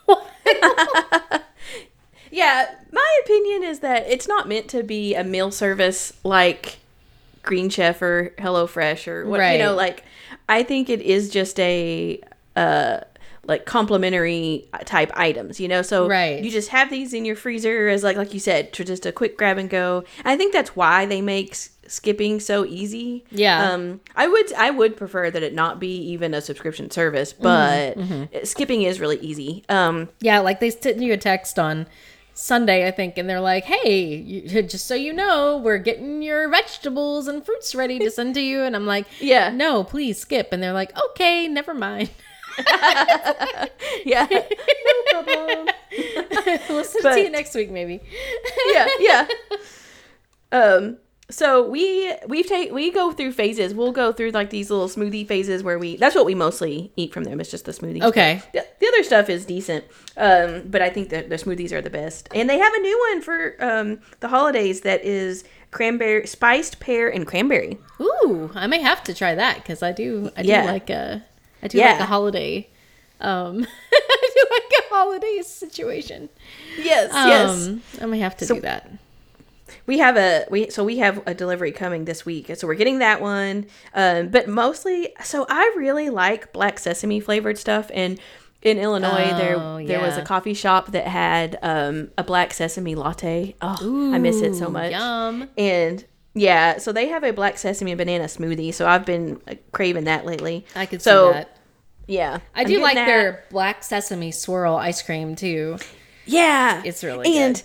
while. 0.06 0.26
Yeah, 2.32 2.70
my 2.92 3.20
opinion 3.26 3.64
is 3.64 3.80
that 3.80 4.06
it's 4.08 4.28
not 4.28 4.48
meant 4.48 4.68
to 4.70 4.84
be 4.84 5.16
a 5.16 5.24
meal 5.24 5.50
service 5.52 6.14
like 6.24 6.78
Green 7.42 7.70
Chef 7.70 8.02
or 8.04 8.34
HelloFresh 8.38 9.08
or 9.08 9.26
what 9.26 9.40
you 9.52 9.58
know. 9.58 9.74
Like, 9.74 10.04
I 10.50 10.64
think 10.64 10.90
it 10.90 11.02
is 11.02 11.30
just 11.30 11.58
a 11.60 12.20
uh 12.58 13.00
like 13.46 13.66
complementary 13.66 14.68
type 14.86 15.12
items, 15.16 15.60
you 15.60 15.68
know. 15.68 15.82
So 15.82 16.08
Right. 16.08 16.44
you 16.44 16.52
just 16.52 16.70
have 16.70 16.90
these 16.92 17.14
in 17.14 17.26
your 17.26 17.36
freezer 17.36 17.88
as 17.88 18.04
like 18.04 18.18
like 18.18 18.34
you 18.34 18.40
said, 18.40 18.74
to 18.74 18.84
just 18.84 19.06
a 19.06 19.12
quick 19.12 19.38
grab 19.38 19.58
and 19.58 19.70
go. 19.70 20.04
I 20.26 20.36
think 20.36 20.54
that's 20.54 20.76
why 20.76 21.06
they 21.08 21.22
make 21.22 21.52
s- 21.54 21.70
skipping 21.88 22.40
so 22.40 22.64
easy. 22.66 23.24
Yeah. 23.32 23.72
Um, 23.72 24.02
I 24.16 24.28
would 24.28 24.54
I 24.54 24.70
would 24.70 24.96
prefer 24.98 25.32
that 25.32 25.42
it 25.42 25.54
not 25.56 25.80
be 25.80 25.96
even 26.12 26.34
a 26.36 26.42
subscription 26.42 26.92
service, 26.92 27.34
but 27.34 27.98
skipping 28.44 28.84
is 28.84 29.00
really 29.00 29.18
easy. 29.20 29.64
Um. 29.70 30.10
yeah 30.22 30.40
like 30.40 30.60
they 30.60 30.70
sent 30.70 31.00
you 31.02 31.14
a 31.14 31.18
text 31.18 31.58
on 31.58 31.88
sunday 32.40 32.88
i 32.88 32.92
think 32.92 33.18
and 33.18 33.30
they're 33.30 33.42
like 33.42 33.66
hey 33.66 34.16
you, 34.16 34.62
just 34.64 34.86
so 34.88 34.96
you 34.96 35.12
know 35.12 35.58
we're 35.58 35.78
getting 35.78 36.22
your 36.22 36.48
vegetables 36.50 37.28
and 37.28 37.46
fruits 37.46 37.76
ready 37.76 38.00
to 38.00 38.10
send 38.10 38.34
to 38.34 38.42
you 38.42 38.64
and 38.64 38.76
i'm 38.76 38.86
like 38.86 39.06
Yeah. 39.20 39.50
no 39.50 39.84
please 39.84 40.18
skip 40.20 40.50
and 40.54 40.64
they're 40.64 40.74
like 40.74 40.92
okay 41.10 41.48
never 41.48 41.74
mind 41.74 42.10
Yeah. 44.06 44.28
no 45.14 45.24
problem. 45.24 45.68
we'll 46.70 46.84
send 46.84 47.04
But- 47.04 47.16
to 47.16 47.22
you 47.22 47.30
next 47.30 47.54
week 47.56 47.70
maybe 47.72 48.02
yeah, 48.74 48.88
yeah. 49.00 49.28
Um 50.52 50.98
so 51.30 51.68
we 51.68 52.14
we've 52.28 52.48
take 52.48 52.72
we 52.72 52.92
go 52.92 53.12
through 53.12 53.34
phases. 53.34 53.74
We'll 53.74 53.92
go 53.92 54.12
through 54.12 54.32
like 54.32 54.50
these 54.50 54.70
little 54.70 54.88
smoothie 54.90 55.28
phases 55.28 55.62
where 55.64 55.78
we 55.78 55.96
that's 55.98 56.16
what 56.16 56.26
we 56.26 56.36
mostly 56.36 56.92
eat 56.96 57.14
from 57.14 57.24
them. 57.24 57.40
It's 57.40 57.52
just 57.52 57.66
the 57.66 57.72
smoothies. 57.72 58.02
Okay. 58.04 58.42
The, 58.54 58.66
the 58.80 58.88
other 58.88 59.04
stuff 59.04 59.30
is 59.30 59.46
decent. 59.46 59.86
Um 60.18 60.64
but 60.68 60.82
I 60.82 60.90
think 60.90 61.10
that 61.10 61.30
the 61.30 61.36
smoothies 61.36 61.72
are 61.72 61.82
the 61.82 61.90
best. 61.90 62.30
And 62.34 62.50
they 62.50 62.58
have 62.58 62.74
a 62.74 62.80
new 62.80 63.00
one 63.12 63.22
for 63.22 63.56
um 63.60 64.00
the 64.22 64.28
holidays 64.30 64.82
that 64.82 65.04
is 65.06 65.44
cranberry 65.72 66.26
spiced 66.26 66.80
pear 66.80 67.10
and 67.10 67.28
cranberry. 67.28 67.78
Ooh, 68.02 68.50
I 68.56 68.66
may 68.68 68.82
have 68.82 69.04
to 69.04 69.14
try 69.14 69.36
that 69.36 69.58
because 69.58 69.84
I 69.84 69.92
do. 69.92 70.32
I 70.36 70.42
do 70.42 70.48
Yeah. 70.50 70.64
like 70.66 70.90
a. 70.90 71.24
I 71.62 71.68
do 71.68 71.78
like 71.78 72.00
a 72.00 72.06
holiday. 72.06 72.70
Um, 73.22 73.68
I 73.94 74.32
do 74.34 74.44
like 74.50 74.72
a 74.80 74.96
holiday 74.96 75.42
situation. 75.44 76.30
Yes, 76.78 77.12
yes. 77.14 77.68
Um, 77.68 77.84
I 78.02 78.06
may 78.06 78.18
have 78.20 78.36
to 78.38 78.46
So- 78.46 78.56
do 78.56 78.62
that. 78.62 78.90
We 79.86 80.00
have 80.00 80.18
a 80.18 80.46
we 80.50 80.70
so 80.70 80.84
we 80.84 80.98
have 81.00 81.22
a 81.26 81.34
delivery 81.34 81.72
coming 81.72 82.06
this 82.06 82.26
week, 82.26 82.50
so 82.56 82.68
we're 82.68 82.76
getting 82.76 83.00
that 83.00 83.22
one. 83.22 83.66
Um, 83.94 84.30
but 84.30 84.48
mostly, 84.48 85.14
so 85.24 85.46
I 85.50 85.74
really 85.78 86.10
like 86.10 86.52
black 86.54 86.80
sesame 86.80 87.20
flavored 87.20 87.58
stuff, 87.58 87.90
and 87.94 88.20
in 88.62 88.78
Illinois, 88.78 89.32
Oh, 89.32 89.38
there 89.38 89.88
there 89.88 90.02
was 90.02 90.18
a 90.18 90.22
coffee 90.22 90.54
shop 90.54 90.92
that 90.92 91.08
had 91.08 91.58
um, 91.62 92.10
a 92.18 92.24
black 92.24 92.54
sesame 92.54 92.96
latte. 92.96 93.56
Oh, 93.62 94.12
I 94.14 94.18
miss 94.18 94.42
it 94.42 94.56
so 94.56 94.70
much. 94.70 94.92
Yum. 94.92 95.50
And 95.58 96.04
yeah, 96.34 96.78
so 96.78 96.92
they 96.92 97.08
have 97.08 97.24
a 97.24 97.32
black 97.32 97.58
sesame 97.58 97.92
and 97.92 97.98
banana 97.98 98.26
smoothie. 98.26 98.74
So 98.74 98.88
I've 98.88 99.06
been 99.06 99.42
uh, 99.48 99.56
craving 99.72 100.04
that 100.06 100.26
lately. 100.26 100.66
I 100.76 100.86
could 100.86 101.02
so, 101.02 101.32
see 101.32 101.38
that. 101.40 101.58
Yeah, 102.08 102.40
I 102.56 102.62
I'm 102.62 102.68
do 102.68 102.82
like 102.82 102.96
that. 102.96 103.06
their 103.06 103.46
black 103.50 103.84
sesame 103.84 104.32
swirl 104.32 104.76
ice 104.76 105.02
cream 105.02 105.36
too. 105.36 105.78
Yeah, 106.26 106.82
It's 106.86 107.04
really 107.04 107.38
and 107.38 107.56
good. 107.56 107.64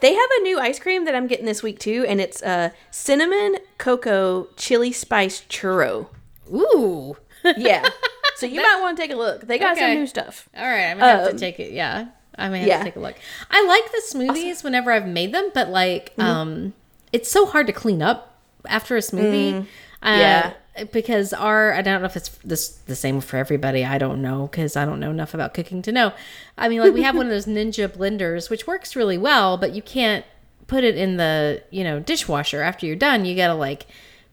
They 0.00 0.14
have 0.14 0.30
a 0.38 0.42
new 0.42 0.58
ice 0.58 0.78
cream 0.78 1.04
that 1.04 1.14
I'm 1.14 1.26
getting 1.26 1.46
this 1.46 1.62
week 1.62 1.78
too, 1.78 2.04
and 2.08 2.20
it's 2.20 2.42
uh, 2.42 2.70
cinnamon 2.90 3.56
cocoa 3.78 4.48
chili 4.56 4.92
spice 4.92 5.42
churro. 5.48 6.08
Ooh. 6.52 7.16
Yeah, 7.56 7.88
so 8.36 8.44
you 8.44 8.60
might 8.62 8.80
want 8.82 8.98
to 8.98 9.02
take 9.02 9.10
a 9.12 9.16
look. 9.16 9.46
They 9.46 9.58
got 9.58 9.72
Okay. 9.72 9.80
some 9.80 9.94
new 9.94 10.06
stuff. 10.06 10.46
All 10.54 10.62
right, 10.62 10.90
I'm 10.90 10.98
gonna 10.98 11.10
have 11.10 11.26
Um, 11.28 11.32
to 11.32 11.38
take 11.38 11.58
it. 11.58 11.72
Yeah, 11.72 12.08
I 12.36 12.50
may 12.50 12.58
have 12.58 12.68
yeah. 12.68 12.78
to 12.80 12.84
take 12.84 12.96
a 12.96 13.00
look. 13.00 13.16
I 13.50 13.64
like 13.64 13.90
the 13.90 14.02
smoothies 14.12 14.62
whenever 14.62 14.92
I've 14.92 15.06
made 15.06 15.32
them, 15.32 15.50
but 15.54 15.70
like, 15.70 16.10
Mm-hmm. 16.16 16.20
um, 16.20 16.72
it's 17.14 17.30
so 17.30 17.46
hard 17.46 17.66
to 17.68 17.72
clean 17.72 18.02
up 18.02 18.38
after 18.68 18.94
a 18.94 19.00
smoothie. 19.00 19.60
Uh, 20.02 20.06
Mm. 20.12 20.18
Yeah. 20.18 20.52
Because 20.84 21.32
our 21.32 21.72
I 21.72 21.82
don't 21.82 22.00
know 22.00 22.06
if 22.06 22.16
it's 22.16 22.28
this 22.44 22.68
the 22.68 22.96
same 22.96 23.20
for 23.20 23.36
everybody. 23.36 23.84
I 23.84 23.98
don't 23.98 24.22
know 24.22 24.48
because 24.48 24.76
I 24.76 24.84
don't 24.84 25.00
know 25.00 25.10
enough 25.10 25.34
about 25.34 25.54
cooking 25.54 25.82
to 25.82 25.92
know. 25.92 26.12
I 26.56 26.68
mean, 26.68 26.80
like 26.80 26.94
we 26.94 27.02
have 27.02 27.16
one 27.16 27.26
of 27.26 27.30
those 27.46 27.46
Ninja 27.46 27.88
blenders, 27.88 28.50
which 28.50 28.66
works 28.66 28.96
really 28.96 29.18
well, 29.18 29.56
but 29.56 29.72
you 29.74 29.82
can't 29.82 30.24
put 30.66 30.84
it 30.84 30.96
in 30.96 31.16
the 31.16 31.62
you 31.70 31.84
know 31.84 32.00
dishwasher 32.00 32.62
after 32.62 32.86
you're 32.86 32.96
done. 32.96 33.24
You 33.24 33.36
gotta 33.36 33.54
like 33.54 33.86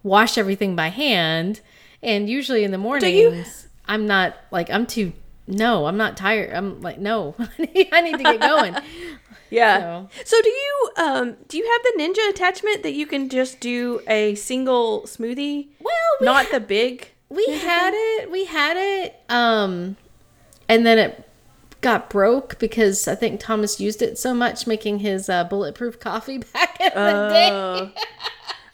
wash 0.03 0.37
everything 0.37 0.75
by 0.75 0.89
hand, 0.89 1.61
and 2.01 2.29
usually 2.29 2.63
in 2.63 2.71
the 2.71 2.77
mornings. 2.77 3.67
I'm 3.87 4.05
not 4.05 4.35
like 4.51 4.69
I'm 4.69 4.85
too. 4.85 5.13
No, 5.47 5.85
I'm 5.85 5.97
not 5.97 6.17
tired. 6.17 6.53
I'm 6.53 6.81
like 6.81 6.99
no. 6.99 7.35
I 7.59 8.01
need 8.01 8.17
to 8.17 8.23
get 8.23 8.39
going. 8.39 8.75
Yeah. 9.49 9.79
So- 9.79 10.09
So, 10.25 10.41
do 10.41 10.49
you 10.49 10.89
um 10.97 11.37
do 11.47 11.57
you 11.57 11.63
have 11.71 11.81
the 11.83 12.01
ninja 12.03 12.29
attachment 12.29 12.83
that 12.83 12.93
you 12.93 13.05
can 13.07 13.29
just 13.29 13.59
do 13.59 14.01
a 14.07 14.35
single 14.35 15.03
smoothie? 15.03 15.67
Well, 15.79 15.93
we 16.19 16.25
not 16.25 16.51
the 16.51 16.59
big. 16.59 17.09
we 17.29 17.45
had 17.59 17.93
it. 17.95 18.31
We 18.31 18.45
had 18.45 18.77
it. 18.77 19.15
Um, 19.29 19.95
and 20.69 20.85
then 20.85 20.97
it 20.97 21.23
got 21.81 22.09
broke 22.09 22.57
because 22.59 23.07
I 23.07 23.15
think 23.15 23.39
Thomas 23.39 23.79
used 23.79 24.01
it 24.01 24.17
so 24.17 24.33
much 24.33 24.65
making 24.67 24.99
his 24.99 25.29
uh, 25.29 25.43
bulletproof 25.43 25.99
coffee 25.99 26.37
back 26.53 26.79
in 26.81 26.89
the 26.93 27.29
day. 27.29 27.49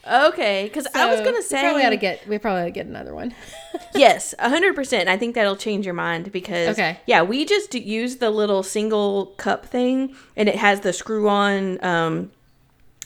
Oh. 0.06 0.28
okay, 0.28 0.64
because 0.64 0.86
I 0.94 1.10
was 1.10 1.20
gonna 1.20 1.42
say 1.42 1.56
we 1.56 1.60
say 1.60 1.60
probably 1.62 1.84
ought 1.86 1.90
to 1.90 1.96
get. 1.96 2.26
We 2.28 2.38
probably 2.38 2.62
ought 2.62 2.66
to 2.66 2.70
get 2.70 2.86
another 2.86 3.14
one. 3.14 3.34
yes, 3.94 4.34
hundred 4.38 4.74
percent. 4.74 5.08
I 5.08 5.16
think 5.16 5.34
that'll 5.34 5.56
change 5.56 5.84
your 5.84 5.94
mind 5.94 6.32
because 6.32 6.70
Okay. 6.70 6.98
yeah, 7.06 7.22
we 7.22 7.44
just 7.44 7.74
use 7.74 8.16
the 8.16 8.30
little 8.30 8.62
single 8.62 9.26
cup 9.36 9.66
thing, 9.66 10.14
and 10.36 10.48
it 10.48 10.56
has 10.56 10.80
the 10.80 10.92
screw-on 10.92 11.82
um, 11.84 12.30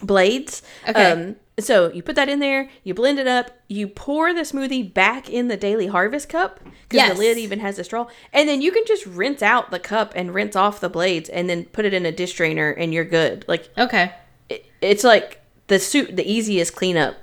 blades. 0.03 0.63
Okay. 0.89 1.13
Um, 1.13 1.37
so 1.59 1.91
you 1.93 2.03
put 2.05 2.15
that 2.15 2.29
in 2.29 2.39
there, 2.39 2.71
you 2.85 2.95
blend 2.95 3.19
it 3.19 3.27
up, 3.27 3.51
you 3.67 3.89
pour 3.89 4.33
the 4.33 4.43
smoothie 4.43 4.95
back 4.95 5.29
in 5.29 5.49
the 5.49 5.57
Daily 5.57 5.89
Harvest 5.89 6.29
cup 6.29 6.61
because 6.63 6.75
Yes. 7.09 7.13
the 7.15 7.19
lid 7.19 7.39
even 7.39 7.59
has 7.59 7.79
a 7.81 7.85
straw, 7.85 8.07
and 8.33 8.49
then 8.49 8.63
you 8.63 8.71
can 8.71 8.85
just 8.87 9.05
rinse 9.07 9.43
out 9.43 9.71
the 9.73 9.81
cup 9.81 10.13
and 10.15 10.33
rinse 10.33 10.55
off 10.55 10.79
the 10.81 10.89
blades, 10.89 11.29
and 11.29 11.51
then 11.51 11.65
put 11.65 11.85
it 11.85 11.93
in 11.93 12.07
a 12.07 12.13
dish 12.13 12.35
drainer, 12.35 12.71
and 12.71 12.95
you're 12.95 13.05
good. 13.05 13.45
Like 13.49 13.69
okay. 13.77 14.13
it, 14.49 14.67
it's 14.81 15.03
like 15.03 15.41
the 15.67 15.79
soup, 15.81 16.15
the 16.15 16.31
easiest 16.31 16.77
cleanup. 16.77 17.17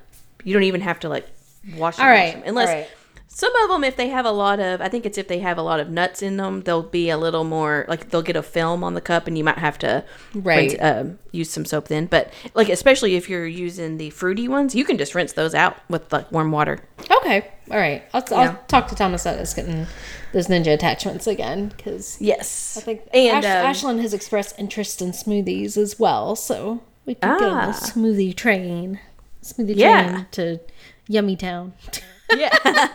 You 0.43 0.53
don't 0.53 0.63
even 0.63 0.81
have 0.81 0.99
to 0.99 1.09
like 1.09 1.27
wash 1.77 1.97
All 1.97 2.05
wash 2.05 2.35
unless 2.45 2.69
all 2.69 2.75
right. 2.75 2.87
Some 3.37 3.53
of 3.63 3.69
them, 3.69 3.83
if 3.83 3.97
they 3.97 4.07
have 4.07 4.25
a 4.25 4.31
lot 4.31 4.61
of, 4.61 4.79
I 4.79 4.87
think 4.87 5.05
it's 5.05 5.17
if 5.17 5.27
they 5.27 5.39
have 5.39 5.57
a 5.57 5.61
lot 5.61 5.81
of 5.81 5.89
nuts 5.89 6.21
in 6.21 6.37
them, 6.37 6.61
they'll 6.61 6.81
be 6.83 7.09
a 7.09 7.17
little 7.17 7.43
more 7.43 7.83
like 7.89 8.09
they'll 8.09 8.21
get 8.21 8.37
a 8.37 8.41
film 8.41 8.81
on 8.81 8.93
the 8.93 9.01
cup, 9.01 9.27
and 9.27 9.37
you 9.37 9.43
might 9.43 9.57
have 9.57 9.77
to 9.79 10.05
Right. 10.33 10.71
rinse- 10.71 10.81
um, 10.81 11.19
use 11.33 11.49
some 11.49 11.65
soap 11.65 11.89
then. 11.89 12.05
But 12.05 12.31
like 12.53 12.69
especially 12.69 13.15
if 13.17 13.29
you're 13.29 13.45
using 13.45 13.97
the 13.97 14.09
fruity 14.11 14.47
ones, 14.47 14.73
you 14.73 14.85
can 14.85 14.97
just 14.97 15.13
rinse 15.13 15.33
those 15.33 15.53
out 15.53 15.75
with 15.89 16.13
like 16.13 16.31
warm 16.31 16.53
water. 16.53 16.79
Okay. 17.11 17.45
All 17.69 17.77
right. 17.77 18.03
I'll, 18.13 18.23
Yeah. 18.31 18.37
I'll 18.37 18.59
talk 18.69 18.87
to 18.87 18.95
Thomas 18.95 19.25
about 19.25 19.39
us 19.39 19.53
getting 19.53 19.85
those 20.31 20.47
ninja 20.47 20.73
attachments 20.73 21.27
again 21.27 21.73
because 21.75 22.15
Yes, 22.21 22.77
I 22.77 22.81
think 22.81 23.01
and 23.13 23.43
Ash- 23.45 23.83
um, 23.83 23.91
Ashlyn 23.97 24.01
has 24.01 24.13
expressed 24.13 24.57
interest 24.57 25.01
in 25.01 25.11
smoothies 25.11 25.75
as 25.75 25.99
well, 25.99 26.37
so 26.37 26.79
we 27.05 27.15
could 27.15 27.21
get 27.39 27.49
on 27.49 27.57
Ah. 27.57 27.65
the 27.67 27.73
smoothie 27.73 28.33
train, 28.33 29.01
smoothie 29.43 29.75
Yeah. 29.75 30.03
train 30.11 30.25
to 30.31 30.59
Yummy 31.09 31.35
Town. 31.35 31.73
yeah. 32.35 32.87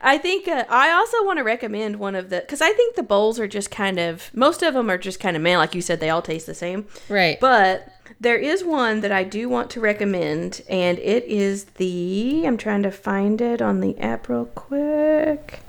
I 0.00 0.16
think 0.16 0.46
uh, 0.46 0.64
I 0.68 0.92
also 0.92 1.24
want 1.24 1.38
to 1.38 1.42
recommend 1.44 1.96
one 1.96 2.14
of 2.14 2.30
the 2.30 2.40
because 2.40 2.60
I 2.60 2.70
think 2.72 2.94
the 2.94 3.02
bowls 3.02 3.40
are 3.40 3.48
just 3.48 3.70
kind 3.70 3.98
of 3.98 4.30
most 4.32 4.62
of 4.62 4.74
them 4.74 4.88
are 4.90 4.98
just 4.98 5.18
kind 5.18 5.34
of 5.36 5.42
man 5.42 5.58
like 5.58 5.74
you 5.74 5.82
said 5.82 5.98
they 5.98 6.10
all 6.10 6.22
taste 6.22 6.46
the 6.46 6.54
same. 6.54 6.86
right. 7.08 7.38
But 7.40 7.88
there 8.20 8.36
is 8.36 8.62
one 8.64 9.00
that 9.00 9.10
I 9.12 9.24
do 9.24 9.48
want 9.48 9.70
to 9.70 9.80
recommend, 9.80 10.62
and 10.68 10.98
it 11.00 11.24
is 11.24 11.64
the. 11.64 12.44
I'm 12.46 12.56
trying 12.56 12.82
to 12.84 12.90
find 12.92 13.40
it 13.40 13.60
on 13.60 13.80
the 13.80 13.98
app 13.98 14.28
real 14.28 14.46
quick. 14.46 15.60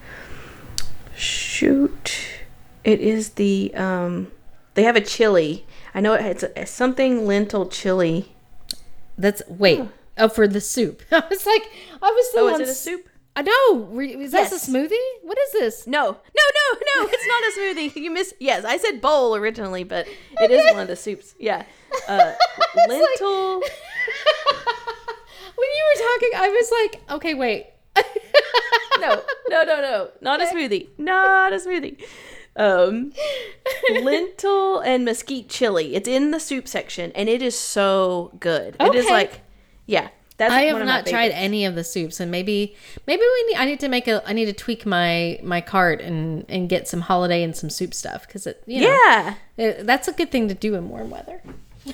Shoot. 1.15 2.17
It 2.83 2.99
is 3.01 3.31
the. 3.31 3.73
um 3.75 4.31
They 4.75 4.83
have 4.83 4.95
a 4.95 5.01
chili. 5.01 5.65
I 5.93 6.01
know 6.01 6.13
it- 6.13 6.25
it's 6.25 6.43
a, 6.55 6.65
something 6.65 7.25
lentil 7.25 7.67
chili. 7.67 8.31
That's 9.17 9.41
wait. 9.47 9.79
Oh, 9.79 9.89
for 10.27 10.47
the 10.47 10.61
soup. 10.61 11.01
I 11.11 11.23
was 11.29 11.45
like, 11.45 11.63
I 12.01 12.11
was 12.11 12.27
still 12.29 12.45
Oh, 12.45 12.53
is 12.55 12.59
it 12.59 12.69
a 12.69 12.73
soup? 12.73 13.07
I 13.35 13.41
know. 13.41 13.99
Is 14.01 14.31
this 14.31 14.51
a 14.51 14.71
smoothie? 14.71 15.09
What 15.21 15.37
is 15.37 15.51
this? 15.53 15.87
No, 15.87 16.03
no, 16.03 16.13
no, 16.13 16.79
no. 16.95 17.07
It's 17.09 17.27
not 17.27 17.43
a 17.43 17.51
smoothie. 17.57 17.95
You 18.03 18.11
miss. 18.11 18.33
Yes, 18.39 18.65
I 18.65 18.77
said 18.77 19.01
bowl 19.01 19.35
originally, 19.35 19.83
but 19.83 20.07
it 20.41 20.51
is 20.51 20.65
one 20.73 20.81
of 20.81 20.87
the 20.87 20.95
soups. 20.95 21.35
Yeah, 21.39 21.63
uh, 22.07 22.33
lentil. 22.87 23.59
when 23.59 23.69
you 25.57 25.83
were 25.87 26.01
talking, 26.07 26.31
I 26.35 26.49
was 26.49 26.71
like, 26.71 27.01
okay, 27.11 27.33
wait. 27.33 27.67
no, 28.99 29.21
no, 29.49 29.63
no, 29.63 29.81
no, 29.81 30.09
not 30.21 30.41
a 30.41 30.45
smoothie, 30.45 30.87
not 30.97 31.53
a 31.53 31.57
smoothie. 31.57 32.01
Um, 32.55 33.13
lentil 34.01 34.79
and 34.79 35.05
mesquite 35.05 35.49
chili. 35.49 35.95
It's 35.95 36.07
in 36.09 36.31
the 36.31 36.39
soup 36.39 36.67
section, 36.67 37.11
and 37.13 37.29
it 37.29 37.41
is 37.41 37.57
so 37.57 38.31
good. 38.39 38.75
It 38.79 38.95
is 38.95 39.05
like, 39.05 39.41
yeah, 39.89 40.09
that's. 40.37 40.53
I 40.53 40.61
have 40.63 40.85
not 40.85 41.05
tried 41.07 41.31
any 41.31 41.65
of 41.65 41.75
the 41.75 41.83
soups, 41.83 42.19
and 42.19 42.29
maybe 42.31 42.75
maybe 43.07 43.21
we 43.21 43.43
need. 43.47 43.57
I 43.57 43.65
need 43.65 43.79
to 43.81 43.89
make 43.89 44.07
a. 44.07 44.21
I 44.29 44.33
need 44.33 44.45
to 44.45 44.53
tweak 44.53 44.85
my 44.85 45.39
my 45.43 45.61
cart 45.61 45.99
and 46.01 46.45
and 46.47 46.69
get 46.69 46.87
some 46.87 47.01
holiday 47.01 47.43
and 47.43 47.55
some 47.55 47.69
soup 47.69 47.93
stuff 47.93 48.25
because 48.27 48.45
it. 48.47 48.61
You 48.65 48.81
know, 48.81 48.87
Yeah, 48.87 49.33
it- 49.57 49.85
that's 49.87 50.07
a 50.07 50.11
good 50.13 50.31
thing 50.31 50.47
to 50.47 50.53
do 50.53 50.75
in 50.75 50.89
warm 50.89 51.09
weather. 51.09 51.41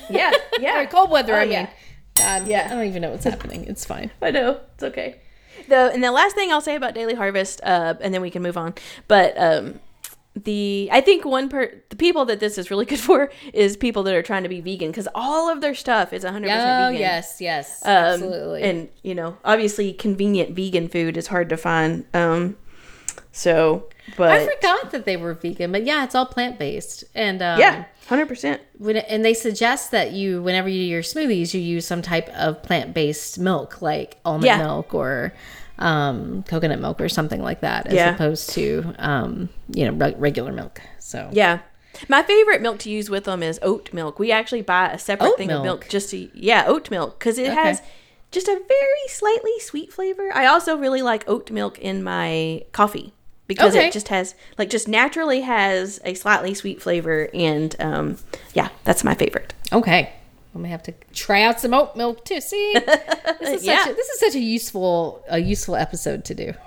yeah, 0.09 0.31
yeah. 0.59 0.81
Or 0.81 0.87
cold 0.87 1.09
weather. 1.09 1.33
Oh, 1.33 1.39
I 1.39 1.43
yeah. 1.43 1.59
mean, 1.63 1.69
God, 2.15 2.47
Yeah. 2.47 2.67
I 2.69 2.75
don't 2.75 2.85
even 2.87 3.01
know 3.01 3.11
what's 3.11 3.25
happening. 3.25 3.65
It's 3.65 3.85
fine. 3.85 4.11
I 4.21 4.31
know 4.31 4.59
it's 4.73 4.83
okay. 4.83 5.21
The 5.69 5.91
and 5.93 6.03
the 6.03 6.11
last 6.11 6.35
thing 6.35 6.51
I'll 6.51 6.61
say 6.61 6.75
about 6.75 6.93
Daily 6.93 7.13
Harvest, 7.15 7.61
uh, 7.63 7.95
and 8.01 8.13
then 8.13 8.21
we 8.21 8.29
can 8.29 8.41
move 8.43 8.57
on. 8.57 8.73
But 9.07 9.33
um, 9.37 9.79
the 10.35 10.89
I 10.91 10.99
think 11.01 11.23
one 11.25 11.47
per 11.49 11.71
the 11.89 11.95
people 11.95 12.25
that 12.25 12.39
this 12.41 12.57
is 12.57 12.69
really 12.69 12.85
good 12.85 12.99
for 12.99 13.31
is 13.53 13.77
people 13.77 14.03
that 14.03 14.13
are 14.13 14.21
trying 14.21 14.43
to 14.43 14.49
be 14.49 14.59
vegan 14.61 14.89
because 14.91 15.07
all 15.15 15.49
of 15.49 15.61
their 15.61 15.73
stuff 15.75 16.11
is 16.13 16.23
100 16.23 16.47
percent 16.47 16.61
Oh 16.69 16.87
vegan. 16.89 16.99
yes, 16.99 17.37
yes, 17.39 17.81
Um, 17.85 17.91
absolutely. 17.91 18.63
And 18.63 18.89
you 19.01 19.15
know, 19.15 19.37
obviously, 19.45 19.93
convenient 19.93 20.51
vegan 20.55 20.89
food 20.89 21.15
is 21.17 21.27
hard 21.27 21.47
to 21.49 21.57
find. 21.57 22.05
Um, 22.13 22.57
so, 23.31 23.89
but 24.17 24.31
I 24.31 24.45
forgot 24.45 24.91
that 24.91 25.05
they 25.05 25.17
were 25.17 25.33
vegan, 25.33 25.71
but 25.71 25.85
yeah, 25.85 26.03
it's 26.03 26.15
all 26.15 26.25
plant 26.25 26.57
based. 26.59 27.03
And 27.13 27.41
um, 27.41 27.59
yeah, 27.59 27.85
hundred 28.07 28.27
percent. 28.27 28.61
when, 28.77 28.97
and 28.97 29.25
they 29.25 29.33
suggest 29.33 29.91
that 29.91 30.11
you, 30.11 30.41
whenever 30.41 30.69
you 30.69 30.81
do 30.83 30.85
your 30.85 31.01
smoothies, 31.01 31.53
you 31.53 31.59
use 31.59 31.85
some 31.85 32.01
type 32.01 32.29
of 32.29 32.61
plant 32.63 32.93
based 32.93 33.37
milk, 33.39 33.81
like 33.81 34.17
almond 34.23 34.45
Yeah. 34.45 34.57
milk 34.57 34.93
or 34.93 35.33
um, 35.79 36.43
coconut 36.47 36.79
milk 36.79 37.01
or 37.01 37.09
something 37.09 37.41
like 37.41 37.61
that, 37.61 37.87
as 37.87 37.93
Yeah. 37.93 38.13
opposed 38.15 38.49
to 38.51 38.93
um, 38.99 39.49
you 39.69 39.85
know 39.85 39.91
re- 39.93 40.15
regular 40.17 40.51
milk. 40.51 40.81
So 40.99 41.29
Yeah. 41.31 41.59
My 42.09 42.23
favorite 42.23 42.61
milk 42.61 42.79
to 42.79 42.89
use 42.89 43.09
with 43.09 43.23
them 43.23 43.41
is 43.41 43.57
oat 43.61 43.93
milk. 43.93 44.19
We 44.19 44.29
actually 44.31 44.61
buy 44.63 44.89
a 44.89 44.99
separate 44.99 45.29
Oat 45.29 45.37
thing 45.37 45.47
milk? 45.47 45.59
of 45.59 45.63
milk 45.63 45.87
just 45.87 46.09
to 46.09 46.29
yeah, 46.33 46.65
oat 46.67 46.91
milk 46.91 47.17
because 47.19 47.37
it 47.37 47.47
Okay. 47.51 47.55
has 47.55 47.81
just 48.31 48.49
a 48.49 48.61
very 48.67 49.07
slightly 49.07 49.57
sweet 49.59 49.93
flavor. 49.93 50.29
I 50.35 50.45
also 50.45 50.75
really 50.75 51.01
like 51.01 51.23
oat 51.29 51.51
milk 51.51 51.79
in 51.79 52.03
my 52.03 52.63
coffee 52.73 53.13
because 53.47 53.75
Okay. 53.75 53.87
it 53.87 53.93
just 53.93 54.09
has 54.09 54.35
like 54.57 54.69
just 54.69 54.89
naturally 54.89 55.41
has 55.41 56.01
a 56.03 56.15
slightly 56.15 56.53
sweet 56.53 56.81
flavor 56.81 57.29
and 57.33 57.75
um 57.79 58.17
yeah, 58.53 58.69
that's 58.83 59.03
my 59.05 59.13
favorite. 59.13 59.53
okay, 59.71 60.11
I'm 60.55 60.61
gonna 60.61 60.69
have 60.69 60.83
to 60.83 60.93
try 61.13 61.41
out 61.43 61.59
some 61.59 61.73
oat 61.73 61.95
milk 61.95 62.23
too. 62.25 62.39
See, 62.41 62.73
this 63.39 63.61
is 63.61 63.65
Yeah. 63.65 63.83
such 63.83 63.91
a, 63.91 63.93
this 63.95 64.07
is 64.07 64.19
such 64.21 64.35
a 64.35 64.39
useful 64.39 65.23
a 65.29 65.37
useful 65.39 65.75
episode 65.75 66.25
to 66.25 66.33
do. 66.35 66.53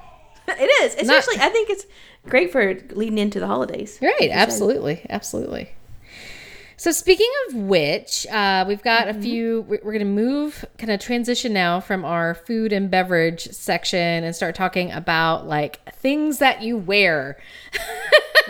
It 0.51 0.71
is, 0.83 0.95
especially 0.95 1.37
I 1.41 1.51
think 1.51 1.69
it's 1.69 1.85
great 2.27 2.51
for 2.51 2.75
leading 2.93 3.19
into 3.19 3.39
the 3.39 3.47
holidays. 3.47 3.99
Right, 4.01 4.31
absolutely, 4.31 5.05
absolutely. 5.11 5.73
So 6.79 6.91
speaking 6.91 7.31
of 7.49 7.55
which, 7.57 8.27
uh, 8.29 8.65
we've 8.67 8.83
got 8.83 9.09
a 9.09 9.15
few. 9.15 9.63
we- 9.69 9.79
We're 9.83 9.93
going 9.93 9.99
to 9.99 10.05
move, 10.07 10.65
kind 10.79 10.91
of 10.91 11.01
transition 11.01 11.53
now 11.53 11.81
from 11.81 12.03
our 12.05 12.35
food 12.35 12.73
and 12.73 12.91
beverage 12.91 13.51
section 13.51 14.25
and 14.25 14.35
start 14.35 14.55
talking 14.55 14.91
about 14.93 15.47
like 15.47 15.85
things 15.97 16.39
that 16.39 16.63
you 16.63 16.77
wear. 16.79 17.37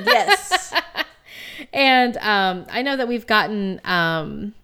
Yes. 0.05 0.73
And 1.73 2.17
um, 2.19 2.67
I 2.71 2.83
know 2.83 2.97
that 2.97 3.09
we've 3.09 3.27
gotten. 3.27 3.81
Um, 3.85 4.55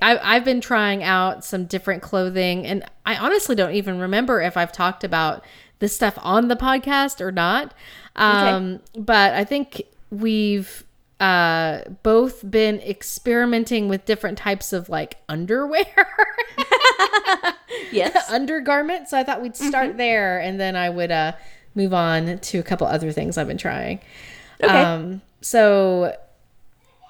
I, 0.00 0.18
I've 0.36 0.44
been 0.44 0.60
trying 0.60 1.02
out 1.02 1.44
some 1.44 1.64
different 1.64 2.02
clothing, 2.02 2.66
and 2.66 2.84
I 3.04 3.16
honestly 3.16 3.56
don't 3.56 3.74
even 3.74 3.98
remember 3.98 4.40
if 4.40 4.56
I've 4.56 4.72
talked 4.72 5.02
about 5.04 5.44
this 5.80 5.94
stuff 5.94 6.18
on 6.22 6.48
the 6.48 6.56
podcast 6.56 7.20
or 7.20 7.32
not. 7.32 7.74
Um, 8.16 8.80
But 8.96 9.34
I 9.34 9.44
think 9.44 9.82
we've 10.10 10.84
uh, 11.20 11.80
both 12.02 12.48
been 12.48 12.80
experimenting 12.80 13.88
with 13.88 14.04
different 14.04 14.38
types 14.38 14.72
of 14.72 14.88
like 14.88 15.18
underwear, 15.28 15.84
yes. 17.92 18.30
undergarments. 18.30 19.10
So 19.10 19.18
I 19.18 19.24
thought 19.24 19.42
we'd 19.42 19.56
start 19.56 19.96
there, 19.96 20.38
and 20.40 20.60
then 20.60 20.76
I 20.76 20.90
would 20.90 21.10
uh, 21.10 21.32
move 21.74 21.92
on 21.92 22.38
to 22.38 22.58
a 22.58 22.62
couple 22.62 22.86
other 22.86 23.10
things 23.12 23.36
I've 23.36 23.48
been 23.48 23.58
trying. 23.58 24.00
Okay. 24.62 24.82
Um, 24.82 25.22
so 25.40 26.16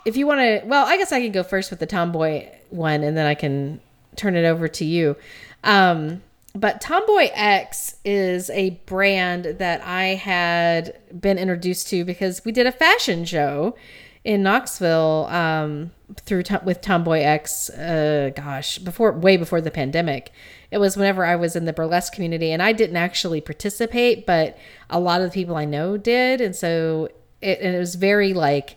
if 0.04 0.16
you 0.16 0.26
want 0.26 0.40
to, 0.40 0.62
well, 0.66 0.86
I 0.86 0.96
guess 0.96 1.12
I 1.12 1.20
can 1.20 1.32
go 1.32 1.42
first 1.42 1.70
with 1.70 1.80
the 1.80 1.86
Tomboy 1.86 2.48
one, 2.70 3.02
and 3.02 3.16
then 3.16 3.26
I 3.26 3.34
can 3.34 3.80
turn 4.16 4.36
it 4.36 4.44
over 4.44 4.68
to 4.68 4.84
you. 4.84 5.16
Um, 5.64 6.22
but 6.54 6.80
TomboyX 6.80 7.96
is 8.04 8.50
a 8.50 8.70
brand 8.86 9.44
that 9.58 9.80
I 9.82 10.14
had 10.14 10.98
been 11.20 11.38
introduced 11.38 11.88
to 11.88 12.04
because 12.04 12.44
we 12.44 12.52
did 12.52 12.66
a 12.66 12.72
fashion 12.72 13.24
show 13.24 13.76
in 14.24 14.42
Knoxville 14.42 15.26
um, 15.30 15.92
through 16.16 16.42
with 16.64 16.80
TomboyX. 16.80 17.70
Uh, 17.78 18.30
gosh, 18.30 18.78
before 18.78 19.12
way 19.12 19.36
before 19.36 19.60
the 19.60 19.70
pandemic, 19.70 20.32
it 20.70 20.78
was 20.78 20.96
whenever 20.96 21.24
I 21.24 21.36
was 21.36 21.54
in 21.54 21.64
the 21.64 21.72
burlesque 21.72 22.12
community, 22.12 22.50
and 22.50 22.62
I 22.62 22.72
didn't 22.72 22.96
actually 22.96 23.40
participate, 23.40 24.26
but 24.26 24.58
a 24.90 24.98
lot 24.98 25.20
of 25.20 25.30
the 25.30 25.34
people 25.34 25.56
I 25.56 25.64
know 25.64 25.96
did, 25.96 26.40
and 26.40 26.56
so 26.56 27.08
it, 27.40 27.60
and 27.60 27.74
it 27.74 27.78
was 27.78 27.94
very 27.94 28.34
like 28.34 28.76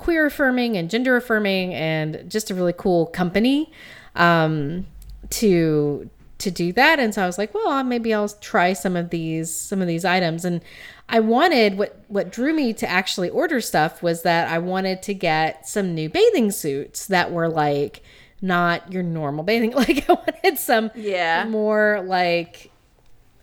queer 0.00 0.26
affirming 0.26 0.76
and 0.76 0.90
gender 0.90 1.14
affirming, 1.16 1.72
and 1.74 2.24
just 2.28 2.50
a 2.50 2.54
really 2.54 2.72
cool 2.76 3.06
company 3.06 3.70
um, 4.16 4.86
to 5.30 6.10
to 6.38 6.50
do 6.50 6.72
that. 6.72 6.98
And 6.98 7.14
so 7.14 7.22
i 7.22 7.26
was 7.26 7.36
like 7.36 7.52
well 7.52 7.84
maybe 7.84 8.14
i'll 8.14 8.28
try 8.28 8.72
some 8.72 8.96
of 8.96 9.10
these 9.10 9.54
some 9.54 9.80
of 9.82 9.86
these 9.86 10.04
items. 10.06 10.44
And 10.46 10.62
i 11.10 11.20
wanted 11.20 11.76
what 11.76 12.02
what 12.08 12.32
drew 12.32 12.54
me 12.54 12.72
to 12.74 12.88
actually 12.88 13.28
order 13.28 13.60
stuff 13.60 14.02
was 14.02 14.22
that 14.22 14.48
i 14.48 14.58
wanted 14.58 15.02
to 15.02 15.12
get 15.12 15.68
some 15.68 15.94
new 15.94 16.08
bathing 16.08 16.50
suits 16.50 17.06
that 17.08 17.30
were 17.30 17.48
like 17.48 18.02
not 18.40 18.90
your 18.90 19.02
normal 19.02 19.44
bathing. 19.44 19.72
Like 19.76 20.08
i 20.08 20.12
wanted 20.14 20.58
some 20.58 20.90
Yeah. 20.94 21.44
more 21.46 22.02
like 22.06 22.70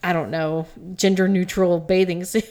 i 0.04 0.12
don't 0.12 0.32
know 0.32 0.66
gender 0.96 1.28
neutral 1.28 1.80
bathing 1.80 2.26
suit 2.26 2.46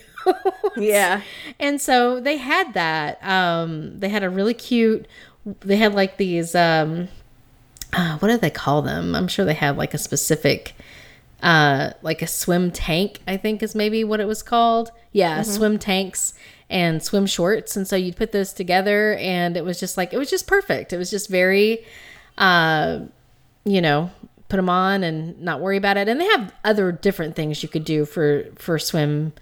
Yeah. 0.76 1.22
and 1.60 1.80
so 1.80 2.20
they 2.20 2.36
had 2.36 2.74
that. 2.74 3.22
Um, 3.26 3.98
they 3.98 4.08
had 4.08 4.22
a 4.22 4.30
really 4.30 4.54
cute. 4.54 5.06
They 5.60 5.76
had 5.76 5.94
like 5.94 6.16
these. 6.16 6.54
Um, 6.54 7.08
uh, 7.92 8.18
what 8.18 8.28
do 8.28 8.36
they 8.36 8.50
call 8.50 8.82
them? 8.82 9.14
I'm 9.14 9.28
sure 9.28 9.44
they 9.44 9.54
had 9.54 9.76
like 9.76 9.94
a 9.94 9.98
specific, 9.98 10.74
uh, 11.42 11.90
like 12.02 12.22
a 12.22 12.26
swim 12.26 12.70
tank. 12.70 13.20
I 13.26 13.36
think 13.36 13.62
is 13.62 13.74
maybe 13.74 14.04
what 14.04 14.20
it 14.20 14.26
was 14.26 14.42
called. 14.42 14.90
Yeah, 15.12 15.42
swim 15.42 15.78
tanks 15.78 16.34
and 16.68 17.02
swim 17.02 17.26
shorts. 17.26 17.76
And 17.76 17.86
so 17.86 17.96
you'd 17.96 18.16
put 18.16 18.32
those 18.32 18.52
together, 18.52 19.14
and 19.14 19.56
it 19.56 19.64
was 19.64 19.78
just 19.80 19.96
like 19.96 20.12
it 20.12 20.18
was 20.18 20.30
just 20.30 20.46
perfect. 20.46 20.92
It 20.92 20.98
was 20.98 21.10
just 21.10 21.28
very, 21.28 21.84
uh, 22.38 23.00
you 23.64 23.80
know, 23.80 24.10
put 24.48 24.56
them 24.56 24.68
on 24.68 25.02
and 25.02 25.40
not 25.40 25.60
worry 25.60 25.76
about 25.76 25.96
it. 25.96 26.08
And 26.08 26.20
they 26.20 26.26
have 26.26 26.52
other 26.64 26.92
different 26.92 27.36
things 27.36 27.62
you 27.62 27.68
could 27.68 27.84
do 27.84 28.04
for 28.04 28.44
for 28.56 28.78
swim 28.78 29.32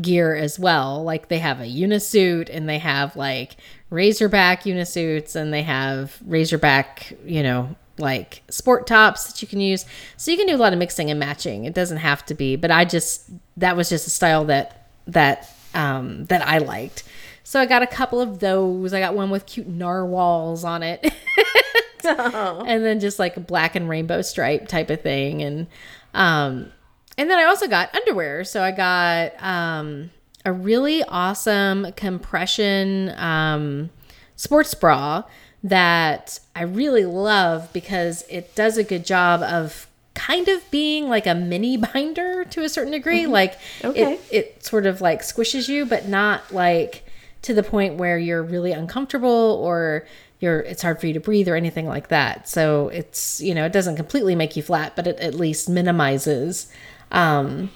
gear 0.00 0.34
as 0.34 0.58
well. 0.58 1.02
Like 1.02 1.28
they 1.28 1.38
have 1.38 1.60
a 1.60 1.66
unisuit 1.66 2.48
and 2.50 2.68
they 2.68 2.78
have 2.78 3.16
like 3.16 3.56
razorback 3.90 4.66
unisuits 4.66 5.36
and 5.36 5.52
they 5.52 5.62
have 5.62 6.18
razorback, 6.26 7.12
you 7.24 7.42
know, 7.42 7.76
like 7.98 8.42
sport 8.50 8.86
tops 8.86 9.26
that 9.26 9.40
you 9.40 9.48
can 9.48 9.60
use. 9.60 9.86
So 10.16 10.30
you 10.30 10.36
can 10.36 10.46
do 10.46 10.56
a 10.56 10.58
lot 10.58 10.72
of 10.72 10.78
mixing 10.78 11.10
and 11.10 11.20
matching. 11.20 11.64
It 11.64 11.74
doesn't 11.74 11.98
have 11.98 12.24
to 12.26 12.34
be, 12.34 12.56
but 12.56 12.70
I 12.70 12.84
just 12.84 13.30
that 13.56 13.76
was 13.76 13.88
just 13.88 14.06
a 14.06 14.10
style 14.10 14.44
that 14.46 14.88
that 15.06 15.52
um 15.74 16.24
that 16.26 16.46
I 16.46 16.58
liked. 16.58 17.04
So 17.44 17.60
I 17.60 17.66
got 17.66 17.82
a 17.82 17.86
couple 17.86 18.20
of 18.20 18.40
those. 18.40 18.92
I 18.92 19.00
got 19.00 19.14
one 19.14 19.30
with 19.30 19.46
cute 19.46 19.68
narwhals 19.68 20.64
on 20.64 20.82
it. 20.82 21.04
and 22.04 22.84
then 22.84 23.00
just 23.00 23.18
like 23.18 23.36
a 23.36 23.40
black 23.40 23.76
and 23.76 23.88
rainbow 23.88 24.22
stripe 24.22 24.68
type 24.68 24.90
of 24.90 25.00
thing 25.00 25.42
and 25.42 25.66
um 26.12 26.70
and 27.18 27.30
then 27.30 27.38
i 27.38 27.44
also 27.44 27.66
got 27.68 27.94
underwear. 27.94 28.44
So 28.44 28.62
i 28.62 28.70
got 28.70 29.32
um 29.42 30.10
a 30.44 30.52
really 30.52 31.02
awesome 31.04 31.92
compression 31.92 33.12
um 33.16 33.90
sports 34.36 34.74
bra 34.74 35.22
that 35.62 36.38
i 36.54 36.62
really 36.62 37.04
love 37.06 37.72
because 37.72 38.24
it 38.28 38.54
does 38.54 38.76
a 38.76 38.84
good 38.84 39.04
job 39.06 39.42
of 39.42 39.86
kind 40.14 40.46
of 40.48 40.70
being 40.70 41.08
like 41.08 41.26
a 41.26 41.34
mini 41.34 41.76
binder 41.76 42.44
to 42.44 42.62
a 42.62 42.68
certain 42.68 42.92
degree. 42.92 43.26
Like 43.26 43.58
Okay. 43.82 44.14
it, 44.14 44.20
it 44.30 44.64
sort 44.64 44.86
of 44.86 45.00
like 45.00 45.22
squishes 45.22 45.68
you 45.68 45.84
but 45.86 46.06
not 46.08 46.52
like 46.52 47.04
to 47.42 47.52
the 47.52 47.64
point 47.64 47.96
where 47.96 48.16
you're 48.16 48.42
really 48.42 48.70
uncomfortable 48.72 49.58
or 49.60 50.06
you're 50.38 50.60
it's 50.60 50.82
hard 50.82 51.00
for 51.00 51.08
you 51.08 51.14
to 51.14 51.20
breathe 51.20 51.48
or 51.48 51.56
anything 51.56 51.86
like 51.88 52.08
that. 52.08 52.48
So 52.48 52.88
it's 52.90 53.40
you 53.40 53.54
know 53.56 53.64
it 53.64 53.72
doesn't 53.72 53.96
completely 53.96 54.36
make 54.36 54.54
you 54.56 54.62
flat 54.62 54.94
but 54.94 55.06
it 55.08 55.18
at 55.18 55.34
least 55.34 55.68
minimizes 55.68 56.70
um 57.12 57.70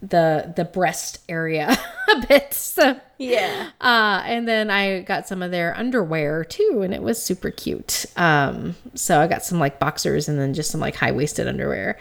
the 0.00 0.52
the 0.56 0.64
breast 0.64 1.18
area 1.28 1.76
a 2.14 2.26
bit 2.28 2.54
so 2.54 3.00
Yeah. 3.18 3.70
uh, 3.80 4.22
and 4.24 4.46
then 4.46 4.70
I 4.70 5.00
got 5.00 5.26
some 5.26 5.42
of 5.42 5.50
their 5.50 5.76
underwear 5.76 6.44
too, 6.44 6.82
and 6.84 6.94
it 6.94 7.02
was 7.02 7.20
super 7.20 7.50
cute. 7.50 8.06
Um, 8.16 8.76
so 8.94 9.20
I 9.20 9.26
got 9.26 9.44
some 9.44 9.58
like 9.58 9.80
boxers 9.80 10.28
and 10.28 10.38
then 10.38 10.54
just 10.54 10.70
some 10.70 10.80
like 10.80 10.94
high 10.94 11.10
waisted 11.10 11.48
underwear. 11.48 11.98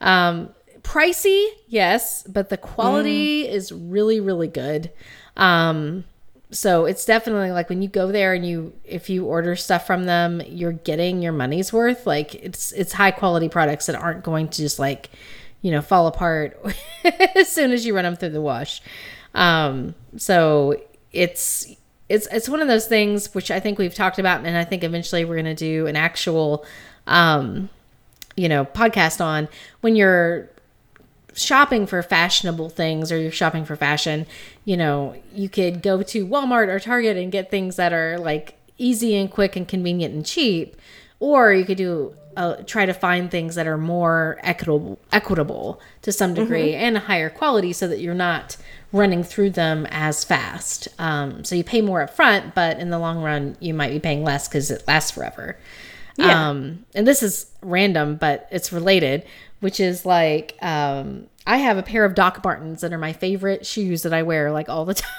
Um, 0.00 0.50
pricey, 0.82 1.44
yes, 1.66 2.22
but 2.22 2.50
the 2.50 2.56
quality 2.56 3.48
is 3.48 3.72
really, 3.72 4.20
really 4.20 4.46
good. 4.48 4.92
Um, 5.36 6.04
so 6.52 6.84
it's 6.84 7.04
definitely 7.04 7.50
like 7.50 7.68
when 7.68 7.82
you 7.82 7.88
go 7.88 8.12
there 8.12 8.32
and 8.32 8.46
you 8.46 8.72
if 8.84 9.10
you 9.10 9.24
order 9.26 9.56
stuff 9.56 9.86
from 9.88 10.04
them, 10.04 10.40
you're 10.46 10.72
getting 10.72 11.20
your 11.20 11.32
money's 11.32 11.72
worth. 11.72 12.06
Like 12.06 12.36
it's 12.36 12.70
it's 12.72 12.92
high 12.92 13.10
quality 13.10 13.48
products 13.48 13.86
that 13.86 13.96
aren't 13.96 14.22
going 14.22 14.46
to 14.48 14.56
just 14.62 14.78
like 14.78 15.10
you 15.62 15.70
know 15.70 15.82
fall 15.82 16.06
apart 16.06 16.60
as 17.36 17.48
soon 17.48 17.72
as 17.72 17.84
you 17.84 17.94
run 17.94 18.04
them 18.04 18.16
through 18.16 18.30
the 18.30 18.40
wash. 18.40 18.82
Um, 19.34 19.94
so 20.16 20.80
it's 21.12 21.66
it's 22.08 22.26
it's 22.32 22.48
one 22.48 22.60
of 22.60 22.68
those 22.68 22.86
things 22.86 23.34
which 23.34 23.50
I 23.50 23.60
think 23.60 23.78
we've 23.78 23.94
talked 23.94 24.18
about, 24.18 24.44
and 24.44 24.56
I 24.56 24.64
think 24.64 24.84
eventually 24.84 25.24
we're 25.24 25.36
gonna 25.36 25.54
do 25.54 25.86
an 25.86 25.96
actual 25.96 26.64
um, 27.06 27.68
you 28.36 28.48
know 28.48 28.64
podcast 28.64 29.20
on 29.24 29.48
when 29.80 29.96
you're 29.96 30.48
shopping 31.34 31.86
for 31.86 32.02
fashionable 32.02 32.68
things 32.68 33.12
or 33.12 33.18
you're 33.18 33.30
shopping 33.30 33.64
for 33.64 33.76
fashion, 33.76 34.26
you 34.64 34.76
know, 34.76 35.14
you 35.32 35.48
could 35.48 35.82
go 35.82 36.02
to 36.02 36.26
Walmart 36.26 36.68
or 36.68 36.80
Target 36.80 37.16
and 37.16 37.30
get 37.32 37.50
things 37.50 37.76
that 37.76 37.92
are 37.92 38.18
like 38.18 38.58
easy 38.78 39.16
and 39.16 39.30
quick 39.30 39.56
and 39.56 39.66
convenient 39.66 40.14
and 40.14 40.24
cheap, 40.26 40.76
or 41.20 41.52
you 41.52 41.64
could 41.64 41.78
do 41.78 42.14
uh, 42.36 42.56
try 42.66 42.86
to 42.86 42.94
find 42.94 43.30
things 43.30 43.54
that 43.54 43.66
are 43.66 43.78
more 43.78 44.38
equitable 44.42 44.98
equitable 45.12 45.80
to 46.02 46.12
some 46.12 46.32
degree 46.32 46.74
and 46.74 46.96
higher 46.96 47.28
quality 47.28 47.72
so 47.72 47.86
that 47.88 48.00
you're 48.00 48.14
not 48.14 48.56
running 48.92 49.22
through 49.22 49.50
them 49.50 49.86
as 49.90 50.24
fast. 50.24 50.88
Um, 50.98 51.44
so 51.44 51.54
you 51.54 51.64
pay 51.64 51.80
more 51.80 52.02
up 52.02 52.10
front, 52.10 52.54
but 52.54 52.78
in 52.78 52.90
the 52.90 52.98
long 52.98 53.22
run, 53.22 53.56
you 53.60 53.74
might 53.74 53.90
be 53.90 54.00
paying 54.00 54.24
less 54.24 54.48
because 54.48 54.70
it 54.70 54.84
lasts 54.88 55.10
forever. 55.10 55.56
Yeah. 56.16 56.48
Um, 56.48 56.84
and 56.94 57.06
this 57.06 57.22
is 57.22 57.50
random, 57.62 58.16
but 58.16 58.48
it's 58.50 58.72
related, 58.72 59.24
which 59.60 59.80
is 59.80 60.04
like 60.04 60.56
um, 60.62 61.26
I 61.46 61.58
have 61.58 61.78
a 61.78 61.82
pair 61.82 62.04
of 62.04 62.14
Doc 62.14 62.44
Martens 62.44 62.80
that 62.82 62.92
are 62.92 62.98
my 62.98 63.12
favorite 63.12 63.66
shoes 63.66 64.02
that 64.02 64.12
I 64.12 64.22
wear 64.22 64.52
like 64.52 64.68
all 64.68 64.84
the 64.84 64.94
time. 65.02 65.10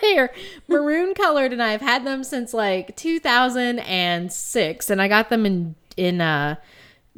they 0.00 0.18
are 0.18 0.30
maroon 0.68 1.14
colored, 1.14 1.52
and 1.52 1.62
I've 1.62 1.80
had 1.82 2.04
them 2.04 2.24
since 2.24 2.54
like 2.54 2.96
2006, 2.96 4.90
and 4.90 5.02
I 5.02 5.08
got 5.08 5.28
them 5.28 5.46
in 5.46 5.74
in 5.96 6.20
uh, 6.20 6.56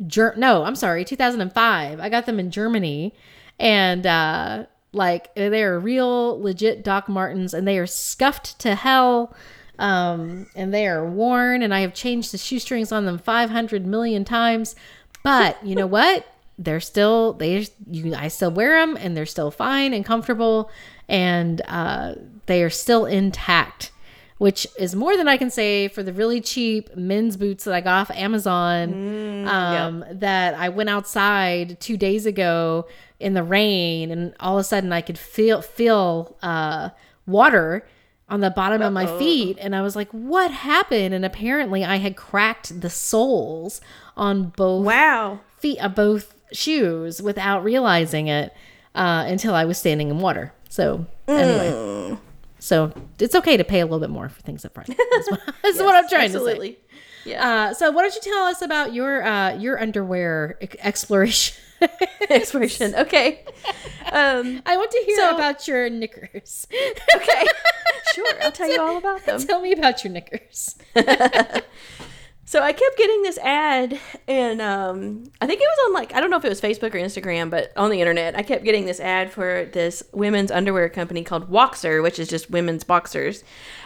Ger- 0.07 0.35
no, 0.37 0.65
I'm 0.65 0.77
sorry, 0.77 1.05
2005. 1.05 2.01
I 2.01 2.09
got 2.09 2.27
them 2.27 2.41
in 2.41 2.51
Germany, 2.51 3.15
and 3.59 4.07
uh, 4.07 4.67
like 4.93 5.35
they 5.35 5.63
are 5.63 5.79
real 5.79 6.41
legit 6.41 6.83
Doc 6.83 7.09
Martens, 7.09 7.55
and 7.55 7.67
they 7.67 7.79
are 7.79 7.87
scuffed 7.87 8.59
to 8.61 8.75
hell 8.75 9.35
um, 9.79 10.47
and 10.55 10.73
they 10.73 10.87
are 10.87 11.05
worn 11.05 11.63
and 11.63 11.75
i 11.75 11.81
have 11.81 11.95
changed 11.95 12.33
the 12.33 12.39
shoestrings 12.39 12.93
on 12.93 13.05
them 13.05 13.19
500 13.19 13.87
million 13.87 14.25
times 14.25 14.77
but 15.23 15.65
you 15.65 15.75
know 15.75 15.87
what 15.87 16.27
they're 16.59 16.81
still 16.81 17.33
they 17.35 17.67
you 17.91 18.15
i 18.15 18.29
still 18.29 18.51
wear 18.51 18.79
them 18.81 18.97
and 19.01 19.17
they're 19.17 19.27
still 19.27 19.51
fine 19.51 19.93
and 19.95 20.05
comfortable 20.05 20.71
and 21.09 21.61
uh, 21.67 22.15
they 22.47 22.63
are 22.63 22.71
still 22.71 23.07
intact 23.07 23.91
which 24.39 24.67
is 24.77 24.97
more 24.97 25.17
than 25.17 25.29
I 25.29 25.37
can 25.37 25.51
say 25.51 25.87
for 25.87 26.03
the 26.03 26.13
really 26.13 26.41
cheap 26.41 26.97
men's 26.97 27.37
boots 27.37 27.63
that 27.63 27.75
I 27.75 27.81
got 27.81 28.01
off 28.11 28.17
Amazon. 28.17 28.93
um, 29.47 30.05
That 30.11 30.55
I 30.55 30.69
went 30.69 30.91
outside 30.91 31.79
two 31.81 31.97
days 31.97 32.27
ago 32.27 32.89
in 33.21 33.35
the 33.35 33.45
rain, 33.45 34.11
and 34.11 34.35
all 34.41 34.57
of 34.59 34.63
a 34.63 34.65
sudden 34.65 34.93
I 34.93 35.01
could 35.01 35.17
feel 35.17 35.63
feel 35.63 36.37
uh, 36.43 36.89
water 37.25 37.87
on 38.29 38.41
the 38.41 38.51
bottom 38.51 38.83
of 38.83 38.93
my 38.93 39.07
feet, 39.19 39.59
and 39.61 39.77
I 39.77 39.83
was 39.83 39.95
like, 39.95 40.11
"What 40.11 40.51
happened?" 40.51 41.15
And 41.15 41.25
apparently, 41.25 41.85
I 41.85 41.97
had 41.97 42.17
cracked 42.17 42.81
the 42.81 42.91
soles 42.91 43.81
on 44.17 44.47
both 44.57 44.85
Wow. 44.87 45.39
feet 45.59 45.79
of 45.79 45.95
both 45.95 46.35
shoes 46.53 47.21
without 47.23 47.63
realizing 47.65 48.29
it 48.29 48.53
uh, 48.95 49.25
until 49.27 49.55
I 49.55 49.65
was 49.65 49.79
standing 49.79 50.11
in 50.11 50.19
water. 50.19 50.53
So 50.69 51.07
anyway, 51.29 52.17
so 52.59 52.93
it's 53.19 53.35
okay 53.35 53.57
to 53.57 53.65
pay 53.65 53.81
a 53.81 53.85
little 53.85 54.01
bit 54.01 54.11
more 54.11 54.29
for 54.29 54.41
things 54.43 54.65
up 54.65 54.75
front. 54.75 54.89
That's 54.89 55.31
what, 55.31 55.41
that's 55.63 55.79
what 55.79 55.95
I'm 55.95 56.09
trying 56.09 56.33
to 56.33 56.45
say. 56.45 56.79
Yeah. 57.25 57.69
Uh, 57.71 57.75
so 57.75 57.91
why 57.93 58.03
don't 58.03 58.15
you 58.15 58.21
tell 58.21 58.45
us 58.47 58.63
about 58.63 58.93
your 58.95 59.23
uh, 59.25 59.55
your 59.57 59.81
underwear 59.81 60.59
e- 60.61 60.67
exploration? 62.31 62.95
Okay. 62.95 63.45
Um, 64.11 64.61
I 64.67 64.77
want 64.77 64.91
to 64.91 65.03
hear 65.07 65.17
So- 65.17 65.35
about 65.37 65.69
your 65.69 65.89
knickers. 65.91 66.67
okay. 67.15 67.45
Sure. 68.15 68.27
I'll 68.43 68.53
tell 68.53 68.69
you 68.71 68.81
all 68.81 68.97
about 68.99 69.25
them. 69.25 69.39
tell 69.41 69.61
me 69.63 69.73
about 69.73 70.03
your 70.05 70.13
knickers. 70.13 70.77
So 72.45 72.61
I 72.61 72.73
kept 72.73 72.99
getting 72.99 73.23
this 73.23 73.39
ad, 73.39 73.99
and 74.27 74.61
um, 74.61 75.25
I 75.41 75.47
think 75.47 75.61
it 75.61 75.65
was 75.65 75.87
on 75.87 75.95
like 75.95 76.15
I 76.15 76.21
don't 76.21 76.29
know 76.29 76.37
if 76.37 76.45
it 76.45 76.49
was 76.49 76.61
Facebook 76.61 76.95
or 76.95 76.99
Instagram, 76.99 77.51
but 77.51 77.73
on 77.77 77.91
the 77.91 78.01
internet, 78.01 78.37
I 78.37 78.43
kept 78.43 78.65
getting 78.65 78.85
this 78.85 79.01
ad 79.01 79.31
for 79.31 79.69
this 79.73 80.03
women's 80.13 80.51
underwear 80.51 80.89
company 80.89 81.23
called 81.23 81.51
Woxer, 81.51 82.03
which 82.03 82.19
is 82.19 82.29
just 82.29 82.51
women's 82.51 82.85
boxers. 82.85 83.45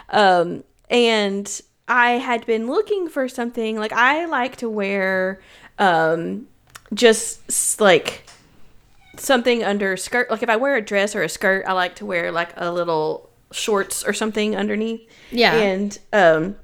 Um, 0.08 0.64
and 0.88 1.60
I 1.86 2.12
had 2.12 2.46
been 2.46 2.66
looking 2.66 3.08
for 3.08 3.28
something 3.28 3.76
like 3.76 3.92
I 3.92 4.24
like 4.24 4.56
to 4.56 4.68
wear, 4.68 5.40
um, 5.78 6.48
just 6.94 7.80
like 7.80 8.24
something 9.18 9.62
under 9.62 9.96
skirt. 9.96 10.30
Like 10.30 10.42
if 10.42 10.48
I 10.48 10.56
wear 10.56 10.76
a 10.76 10.82
dress 10.82 11.14
or 11.14 11.22
a 11.22 11.28
skirt, 11.28 11.64
I 11.66 11.72
like 11.72 11.96
to 11.96 12.06
wear 12.06 12.32
like 12.32 12.50
a 12.56 12.72
little 12.72 13.30
shorts 13.52 14.02
or 14.04 14.12
something 14.12 14.56
underneath. 14.56 15.08
Yeah. 15.30 15.54
And 15.54 15.98
um, 16.12 16.56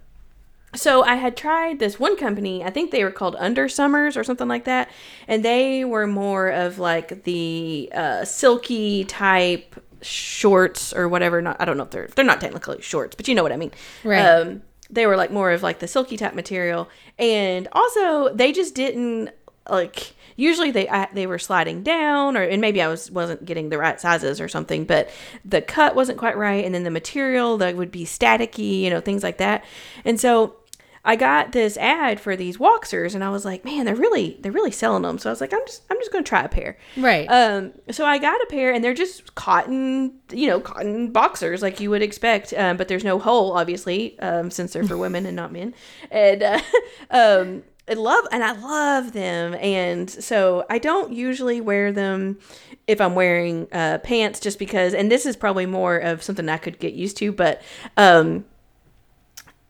so 0.74 1.04
I 1.04 1.16
had 1.16 1.36
tried 1.36 1.78
this 1.78 2.00
one 2.00 2.16
company. 2.16 2.64
I 2.64 2.70
think 2.70 2.90
they 2.90 3.04
were 3.04 3.10
called 3.10 3.36
Undersummers 3.36 4.16
or 4.16 4.24
something 4.24 4.48
like 4.48 4.64
that, 4.64 4.90
and 5.28 5.44
they 5.44 5.84
were 5.84 6.06
more 6.06 6.48
of 6.48 6.78
like 6.78 7.24
the 7.24 7.90
uh, 7.94 8.24
silky 8.24 9.04
type 9.04 9.76
shorts 10.00 10.92
or 10.92 11.08
whatever. 11.08 11.42
Not 11.42 11.56
I 11.60 11.64
don't 11.64 11.76
know 11.76 11.84
if 11.84 11.90
they're 11.90 12.08
they're 12.08 12.24
not 12.24 12.40
technically 12.40 12.80
shorts, 12.80 13.14
but 13.14 13.28
you 13.28 13.34
know 13.34 13.42
what 13.42 13.52
I 13.52 13.56
mean. 13.56 13.72
Right. 14.02 14.24
Um, 14.24 14.62
they 14.88 15.06
were 15.06 15.16
like 15.16 15.30
more 15.30 15.50
of 15.50 15.62
like 15.62 15.78
the 15.78 15.88
silky 15.88 16.16
type 16.16 16.34
material, 16.34 16.88
and 17.18 17.68
also 17.72 18.34
they 18.34 18.52
just 18.52 18.74
didn't 18.74 19.30
like. 19.68 20.14
Usually 20.34 20.70
they 20.70 20.88
I, 20.88 21.08
they 21.12 21.26
were 21.26 21.38
sliding 21.38 21.82
down, 21.82 22.38
or 22.38 22.42
and 22.42 22.62
maybe 22.62 22.80
I 22.80 22.88
was 22.88 23.10
wasn't 23.10 23.44
getting 23.44 23.68
the 23.68 23.76
right 23.76 24.00
sizes 24.00 24.40
or 24.40 24.48
something, 24.48 24.86
but 24.86 25.10
the 25.44 25.60
cut 25.60 25.94
wasn't 25.94 26.16
quite 26.16 26.38
right, 26.38 26.64
and 26.64 26.74
then 26.74 26.84
the 26.84 26.90
material 26.90 27.58
that 27.58 27.76
would 27.76 27.90
be 27.90 28.06
staticky, 28.06 28.80
you 28.80 28.88
know, 28.88 29.00
things 29.00 29.22
like 29.22 29.36
that. 29.36 29.64
And 30.06 30.18
so 30.18 30.56
I 31.04 31.16
got 31.16 31.50
this 31.50 31.76
ad 31.78 32.20
for 32.20 32.36
these 32.36 32.58
Woxers, 32.58 33.14
and 33.14 33.24
I 33.24 33.30
was 33.30 33.44
like, 33.44 33.64
man, 33.64 33.86
they're 33.86 33.96
really 33.96 34.38
they're 34.40 34.52
really 34.52 34.70
selling 34.70 35.02
them. 35.02 35.18
So 35.18 35.30
I 35.30 35.32
was 35.32 35.40
like, 35.40 35.52
I'm 35.52 35.64
just 35.66 35.82
I'm 35.90 35.98
just 35.98 36.12
gonna 36.12 36.24
try 36.24 36.44
a 36.44 36.48
pair. 36.48 36.78
Right. 36.96 37.26
Um, 37.26 37.72
so 37.90 38.06
I 38.06 38.18
got 38.18 38.40
a 38.40 38.46
pair, 38.48 38.72
and 38.72 38.84
they're 38.84 38.94
just 38.94 39.34
cotton, 39.34 40.12
you 40.30 40.46
know, 40.46 40.60
cotton 40.60 41.10
boxers 41.10 41.60
like 41.60 41.80
you 41.80 41.90
would 41.90 42.02
expect. 42.02 42.54
Um, 42.54 42.76
but 42.76 42.86
there's 42.86 43.04
no 43.04 43.18
hole, 43.18 43.52
obviously, 43.52 44.18
um, 44.20 44.50
since 44.50 44.72
they're 44.72 44.84
for 44.84 44.96
women 44.96 45.26
and 45.26 45.34
not 45.34 45.52
men. 45.52 45.74
And 46.10 46.42
uh, 46.42 46.60
um, 47.10 47.64
I 47.88 47.94
love 47.94 48.24
and 48.30 48.44
I 48.44 48.52
love 48.52 49.12
them, 49.12 49.54
and 49.54 50.08
so 50.08 50.64
I 50.70 50.78
don't 50.78 51.12
usually 51.12 51.60
wear 51.60 51.90
them 51.90 52.38
if 52.86 53.00
I'm 53.00 53.16
wearing 53.16 53.66
uh, 53.72 53.98
pants, 53.98 54.38
just 54.38 54.60
because. 54.60 54.94
And 54.94 55.10
this 55.10 55.26
is 55.26 55.34
probably 55.34 55.66
more 55.66 55.96
of 55.96 56.22
something 56.22 56.48
I 56.48 56.58
could 56.58 56.78
get 56.78 56.92
used 56.92 57.16
to, 57.16 57.32
but 57.32 57.60
um, 57.96 58.44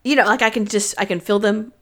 you 0.04 0.16
know, 0.16 0.24
like 0.24 0.42
I 0.42 0.50
can 0.50 0.66
just 0.66 0.94
I 0.98 1.04
can 1.04 1.20
feel 1.20 1.38
them 1.38 1.72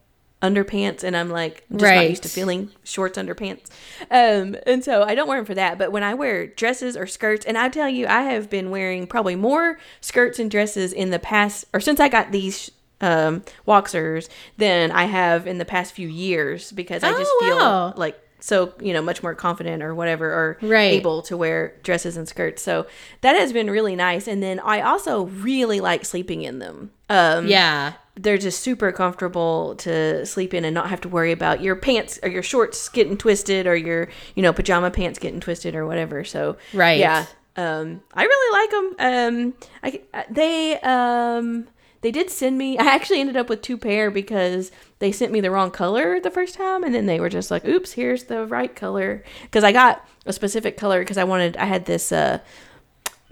underpants 0.43 1.05
and 1.05 1.15
I'm 1.15 1.29
like 1.29 1.65
I'm 1.71 1.77
just 1.79 1.93
not 1.95 2.09
used 2.09 2.23
to 2.23 2.29
feeling 2.31 2.71
shorts 2.83 3.19
underpants. 3.19 3.67
Um 4.11 4.57
and 4.67 4.83
so 4.83 5.03
I 5.03 5.15
don't 5.15 5.29
wear 5.29 5.39
them 5.39 5.45
for 5.45 5.55
that, 5.55 5.77
but 5.79 5.93
when 5.93 6.03
I 6.03 6.15
wear 6.15 6.47
dresses 6.47 6.97
or 6.97 7.07
skirts 7.07 7.45
and 7.45 7.59
I 7.59 7.69
tell 7.69 7.89
you 7.91 8.07
I 8.07 8.23
have 8.23 8.49
been 8.49 8.71
wearing 8.71 9.07
probably 9.07 9.37
more 9.37 9.79
skirts 10.01 10.39
and 10.39 10.51
dresses 10.51 10.93
in 10.95 11.11
the 11.11 11.19
past 11.19 11.67
or 11.75 11.81
since 11.81 12.01
I 12.01 12.09
got 12.09 12.33
these 12.33 12.71
um 13.03 13.43
Woxers 13.67 14.29
than 14.57 14.91
I 14.93 15.05
have 15.05 15.47
in 15.47 15.59
the 15.59 15.65
past 15.67 15.93
few 15.93 16.09
years 16.09 16.73
because 16.73 17.03
I 17.05 17.11
just 17.13 17.31
Oh, 17.35 17.41
feel 17.45 17.57
wow. 17.59 17.95
like 17.97 18.19
so 18.41 18.73
you 18.81 18.93
know 18.93 19.03
much 19.03 19.23
more 19.23 19.35
confident 19.35 19.83
or 19.83 19.95
whatever 19.95 20.27
or 20.31 20.59
Right. 20.63 20.93
able 20.95 21.23
to 21.23 21.37
wear 21.37 21.75
dresses 21.83 22.17
and 22.17 22.27
skirts 22.29 22.63
so 22.63 22.87
that 23.21 23.37
has 23.37 23.53
been 23.53 23.71
really 23.71 23.95
nice 23.97 24.27
and 24.27 24.43
then 24.43 24.59
i 24.61 24.81
also 24.81 25.25
really 25.27 25.81
like 25.81 26.05
sleeping 26.05 26.43
in 26.43 26.59
them 26.59 26.91
um 27.09 27.47
yeah. 27.47 27.95
they're 28.17 28.39
just 28.39 28.61
super 28.61 28.93
comfortable 28.93 29.75
to 29.77 30.25
sleep 30.27 30.55
in 30.55 30.65
and 30.65 30.75
not 30.75 30.89
have 30.91 31.01
to 31.03 31.09
worry 31.09 31.33
about 31.33 31.61
your 31.61 31.77
pants 31.77 32.19
or 32.23 32.29
your 32.29 32.43
shorts 32.43 32.89
getting 32.89 33.17
twisted 33.17 33.67
or 33.67 33.77
your 33.77 34.09
you 34.35 34.43
know 34.43 34.53
pajama 34.53 34.91
pants 34.91 35.19
getting 35.19 35.41
twisted 35.41 35.75
or 35.75 35.87
whatever 35.87 36.25
so 36.25 36.57
Right. 36.73 36.99
yeah 36.99 37.27
um 37.57 38.01
i 38.15 38.23
really 38.25 38.53
like 38.61 38.71
them 38.71 38.95
um 38.99 39.55
i 39.83 40.25
they 40.31 40.79
um 40.81 41.67
they 42.03 42.11
did 42.11 42.31
send 42.31 42.57
me 42.59 42.79
i 42.79 42.85
actually 42.85 43.21
ended 43.21 43.37
up 43.37 43.49
with 43.49 43.63
two 43.63 43.77
pair 43.79 44.11
because 44.11 44.71
they 44.99 45.13
sent 45.13 45.33
me 45.33 45.41
the 45.41 45.51
wrong 45.51 45.71
color 45.71 46.21
the 46.21 46.31
first 46.31 46.55
time 46.55 46.83
and 46.85 46.95
then 46.95 47.07
they 47.07 47.21
were 47.21 47.29
just 47.29 47.51
like 47.51 47.65
oops 47.65 47.93
here's 47.93 48.25
the 48.25 48.47
right 48.47 48.75
color 48.77 49.23
because 49.43 49.65
i 49.65 49.73
got 49.73 50.07
a 50.27 50.33
specific 50.33 50.77
color 50.77 51.01
because 51.01 51.19
i 51.19 51.25
wanted 51.25 51.57
i 51.57 51.65
had 51.65 51.87
this 51.87 52.13
uh 52.13 52.39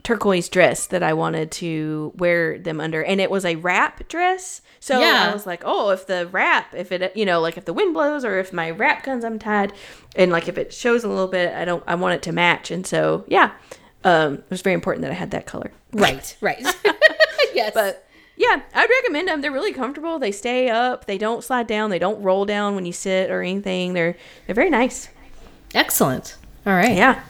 turquoise 0.05 0.49
dress 0.49 0.87
that 0.87 1.03
I 1.03 1.13
wanted 1.13 1.51
to 1.53 2.13
wear 2.17 2.59
them 2.59 2.81
under, 2.81 3.03
and 3.05 3.21
it 3.21 3.31
was 3.31 3.45
a 3.45 3.57
wrap 3.57 4.09
dress. 4.09 4.63
So 4.81 5.01
Yeah. 5.01 5.29
I 5.29 5.35
was 5.35 5.45
like, 5.47 5.63
oh, 5.67 5.91
if 5.91 6.07
the 6.07 6.29
wrap, 6.29 6.73
if 6.75 6.93
it, 6.93 7.15
you 7.17 7.27
know, 7.27 7.41
like 7.41 7.59
if 7.59 7.65
the 7.65 7.73
wind 7.75 7.93
blows 7.95 8.25
or 8.25 8.39
if 8.39 8.53
my 8.53 8.71
wrap 8.71 9.03
comes 9.03 9.25
untied, 9.25 9.73
and 10.17 10.31
like 10.31 10.49
if 10.49 10.57
it 10.57 10.73
shows 10.73 11.05
a 11.05 11.09
little 11.09 11.27
bit, 11.27 11.53
I 11.53 11.65
don't, 11.65 11.83
I 11.87 11.97
want 11.97 12.15
it 12.15 12.23
to 12.23 12.33
match. 12.33 12.71
And 12.71 12.87
so 12.87 13.25
yeah, 13.29 13.51
um, 14.05 14.35
it 14.35 14.51
was 14.51 14.63
very 14.63 14.75
important 14.75 15.03
that 15.03 15.11
I 15.11 15.15
had 15.15 15.33
that 15.33 15.47
color. 15.47 15.73
Right. 15.93 16.35
Right. 16.41 16.65
yes. 17.55 17.73
But 17.75 18.08
yeah, 18.39 18.63
I'd 18.73 18.89
recommend 19.03 19.29
them. 19.29 19.41
They're 19.43 19.53
really 19.53 19.73
comfortable. 19.73 20.19
They 20.19 20.33
stay 20.33 20.71
up. 20.71 21.05
They 21.07 21.19
don't 21.19 21.43
slide 21.45 21.67
down. 21.67 21.91
They 21.91 21.99
don't 21.99 22.23
roll 22.23 22.45
down 22.47 22.75
when 22.75 22.87
you 22.87 22.93
sit 22.93 23.31
or 23.31 23.43
anything. 23.43 23.93
They're 23.93 24.17
they're 24.47 24.55
very 24.55 24.71
nice. 24.71 25.09
excellent. 25.75 26.37
All 26.67 26.73
right. 26.73 26.97
Yeah. 26.97 27.23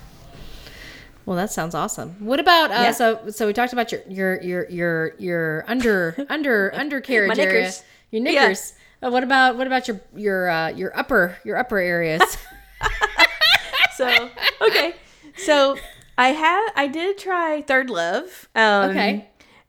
Well, 1.27 1.37
that 1.37 1.51
sounds 1.53 1.75
awesome. 1.75 2.17
What 2.25 2.41
about 2.41 2.71
uh, 2.71 2.75
Yeah. 2.75 2.91
so 2.93 3.29
so 3.31 3.47
we 3.47 3.53
talked 3.53 3.73
about 3.73 3.91
your 3.93 4.01
your 4.09 4.41
your 4.43 4.67
your 4.71 5.15
your 5.19 5.65
under 5.69 6.17
under 6.31 6.73
undercarriage 6.75 7.37
My 7.37 7.43
area, 7.43 7.55
knickers. 7.63 7.83
your 8.11 8.23
Yeah. 8.25 8.41
knickers. 8.43 8.73
Uh, 9.03 9.11
what 9.11 9.23
about 9.25 9.57
what 9.57 9.67
about 9.67 9.89
your 9.89 10.01
your 10.15 10.49
uh, 10.49 10.69
your 10.71 10.97
upper 10.99 11.37
your 11.45 11.57
upper 11.59 11.79
areas? 11.79 12.23
so 13.97 14.31
okay 14.61 14.95
so 15.37 15.77
i 16.17 16.29
have 16.29 16.71
i 16.77 16.87
did 16.87 17.19
try 17.19 17.61
ThirdLove 17.67 18.47
um 18.55 18.91
Okay. 18.91 19.28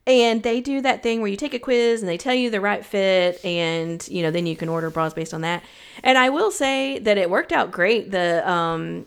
And 0.10 0.42
they 0.44 0.60
do 0.60 0.82
that 0.82 1.04
thing 1.04 1.22
where 1.22 1.30
you 1.30 1.38
take 1.38 1.54
a 1.54 1.60
quiz 1.60 2.02
and 2.02 2.10
they 2.10 2.18
tell 2.18 2.34
you 2.34 2.50
the 2.50 2.60
right 2.60 2.84
fit 2.84 3.40
and 3.46 4.06
you 4.10 4.22
know 4.24 4.32
then 4.32 4.46
you 4.48 4.56
can 4.56 4.68
order 4.68 4.90
bras 4.90 5.14
based 5.14 5.34
on 5.34 5.42
that 5.42 5.64
and 6.04 6.18
i 6.18 6.28
will 6.30 6.52
say 6.52 6.98
that 7.00 7.18
it 7.18 7.30
worked 7.30 7.52
out 7.54 7.72
great 7.72 8.10
the 8.12 8.50
um 8.50 9.06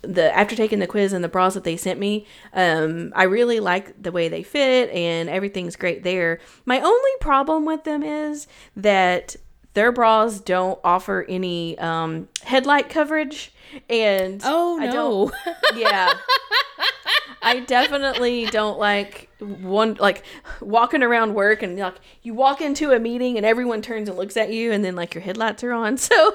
the 0.00 0.34
after 0.36 0.56
taking 0.56 0.78
the 0.80 0.86
quiz 0.86 1.12
and 1.12 1.22
the 1.22 1.28
bras 1.28 1.54
that 1.54 1.62
they 1.64 1.76
sent 1.76 2.00
me 2.00 2.26
um 2.54 3.12
i 3.14 3.22
really 3.22 3.60
like 3.60 4.02
the 4.02 4.10
way 4.10 4.28
they 4.28 4.42
fit 4.42 4.90
and 4.90 5.28
everything's 5.28 5.76
great 5.76 6.02
there 6.02 6.40
my 6.64 6.80
only 6.80 7.10
problem 7.20 7.64
with 7.66 7.84
them 7.84 8.02
is 8.02 8.46
that 8.74 9.36
their 9.74 9.92
bras 9.92 10.40
don't 10.40 10.78
offer 10.82 11.24
any 11.28 11.78
um 11.78 12.26
headlight 12.42 12.88
coverage 12.88 13.52
and 13.88 14.40
oh 14.44 14.78
I 14.80 14.86
don't- 14.86 14.94
no. 14.94 15.32
yeah. 15.76 16.12
I 17.44 17.58
definitely 17.60 18.46
don't 18.46 18.78
like 18.78 19.28
one 19.42 19.94
like 19.94 20.22
walking 20.60 21.02
around 21.02 21.34
work 21.34 21.62
and 21.62 21.78
like 21.78 21.96
you 22.22 22.34
walk 22.34 22.60
into 22.60 22.92
a 22.92 22.98
meeting 22.98 23.36
and 23.36 23.44
everyone 23.46 23.82
turns 23.82 24.08
and 24.08 24.16
looks 24.16 24.36
at 24.36 24.52
you 24.52 24.72
and 24.72 24.84
then 24.84 24.96
like 24.96 25.14
your 25.14 25.22
headlights 25.22 25.62
are 25.64 25.72
on. 25.72 25.96
So 26.02 26.34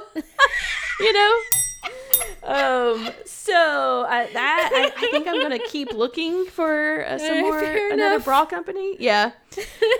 you 0.99 1.13
know. 1.13 1.39
Um 2.43 3.09
so 3.25 4.05
I, 4.07 4.29
that 4.33 4.69
I, 4.73 5.05
I 5.05 5.11
think 5.11 5.27
I'm 5.27 5.41
gonna 5.41 5.59
keep 5.59 5.91
looking 5.93 6.45
for 6.45 7.05
uh, 7.05 7.17
some 7.17 7.41
more 7.41 7.59
fair 7.59 7.93
another 7.93 8.15
enough. 8.15 8.25
bra 8.25 8.45
company. 8.45 8.95
Yeah. 8.99 9.31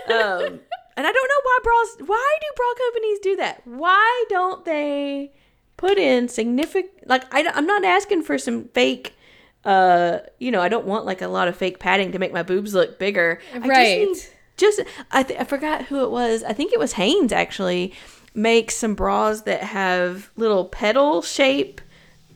Um 0.08 0.60
and 0.96 1.06
I 1.06 1.12
don't 1.12 1.28
know 1.28 1.40
why 1.42 1.58
bras 1.62 1.96
why 2.08 2.36
do 2.40 2.46
bra 2.56 2.66
companies 2.86 3.18
do 3.20 3.36
that? 3.36 3.62
Why 3.64 4.24
don't 4.28 4.64
they 4.64 5.32
put 5.76 5.96
in 5.96 6.28
significant 6.28 6.90
like 7.06 7.22
I, 7.32 7.48
i'm 7.54 7.64
not 7.64 7.84
asking 7.84 8.22
for 8.24 8.36
some 8.36 8.64
fake 8.70 9.14
uh 9.64 10.18
you 10.38 10.50
know 10.50 10.60
i 10.60 10.68
don't 10.68 10.86
want 10.86 11.04
like 11.04 11.20
a 11.20 11.28
lot 11.28 11.48
of 11.48 11.56
fake 11.56 11.78
padding 11.78 12.12
to 12.12 12.18
make 12.18 12.32
my 12.32 12.42
boobs 12.42 12.74
look 12.74 12.98
bigger 12.98 13.40
I 13.54 13.58
Right. 13.58 14.06
just 14.08 14.30
just 14.56 14.80
I, 15.12 15.22
th- 15.22 15.38
I 15.38 15.44
forgot 15.44 15.84
who 15.86 16.02
it 16.02 16.10
was. 16.10 16.42
I 16.42 16.52
think 16.52 16.72
it 16.72 16.80
was 16.80 16.94
Hanes 16.94 17.30
actually 17.32 17.92
makes 18.34 18.74
some 18.76 18.94
bras 18.96 19.42
that 19.42 19.62
have 19.62 20.30
little 20.36 20.64
petal 20.64 21.22
shape. 21.22 21.80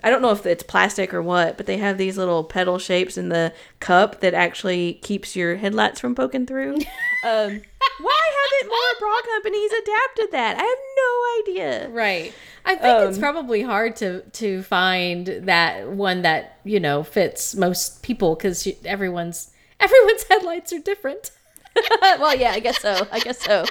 I 0.03 0.11
don't 0.11 0.23
know 0.23 0.31
if 0.33 0.45
it's 0.47 0.63
plastic 0.63 1.15
or 1.15 1.23
what, 1.23 1.57
but 1.57 1.67
they 1.67 1.77
have 1.79 1.97
these 1.99 2.17
little 2.19 2.43
petal 2.45 2.79
shapes 2.79 3.17
in 3.17 3.29
the 3.29 3.53
cup 3.81 4.21
that 4.21 4.35
actually 4.35 4.95
keeps 4.95 5.37
your 5.37 5.57
headlights 5.57 6.01
from 6.01 6.15
poking 6.15 6.45
through. 6.47 6.75
um, 7.25 7.63
why 8.01 8.31
haven't 8.61 8.69
more 8.69 8.99
bra 8.99 9.21
companies 9.35 9.71
adapted 9.73 10.33
that? 10.33 10.57
I 10.59 10.63
have 10.63 10.79
no 10.97 11.53
idea. 11.53 11.89
Right. 11.91 12.33
I 12.65 12.75
think 12.77 13.09
it's 13.09 13.17
Um, 13.19 13.23
probably 13.23 13.63
hard 13.63 13.97
to 13.97 14.23
to 14.23 14.63
find 14.63 15.27
that 15.27 15.89
one 15.89 16.23
that 16.23 16.59
you 16.65 16.79
know 16.81 17.03
fits 17.03 17.55
most 17.55 18.03
people 18.03 18.35
because 18.35 18.67
everyone's 18.85 19.51
everyone's 19.81 20.25
headlights 20.29 20.73
are 20.73 20.79
different. 20.79 21.31
well, 22.01 22.37
yeah, 22.37 22.51
I 22.53 22.61
guess 22.61 22.81
so. 22.81 23.07
I 23.11 23.19
guess 23.21 23.39
so. 23.41 23.65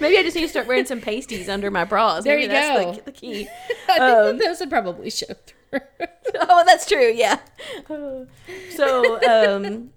Maybe 0.00 0.16
I 0.16 0.22
just 0.22 0.36
need 0.36 0.42
to 0.42 0.48
start 0.48 0.66
wearing 0.68 0.86
some 0.86 1.00
pasties 1.00 1.48
under 1.48 1.68
my 1.70 1.84
bras. 1.84 2.22
There 2.24 2.34
Maybe 2.36 2.44
you 2.44 2.48
that's 2.48 2.84
go. 2.84 2.92
The, 2.92 3.02
the 3.02 3.12
key. 3.12 3.48
I 3.88 3.98
think 3.98 4.00
Um, 4.00 4.38
that 4.38 4.38
those 4.38 4.60
would 4.60 4.70
probably 4.70 5.10
show 5.10 5.26
through. 5.26 5.53
oh, 6.40 6.62
that's 6.66 6.86
true. 6.86 7.12
Yeah. 7.14 7.38
So, 8.70 9.22
um, 9.22 9.90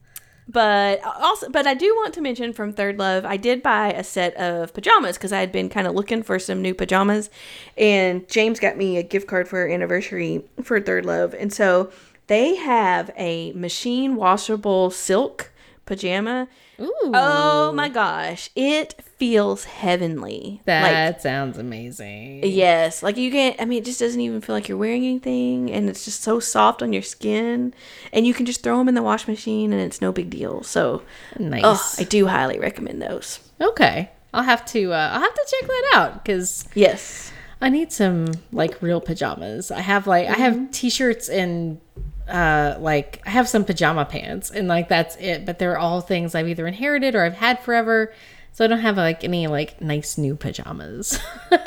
but 0.47 1.03
also, 1.03 1.49
but 1.49 1.65
I 1.67 1.73
do 1.73 1.93
want 1.95 2.13
to 2.13 2.21
mention 2.21 2.53
from 2.53 2.73
ThirdLove, 2.73 3.25
I 3.25 3.37
did 3.37 3.63
buy 3.63 3.91
a 3.91 4.03
set 4.03 4.35
of 4.35 4.73
pajamas 4.73 5.17
because 5.17 5.33
I 5.33 5.39
had 5.39 5.51
been 5.51 5.67
kind 5.67 5.87
of 5.87 5.95
looking 5.95 6.23
for 6.23 6.37
some 6.39 6.61
new 6.61 6.73
pajamas, 6.73 7.29
and 7.75 8.27
James 8.29 8.59
got 8.59 8.77
me 8.77 8.97
a 8.97 9.03
gift 9.03 9.27
card 9.27 9.47
for 9.47 9.59
our 9.59 9.67
anniversary 9.67 10.43
for 10.63 10.79
ThirdLove, 10.79 11.35
and 11.37 11.51
so 11.51 11.91
they 12.27 12.55
have 12.55 13.11
a 13.17 13.51
machine 13.53 14.15
washable 14.15 14.91
silk 14.91 15.51
pajama. 15.87 16.47
Ooh, 16.79 17.11
Oh 17.13 17.71
my 17.73 17.89
gosh, 17.89 18.51
it 18.55 19.01
feels 19.17 19.63
heavenly. 19.63 20.61
that 20.65 21.09
like 21.13 21.19
sounds 21.21 21.57
amazing. 21.57 22.41
Yes, 22.43 23.01
like 23.01 23.17
you 23.17 23.31
can't. 23.31 23.59
I 23.59 23.65
mean, 23.65 23.79
it 23.81 23.85
just 23.85 23.99
doesn't 23.99 24.21
even 24.21 24.41
feel 24.41 24.53
like 24.55 24.67
you're 24.69 24.77
wearing 24.77 25.03
anything, 25.03 25.71
and 25.71 25.89
it's 25.89 26.05
just 26.05 26.21
so 26.21 26.39
soft 26.39 26.83
on 26.83 26.93
your 26.93 27.01
skin, 27.01 27.73
and 28.13 28.27
you 28.27 28.33
can 28.35 28.45
just 28.45 28.61
throw 28.61 28.77
them 28.77 28.87
in 28.89 28.93
the 28.93 29.01
wash 29.01 29.27
machine, 29.27 29.73
and 29.73 29.81
it's 29.81 30.01
no 30.01 30.11
big 30.11 30.29
deal. 30.29 30.61
So, 30.61 31.01
Nice. 31.39 31.63
oh, 31.65 31.95
I 31.97 32.03
do 32.03 32.27
highly 32.27 32.59
recommend 32.59 33.01
those. 33.01 33.39
okay, 33.59 34.11
I'll 34.33 34.43
have 34.43 34.63
to 34.67 34.93
uh, 34.93 35.09
I'll 35.13 35.21
have 35.21 35.33
to 35.33 35.45
check 35.59 35.67
that 35.67 35.91
out 35.95 36.23
because 36.23 36.67
Yes. 36.75 37.31
I 37.59 37.69
need 37.69 37.91
some 37.91 38.27
like 38.51 38.79
real 38.83 39.01
pajamas. 39.01 39.71
I 39.71 39.79
have 39.79 40.05
like 40.05 40.27
I 40.27 40.33
Mm-hmm. 40.33 40.41
have 40.43 40.71
t-shirts 40.71 41.27
and 41.27 41.79
uh 42.27 42.75
like 42.79 43.21
I 43.25 43.29
have 43.31 43.47
some 43.47 43.63
pajama 43.65 44.05
pants 44.05 44.51
and 44.51 44.67
like 44.67 44.89
that's 44.89 45.15
it. 45.17 45.45
But 45.45 45.59
they're 45.59 45.77
all 45.77 46.01
things 46.01 46.35
I've 46.35 46.47
either 46.47 46.67
inherited 46.67 47.15
or 47.15 47.23
I've 47.23 47.33
had 47.35 47.59
forever. 47.59 48.13
So 48.53 48.65
I 48.65 48.67
don't 48.67 48.79
have 48.79 48.97
like 48.97 49.23
any 49.23 49.47
like 49.47 49.81
nice 49.81 50.17
new 50.17 50.35
pajamas. 50.35 51.19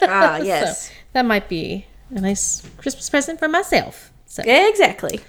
Ah, 0.02 0.36
So 0.38 0.44
yes. 0.44 0.90
that 1.12 1.24
might 1.24 1.48
be 1.48 1.86
a 2.14 2.20
nice 2.20 2.68
Christmas 2.78 3.08
present 3.08 3.38
for 3.38 3.48
myself. 3.48 4.11
So 4.26 4.42
Exactly. 4.44 5.20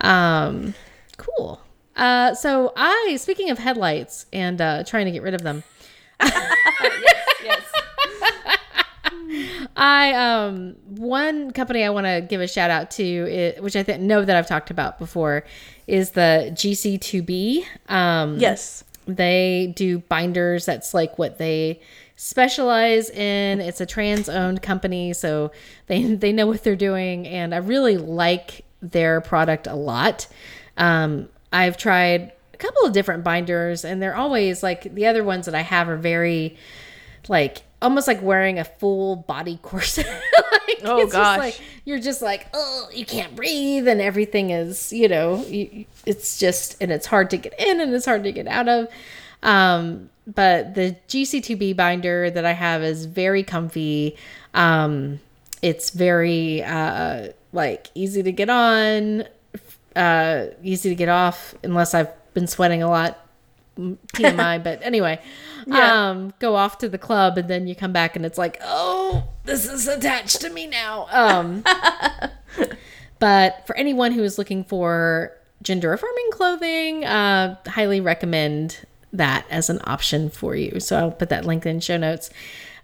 um 0.00 0.74
cool. 1.16 1.60
Uh 1.96 2.34
so 2.34 2.72
I 2.76 3.16
speaking 3.18 3.50
of 3.50 3.58
headlights 3.58 4.26
and 4.32 4.60
uh 4.60 4.84
trying 4.84 5.06
to 5.06 5.10
get 5.12 5.22
rid 5.22 5.34
of 5.34 5.42
them. 5.42 5.62
Yes. 7.44 7.62
I 9.76 10.12
um 10.14 10.76
one 10.86 11.52
company 11.52 11.84
I 11.84 11.90
want 11.90 12.06
to 12.06 12.20
give 12.20 12.40
a 12.40 12.48
shout 12.48 12.70
out 12.70 12.90
to, 12.92 13.54
which 13.60 13.76
I 13.76 13.82
think 13.82 14.02
know 14.02 14.24
that 14.24 14.36
I've 14.36 14.46
talked 14.46 14.70
about 14.70 14.98
before, 14.98 15.44
is 15.86 16.10
the 16.10 16.50
GC2B. 16.52 17.64
Um, 17.88 18.38
yes. 18.38 18.84
they 19.06 19.72
do 19.76 20.00
binders. 20.00 20.66
That's 20.66 20.94
like 20.94 21.18
what 21.18 21.38
they 21.38 21.80
specialize 22.16 23.10
in. 23.10 23.60
It's 23.60 23.80
a 23.80 23.86
trans-owned 23.86 24.62
company, 24.62 25.12
so 25.12 25.52
they 25.86 26.02
they 26.14 26.32
know 26.32 26.46
what 26.46 26.64
they're 26.64 26.76
doing, 26.76 27.26
and 27.26 27.54
I 27.54 27.58
really 27.58 27.96
like 27.96 28.64
their 28.82 29.20
product 29.20 29.66
a 29.66 29.74
lot. 29.74 30.26
Um, 30.76 31.28
I've 31.52 31.76
tried 31.76 32.32
a 32.52 32.56
couple 32.56 32.84
of 32.84 32.92
different 32.92 33.24
binders, 33.24 33.84
and 33.84 34.02
they're 34.02 34.16
always 34.16 34.62
like 34.62 34.94
the 34.94 35.06
other 35.06 35.24
ones 35.24 35.46
that 35.46 35.54
I 35.54 35.62
have 35.62 35.88
are 35.88 35.96
very 35.96 36.56
like 37.28 37.62
almost 37.80 38.06
like 38.08 38.22
wearing 38.22 38.58
a 38.58 38.64
full 38.64 39.16
body 39.16 39.58
corset. 39.62 40.06
like, 40.52 40.80
Oh, 40.84 41.00
it's 41.02 41.12
gosh. 41.12 41.36
Just 41.36 41.38
like, 41.38 41.60
you're 41.84 42.00
just 42.00 42.22
like, 42.22 42.46
oh, 42.54 42.88
you 42.92 43.04
can't 43.04 43.34
breathe, 43.34 43.88
and 43.88 44.00
everything 44.00 44.50
is, 44.50 44.92
you 44.92 45.08
know, 45.08 45.44
you, 45.46 45.84
it's 46.06 46.38
just, 46.38 46.76
and 46.80 46.92
it's 46.92 47.06
hard 47.06 47.30
to 47.30 47.36
get 47.36 47.58
in 47.58 47.80
and 47.80 47.92
it's 47.94 48.04
hard 48.04 48.24
to 48.24 48.32
get 48.32 48.46
out 48.46 48.68
of. 48.68 48.88
Um, 49.42 50.10
but 50.26 50.74
the 50.74 50.96
GC2B 51.08 51.76
binder 51.76 52.30
that 52.30 52.44
I 52.44 52.52
have 52.52 52.82
is 52.82 53.06
very 53.06 53.42
comfy. 53.42 54.16
Um, 54.54 55.20
it's 55.62 55.90
very 55.90 56.62
uh, 56.62 57.28
like 57.52 57.88
easy 57.94 58.22
to 58.22 58.32
get 58.32 58.50
on, 58.50 59.24
uh, 59.96 60.46
easy 60.62 60.90
to 60.90 60.94
get 60.94 61.08
off, 61.08 61.54
unless 61.64 61.94
I've 61.94 62.10
been 62.34 62.46
sweating 62.46 62.82
a 62.82 62.88
lot. 62.90 63.18
TMI, 63.78 64.62
but 64.62 64.80
anyway, 64.82 65.20
Yeah. 65.66 66.10
um, 66.10 66.32
go 66.38 66.56
off 66.56 66.78
to 66.78 66.88
the 66.88 66.98
club 66.98 67.38
and 67.38 67.48
then 67.48 67.66
you 67.66 67.74
come 67.74 67.92
back 67.92 68.16
and 68.16 68.24
it's 68.26 68.38
like, 68.38 68.58
oh, 68.62 69.24
this 69.44 69.66
is 69.70 69.86
attached 69.86 70.40
to 70.40 70.50
me 70.50 70.66
now. 70.66 71.06
Um, 71.10 71.62
but 73.18 73.66
for 73.66 73.76
anyone 73.76 74.12
who 74.12 74.22
is 74.22 74.38
looking 74.38 74.64
for 74.64 75.32
gender 75.62 75.92
affirming 75.92 76.30
clothing, 76.32 77.04
uh, 77.04 77.56
highly 77.66 78.00
recommend 78.00 78.86
that 79.12 79.46
as 79.50 79.70
an 79.70 79.80
option 79.84 80.30
for 80.30 80.54
you. 80.54 80.80
So 80.80 80.96
I'll 80.98 81.10
put 81.10 81.28
that 81.30 81.44
link 81.44 81.66
in 81.66 81.80
show 81.80 81.96
notes. 81.96 82.30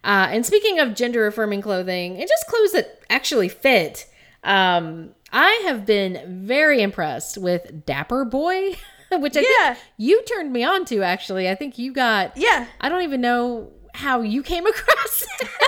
Uh, 0.03 0.29
and 0.31 0.45
speaking 0.45 0.79
of 0.79 0.95
gender 0.95 1.27
affirming 1.27 1.63
clothing 1.63 2.19
and 2.19 2.29
just 2.29 2.47
clothes 2.47 2.73
that 2.73 3.01
actually 3.09 3.49
fit, 3.49 4.07
um, 4.43 5.11
I 5.33 5.63
have 5.67 5.87
been 5.87 6.45
very 6.47 6.83
impressed 6.83 7.39
with 7.39 7.87
Dapper 7.87 8.25
Boi, 8.25 8.77
which 9.23 9.37
I 9.37 9.41
Yeah. 9.41 9.75
think 9.75 9.79
you 9.97 10.23
turned 10.25 10.53
me 10.53 10.65
on 10.65 10.85
to. 10.87 11.03
Actually, 11.03 11.49
I 11.49 11.55
think 11.55 11.79
you 11.79 11.93
got. 11.93 12.37
Yeah. 12.37 12.67
I 12.81 12.89
don't 12.89 13.03
even 13.03 13.21
know 13.21 13.71
how 13.95 14.21
you 14.23 14.43
came 14.43 14.67
across 14.75 15.23
it. 15.41 15.49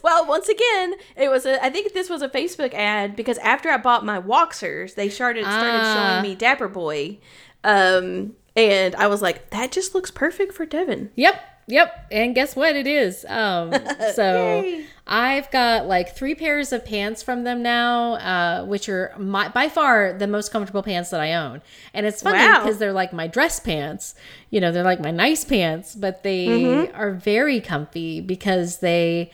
Well, 0.00 0.26
once 0.26 0.48
again, 0.48 0.94
it 1.16 1.28
was 1.28 1.44
a. 1.44 1.62
I 1.62 1.70
think 1.70 1.92
this 1.92 2.08
was 2.08 2.22
a 2.22 2.28
Facebook 2.28 2.72
ad 2.72 3.16
because 3.16 3.36
after 3.38 3.68
I 3.68 3.78
bought 3.78 4.04
my 4.04 4.20
Woxers, 4.20 4.94
they 4.94 5.08
started 5.08 5.42
started 5.44 5.80
Ah. 5.82 5.94
showing 6.20 6.22
me 6.30 6.36
Dapper 6.36 6.68
Boi, 6.68 7.18
um, 7.64 8.36
and 8.54 8.94
I 8.94 9.08
was 9.08 9.22
like, 9.22 9.50
that 9.50 9.72
just 9.72 9.96
looks 9.96 10.12
perfect 10.12 10.52
for 10.52 10.64
Devin. 10.66 11.10
Yep. 11.16 11.42
Yep. 11.68 12.06
And 12.10 12.34
guess 12.34 12.56
what? 12.56 12.74
It 12.76 12.86
is. 12.86 13.24
Um, 13.28 13.72
so 14.14 14.82
I've 15.06 15.50
got 15.50 15.86
like 15.86 16.16
three 16.16 16.34
pairs 16.34 16.72
of 16.72 16.84
pants 16.84 17.22
from 17.22 17.44
them 17.44 17.62
now, 17.62 18.14
uh, 18.14 18.64
which 18.64 18.88
are 18.88 19.12
my, 19.18 19.48
by 19.50 19.68
far 19.68 20.12
the 20.18 20.26
most 20.26 20.50
comfortable 20.50 20.82
pants 20.82 21.10
that 21.10 21.20
I 21.20 21.34
own. 21.34 21.60
And 21.94 22.06
it's 22.06 22.22
funny 22.22 22.38
Wow. 22.38 22.62
because 22.62 22.78
they're 22.78 22.92
like 22.92 23.12
my 23.12 23.26
dress 23.26 23.60
pants. 23.60 24.14
You 24.50 24.60
know, 24.60 24.72
they're 24.72 24.82
like 24.82 25.00
my 25.00 25.10
nice 25.10 25.44
pants, 25.44 25.94
but 25.94 26.22
they 26.22 26.46
Mm-hmm. 26.48 26.96
are 26.96 27.12
very 27.12 27.60
comfy 27.60 28.20
because 28.22 28.78
they, 28.78 29.30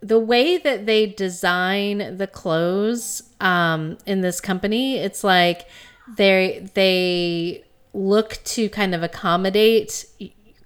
the 0.00 0.18
way 0.18 0.58
that 0.58 0.84
they 0.86 1.06
design 1.06 2.16
the 2.18 2.26
clothes 2.26 3.22
um, 3.40 3.98
in 4.06 4.20
this 4.20 4.40
company, 4.40 4.96
it's 4.96 5.22
like 5.24 5.66
they 6.16 6.68
they 6.74 7.64
look 7.92 8.38
to 8.44 8.68
kind 8.68 8.94
of 8.94 9.02
accommodate 9.02 10.06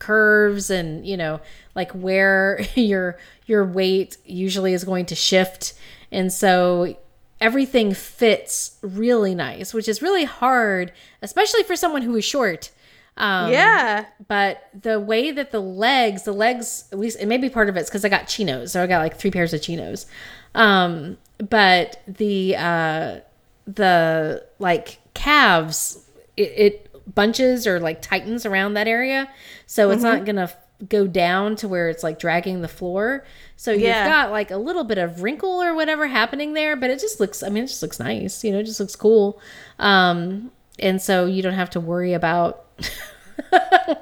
curves 0.02 0.68
and 0.68 1.06
you 1.06 1.16
know 1.16 1.40
like 1.76 1.92
where 1.92 2.60
your 2.74 3.16
your 3.46 3.64
weight 3.64 4.16
usually 4.24 4.72
is 4.74 4.84
going 4.84 5.06
to 5.06 5.14
shift. 5.14 5.74
And 6.10 6.30
so 6.32 6.96
everything 7.40 7.92
fits 7.92 8.78
really 8.82 9.34
nice 9.34 9.74
which 9.74 9.88
is 9.88 10.00
really 10.00 10.22
hard 10.24 10.92
especially 11.22 11.64
for 11.64 11.74
someone 11.74 12.02
who 12.02 12.14
is 12.16 12.24
short. 12.24 12.70
Um, 13.16 13.52
yeah. 13.52 14.06
but 14.26 14.70
the 14.80 14.98
way 14.98 15.32
that 15.32 15.50
the 15.50 15.60
legs 15.60 16.22
the 16.22 16.32
legs 16.32 16.84
at 16.92 16.98
least 16.98 17.18
it 17.20 17.26
may 17.26 17.38
be 17.38 17.50
part 17.50 17.68
of 17.68 17.76
it's 17.76 17.90
because 17.90 18.04
i 18.04 18.08
got 18.08 18.26
chinos. 18.26 18.72
So 18.72 18.82
i 18.82 18.86
got 18.86 18.98
like 18.98 19.16
three 19.16 19.30
pairs 19.30 19.52
of 19.52 19.62
chinos. 19.62 20.06
Um 20.54 21.16
but 21.38 22.02
the 22.06 22.56
uh 22.56 23.20
the 23.66 24.44
like 24.58 24.98
calves 25.14 26.04
it, 26.36 26.52
it 26.56 26.91
bunches 27.06 27.66
or 27.66 27.80
like 27.80 28.02
tightens 28.02 28.46
around 28.46 28.74
that 28.74 28.88
area. 28.88 29.28
So 29.66 29.90
it's 29.90 30.02
not 30.02 30.24
gonna 30.24 30.50
go 30.88 31.06
down 31.06 31.54
to 31.56 31.68
where 31.68 31.88
it's 31.88 32.02
like 32.02 32.18
dragging 32.18 32.60
the 32.60 32.68
floor. 32.68 33.24
So 33.56 33.70
you've 33.72 34.08
got 34.08 34.30
like 34.30 34.50
a 34.50 34.56
little 34.56 34.84
bit 34.84 34.98
of 34.98 35.22
wrinkle 35.22 35.62
or 35.62 35.74
whatever 35.74 36.06
happening 36.08 36.54
there 36.54 36.74
but 36.76 36.90
it 36.90 36.98
just 36.98 37.20
looks 37.20 37.42
i 37.42 37.48
mean 37.48 37.64
it 37.64 37.68
just 37.68 37.82
looks 37.82 38.00
nice 38.00 38.42
you 38.42 38.50
know 38.50 38.58
it 38.58 38.64
just 38.64 38.80
looks 38.80 38.96
cool. 38.96 39.40
Um 39.78 40.50
and 40.78 41.00
so 41.00 41.26
you 41.26 41.42
don't 41.42 41.54
have 41.54 41.70
to 41.70 41.80
worry 41.80 42.14
about 42.14 42.64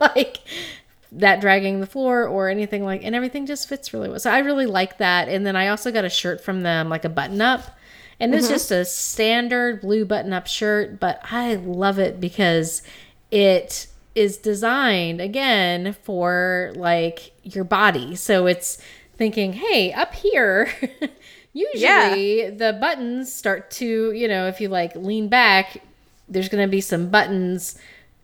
like 0.01 0.39
that 1.13 1.41
dragging 1.41 1.81
the 1.81 1.87
floor 1.87 2.27
or 2.27 2.49
anything 2.49 2.85
like 2.85 3.03
and 3.05 3.15
everything 3.15 3.45
just 3.47 3.69
fits 3.69 3.93
really 3.93 4.09
well. 4.09 4.19
So 4.21 4.31
i 4.31 4.39
really 4.39 4.67
like 4.67 4.99
that. 4.99 5.29
And 5.29 5.45
then 5.45 5.57
i 5.57 5.69
also 5.69 5.93
got 5.93 6.05
a 6.05 6.11
shirt 6.11 6.41
from 6.41 6.63
them 6.63 6.89
like 6.89 7.05
a 7.05 7.11
button 7.11 7.41
up 7.41 7.77
and 8.21 8.35
it's 8.35 8.49
just 8.49 8.71
mm-hmm. 8.71 8.83
a 8.83 8.85
standard 8.85 9.81
blue 9.81 10.05
button 10.05 10.33
up 10.33 10.47
shirt 10.47 11.01
but 11.01 11.21
i 11.31 11.55
love 11.55 11.99
it 11.99 12.21
because 12.21 12.83
it 13.31 13.87
is 14.15 14.37
designed 14.37 15.21
again 15.21 15.95
for 16.03 16.73
like 16.75 17.33
your 17.43 17.65
body. 17.65 18.17
So 18.17 18.47
it's 18.47 18.79
thinking, 19.17 19.53
hey, 19.53 19.93
up 19.93 20.15
here, 20.15 20.71
usually 21.53 22.51
the 22.51 22.77
buttons 22.81 23.33
start 23.33 23.71
to, 23.73 24.13
you 24.13 24.29
know, 24.29 24.47
if 24.47 24.61
you 24.61 24.69
like 24.69 24.95
lean 24.97 25.29
back, 25.29 25.83
there's 26.29 26.49
going 26.49 26.67
to 26.67 26.71
be 26.71 26.81
some 26.81 27.09
buttons, 27.09 27.79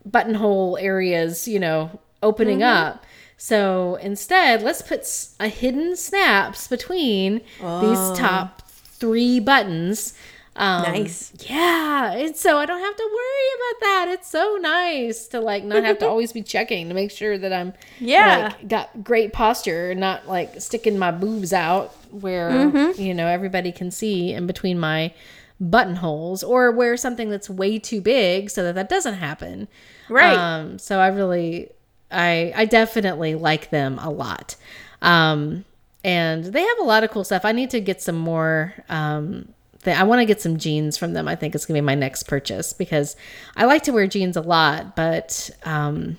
buttonhole 0.04 0.76
areas, 0.78 1.46
you 1.46 1.60
know, 1.60 2.00
opening 2.22 2.58
mm-hmm. 2.58 2.94
up. 2.94 3.04
So 3.36 3.96
instead, 3.96 4.62
let's 4.62 4.80
put 4.80 5.06
a 5.38 5.48
hidden 5.48 5.94
snaps 5.94 6.68
between 6.68 7.34
these 7.34 7.44
oh. 7.60 8.14
top 8.16 8.62
three 8.98 9.40
buttons. 9.40 10.14
Um, 10.58 10.82
Nice. 10.84 11.32
Yeah, 11.46 12.12
and 12.12 12.34
so 12.34 12.56
I 12.56 12.64
don't 12.64 12.80
have 12.80 12.96
to 12.96 13.02
worry 13.02 13.48
about 13.58 13.80
that. 13.80 14.06
It's 14.14 14.30
so 14.30 14.56
nice 14.58 15.28
to 15.28 15.40
like 15.40 15.64
not 15.64 15.84
have 15.84 15.98
to 15.98 16.08
always 16.12 16.32
be 16.32 16.42
checking 16.42 16.88
to 16.88 16.94
make 16.94 17.10
sure 17.10 17.36
that 17.36 17.52
I'm 17.52 17.74
Yeah. 18.00 18.54
like 18.58 18.66
got 18.68 19.04
great 19.04 19.34
posture, 19.34 19.94
not 19.94 20.26
like 20.26 20.58
sticking 20.62 20.98
my 20.98 21.10
boobs 21.10 21.52
out 21.52 21.94
where 22.10 22.48
Mm-hmm. 22.50 23.00
you 23.02 23.12
know 23.12 23.26
everybody 23.26 23.70
can 23.70 23.90
see 23.90 24.32
in 24.32 24.46
between 24.46 24.78
my 24.78 25.12
buttonholes, 25.60 26.42
or 26.42 26.70
wear 26.70 26.96
something 26.96 27.28
that's 27.30 27.48
way 27.50 27.78
too 27.78 28.00
big 28.00 28.48
so 28.50 28.62
that 28.62 28.74
that 28.76 28.88
doesn't 28.88 29.14
happen. 29.14 29.68
Right. 30.08 30.36
Um, 30.38 30.78
so 30.78 31.00
I 31.00 31.08
really, 31.08 31.70
I 32.10 32.52
I 32.56 32.64
definitely 32.64 33.34
like 33.34 33.68
them 33.70 33.98
a 33.98 34.08
lot. 34.10 34.56
Um, 35.02 35.64
and 36.04 36.44
they 36.44 36.62
have 36.62 36.78
a 36.80 36.84
lot 36.84 37.04
of 37.04 37.10
cool 37.10 37.24
stuff. 37.24 37.44
I 37.44 37.52
need 37.52 37.70
to 37.70 37.80
get 37.80 38.00
some 38.02 38.16
more. 38.16 38.74
Um, 38.88 39.48
th- 39.82 39.96
I 39.96 40.04
want 40.04 40.20
to 40.20 40.24
get 40.24 40.40
some 40.40 40.56
jeans 40.58 40.96
from 40.96 41.12
them. 41.12 41.28
I 41.28 41.34
think 41.36 41.54
it's 41.54 41.66
gonna 41.66 41.78
be 41.78 41.82
my 41.82 41.94
next 41.94 42.24
purchase 42.24 42.72
because 42.72 43.16
I 43.56 43.64
like 43.64 43.82
to 43.84 43.92
wear 43.92 44.06
jeans 44.06 44.36
a 44.36 44.42
lot, 44.42 44.96
but 44.96 45.50
um, 45.64 46.16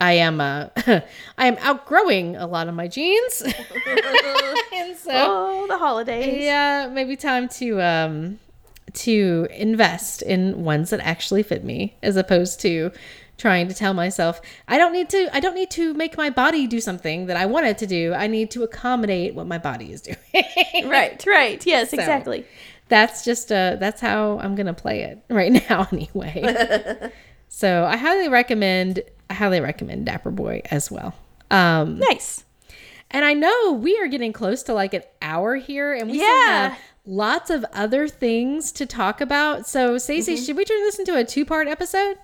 I 0.00 0.14
am 0.14 0.40
uh, 0.40 0.68
I 1.38 1.46
am 1.46 1.56
outgrowing 1.60 2.36
a 2.36 2.46
lot 2.46 2.68
of 2.68 2.74
my 2.74 2.88
jeans, 2.88 3.42
and 4.74 4.96
so 4.96 5.10
oh, 5.12 5.66
the 5.68 5.78
holidays. 5.78 6.42
yeah, 6.42 6.90
maybe 6.92 7.16
time 7.16 7.48
to 7.50 7.80
um 7.80 8.38
to 8.94 9.48
invest 9.52 10.22
in 10.22 10.64
ones 10.64 10.90
that 10.90 11.00
actually 11.00 11.42
fit 11.42 11.64
me 11.64 11.96
as 12.02 12.16
opposed 12.16 12.60
to 12.60 12.90
trying 13.38 13.66
to 13.68 13.74
tell 13.74 13.92
myself 13.94 14.40
I 14.68 14.78
don't 14.78 14.92
need 14.92 15.08
to 15.10 15.28
I 15.34 15.40
don't 15.40 15.54
need 15.54 15.70
to 15.72 15.94
make 15.94 16.16
my 16.16 16.30
body 16.30 16.66
do 16.66 16.80
something 16.80 17.26
that 17.26 17.36
I 17.36 17.46
want 17.46 17.66
it 17.66 17.78
to 17.78 17.86
do. 17.86 18.14
I 18.14 18.26
need 18.26 18.50
to 18.52 18.62
accommodate 18.62 19.34
what 19.34 19.46
my 19.46 19.58
body 19.58 19.92
is 19.92 20.00
doing. 20.02 20.16
Right, 20.84 21.22
right. 21.26 21.64
Yes, 21.66 21.92
exactly. 21.92 22.46
that's 22.88 23.24
just 23.24 23.50
uh 23.50 23.76
that's 23.76 24.00
how 24.00 24.38
I'm 24.38 24.54
going 24.54 24.66
to 24.66 24.74
play 24.74 25.02
it 25.02 25.22
right 25.30 25.52
now 25.68 25.88
anyway. 25.92 27.10
so, 27.48 27.84
I 27.84 27.96
highly 27.96 28.28
recommend 28.28 29.00
I 29.30 29.34
highly 29.34 29.60
recommend 29.60 30.06
Dapper 30.06 30.30
Boi 30.30 30.62
as 30.70 30.90
well. 30.90 31.14
Um 31.50 31.98
Nice. 31.98 32.44
and 33.10 33.24
I 33.24 33.34
know 33.34 33.72
we 33.72 33.98
are 33.98 34.06
getting 34.08 34.32
close 34.32 34.62
to 34.64 34.74
like 34.74 34.94
an 34.94 35.02
hour 35.20 35.56
here, 35.56 35.92
and 35.94 36.10
we 36.10 36.18
still 36.18 36.28
Yeah. 36.28 36.68
have 36.70 36.78
lots 37.04 37.50
of 37.50 37.64
other 37.72 38.06
things 38.08 38.70
to 38.72 38.86
talk 38.86 39.20
about. 39.20 39.66
So, 39.66 39.98
Stacey, 39.98 40.36
should 40.36 40.56
we 40.56 40.64
turn 40.64 40.80
this 40.82 40.98
into 40.98 41.16
a 41.16 41.24
two 41.24 41.44
part 41.44 41.66
episode? 41.68 42.16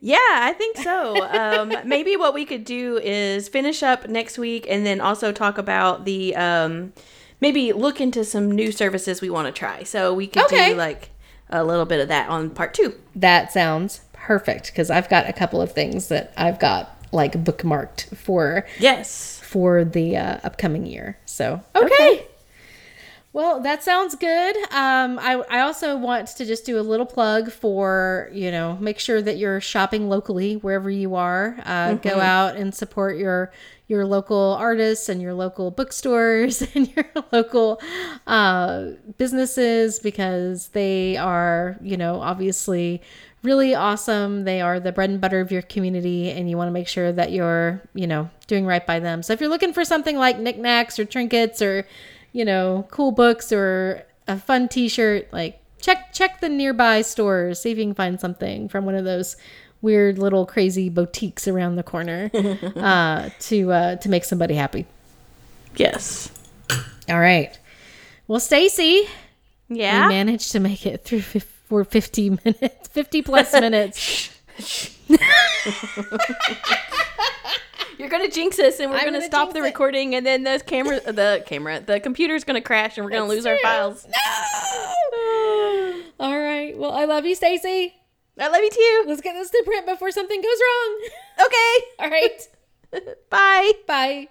Yeah, 0.00 0.16
I 0.18 0.52
think 0.56 0.76
so. 0.78 1.24
Um, 1.26 1.74
maybe 1.84 2.16
what 2.16 2.34
we 2.34 2.44
could 2.44 2.64
do 2.64 2.98
is 2.98 3.48
finish 3.48 3.82
up 3.82 4.08
next 4.08 4.38
week 4.38 4.66
and 4.68 4.84
then 4.86 5.00
also 5.00 5.32
talk 5.32 5.58
about 5.58 6.04
the 6.04 6.34
um, 6.36 6.92
maybe 7.40 7.72
look 7.72 8.00
into 8.00 8.24
some 8.24 8.50
new 8.50 8.72
services 8.72 9.20
we 9.20 9.30
want 9.30 9.46
to 9.46 9.52
try. 9.52 9.82
So 9.82 10.12
we 10.14 10.26
could 10.26 10.44
Okay. 10.44 10.70
do 10.70 10.74
like 10.76 11.10
a 11.48 11.64
little 11.64 11.86
bit 11.86 12.00
of 12.00 12.08
that 12.08 12.28
on 12.28 12.50
part 12.50 12.74
two. 12.74 12.94
That 13.16 13.52
sounds 13.52 14.02
perfect 14.12 14.66
because 14.66 14.90
I've 14.90 15.08
got 15.08 15.28
a 15.28 15.32
couple 15.32 15.60
of 15.60 15.72
things 15.72 16.08
that 16.08 16.32
I've 16.36 16.58
got 16.60 16.96
like 17.12 17.32
bookmarked 17.32 18.16
for 18.16 18.66
Yes. 18.78 19.40
for 19.42 19.84
the 19.84 20.16
uh, 20.16 20.38
upcoming 20.44 20.86
year. 20.86 21.18
So, 21.24 21.60
okay. 21.74 21.86
Okay. 21.86 22.26
Well, 23.32 23.60
that 23.60 23.84
sounds 23.84 24.16
good. 24.16 24.56
Um, 24.72 25.16
I, 25.20 25.42
I 25.48 25.60
also 25.60 25.96
want 25.96 26.26
to 26.28 26.44
just 26.44 26.66
do 26.66 26.80
a 26.80 26.82
little 26.82 27.06
plug 27.06 27.52
for, 27.52 28.28
you 28.32 28.50
know, 28.50 28.76
make 28.80 28.98
sure 28.98 29.22
that 29.22 29.38
you're 29.38 29.60
shopping 29.60 30.08
locally 30.08 30.56
wherever 30.56 30.90
you 30.90 31.14
are. 31.14 31.56
Uh, 31.64 31.94
Go 31.94 32.18
out 32.18 32.56
and 32.56 32.74
support 32.74 33.16
your 33.16 33.52
your 33.86 34.04
local 34.06 34.56
artists 34.58 35.08
and 35.08 35.20
your 35.20 35.34
local 35.34 35.72
bookstores 35.72 36.62
and 36.74 36.94
your 36.94 37.06
local 37.32 37.80
uh, 38.26 38.86
businesses 39.18 39.98
because 39.98 40.68
they 40.68 41.16
are, 41.16 41.76
you 41.82 41.96
know, 41.96 42.20
obviously 42.20 43.02
really 43.42 43.74
awesome. 43.74 44.44
They 44.44 44.60
are 44.60 44.78
the 44.78 44.92
bread 44.92 45.10
and 45.10 45.20
butter 45.20 45.40
of 45.40 45.50
your 45.50 45.62
community, 45.62 46.30
and 46.30 46.50
you 46.50 46.56
want 46.56 46.68
to 46.68 46.72
make 46.72 46.88
sure 46.88 47.10
that 47.12 47.32
you're, 47.32 47.80
you 47.94 48.06
know, 48.06 48.28
doing 48.46 48.66
right 48.66 48.84
by 48.86 49.00
them. 49.00 49.22
So 49.22 49.32
if 49.32 49.40
you're 49.40 49.50
looking 49.50 49.72
for 49.72 49.84
something 49.84 50.16
like 50.16 50.38
knickknacks 50.38 50.98
or 50.98 51.04
trinkets 51.04 51.62
or, 51.62 51.86
you 52.32 52.44
know, 52.44 52.86
cool 52.90 53.12
books 53.12 53.52
or 53.52 54.04
a 54.28 54.38
fun 54.38 54.68
T-shirt, 54.68 55.32
like 55.32 55.60
check 55.80 56.12
check 56.12 56.40
the 56.40 56.48
nearby 56.48 57.02
stores, 57.02 57.60
see 57.60 57.70
if 57.72 57.78
you 57.78 57.84
can 57.84 57.94
find 57.94 58.20
something 58.20 58.68
from 58.68 58.84
one 58.84 58.94
of 58.94 59.04
those 59.04 59.36
weird 59.82 60.18
little 60.18 60.44
crazy 60.46 60.88
boutiques 60.90 61.48
around 61.48 61.76
the 61.76 61.82
corner 61.82 62.30
uh, 62.76 63.30
to 63.40 63.72
uh, 63.72 63.96
to 63.96 64.08
make 64.08 64.24
somebody 64.24 64.54
happy. 64.54 64.86
Yes. 65.76 66.30
All 67.08 67.18
right. 67.20 67.58
Well, 68.28 68.40
Stacy, 68.40 69.08
Yeah. 69.68 70.02
we 70.06 70.08
managed 70.14 70.52
to 70.52 70.60
make 70.60 70.86
it 70.86 71.04
through 71.04 71.22
fif- 71.22 71.58
for 71.68 71.84
50 71.84 72.30
minutes, 72.44 72.88
50 72.88 73.22
plus 73.22 73.52
minutes. 73.60 74.30
You're 78.00 78.08
gonna 78.08 78.30
jinx 78.30 78.58
us, 78.58 78.80
and 78.80 78.90
we're 78.90 78.96
I'm 78.96 79.04
gonna, 79.04 79.18
gonna 79.18 79.26
stop 79.26 79.48
jinx 79.48 79.52
the 79.52 79.60
it. 79.60 79.68
recording, 79.68 80.14
and 80.14 80.24
then 80.24 80.42
the 80.42 80.58
camera, 80.64 81.00
the 81.00 81.42
camera, 81.44 81.80
the 81.80 82.00
computer's 82.00 82.44
gonna 82.44 82.62
crash, 82.62 82.96
and 82.96 83.04
we're 83.04 83.10
gonna 83.10 83.28
lose 83.28 83.44
our 83.44 83.58
files. 83.58 84.06
No. 84.08 86.02
All 86.18 86.38
right. 86.38 86.74
Well, 86.78 86.92
I 86.92 87.04
love 87.04 87.26
you, 87.26 87.34
Stacy. 87.34 87.94
I 88.38 88.48
love 88.48 88.62
you 88.62 88.70
too. 88.70 89.04
Let's 89.06 89.20
get 89.20 89.34
this 89.34 89.50
to 89.50 89.62
print 89.66 89.84
before 89.84 90.10
something 90.12 90.40
goes 90.40 90.48
wrong. 90.62 90.98
Okay. 91.44 91.84
All 91.98 92.08
right. 92.08 92.48
Bye. 93.28 93.72
Bye. 93.86 94.28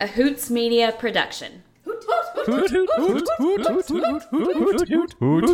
A 0.00 0.06
Hoots 0.06 0.50
Media 0.50 0.94
production. 0.96 1.64
Hoot, 1.84 2.04
hoot, 2.06 2.70
hoot, 2.70 2.70
hoot, 2.70 3.28
hoot, 3.38 3.66
hoot, 3.66 3.66
hoot, 3.66 4.22
hoot, 4.30 4.88
hoot, 4.88 4.88
hoot, 4.88 5.14
hoot. 5.18 5.48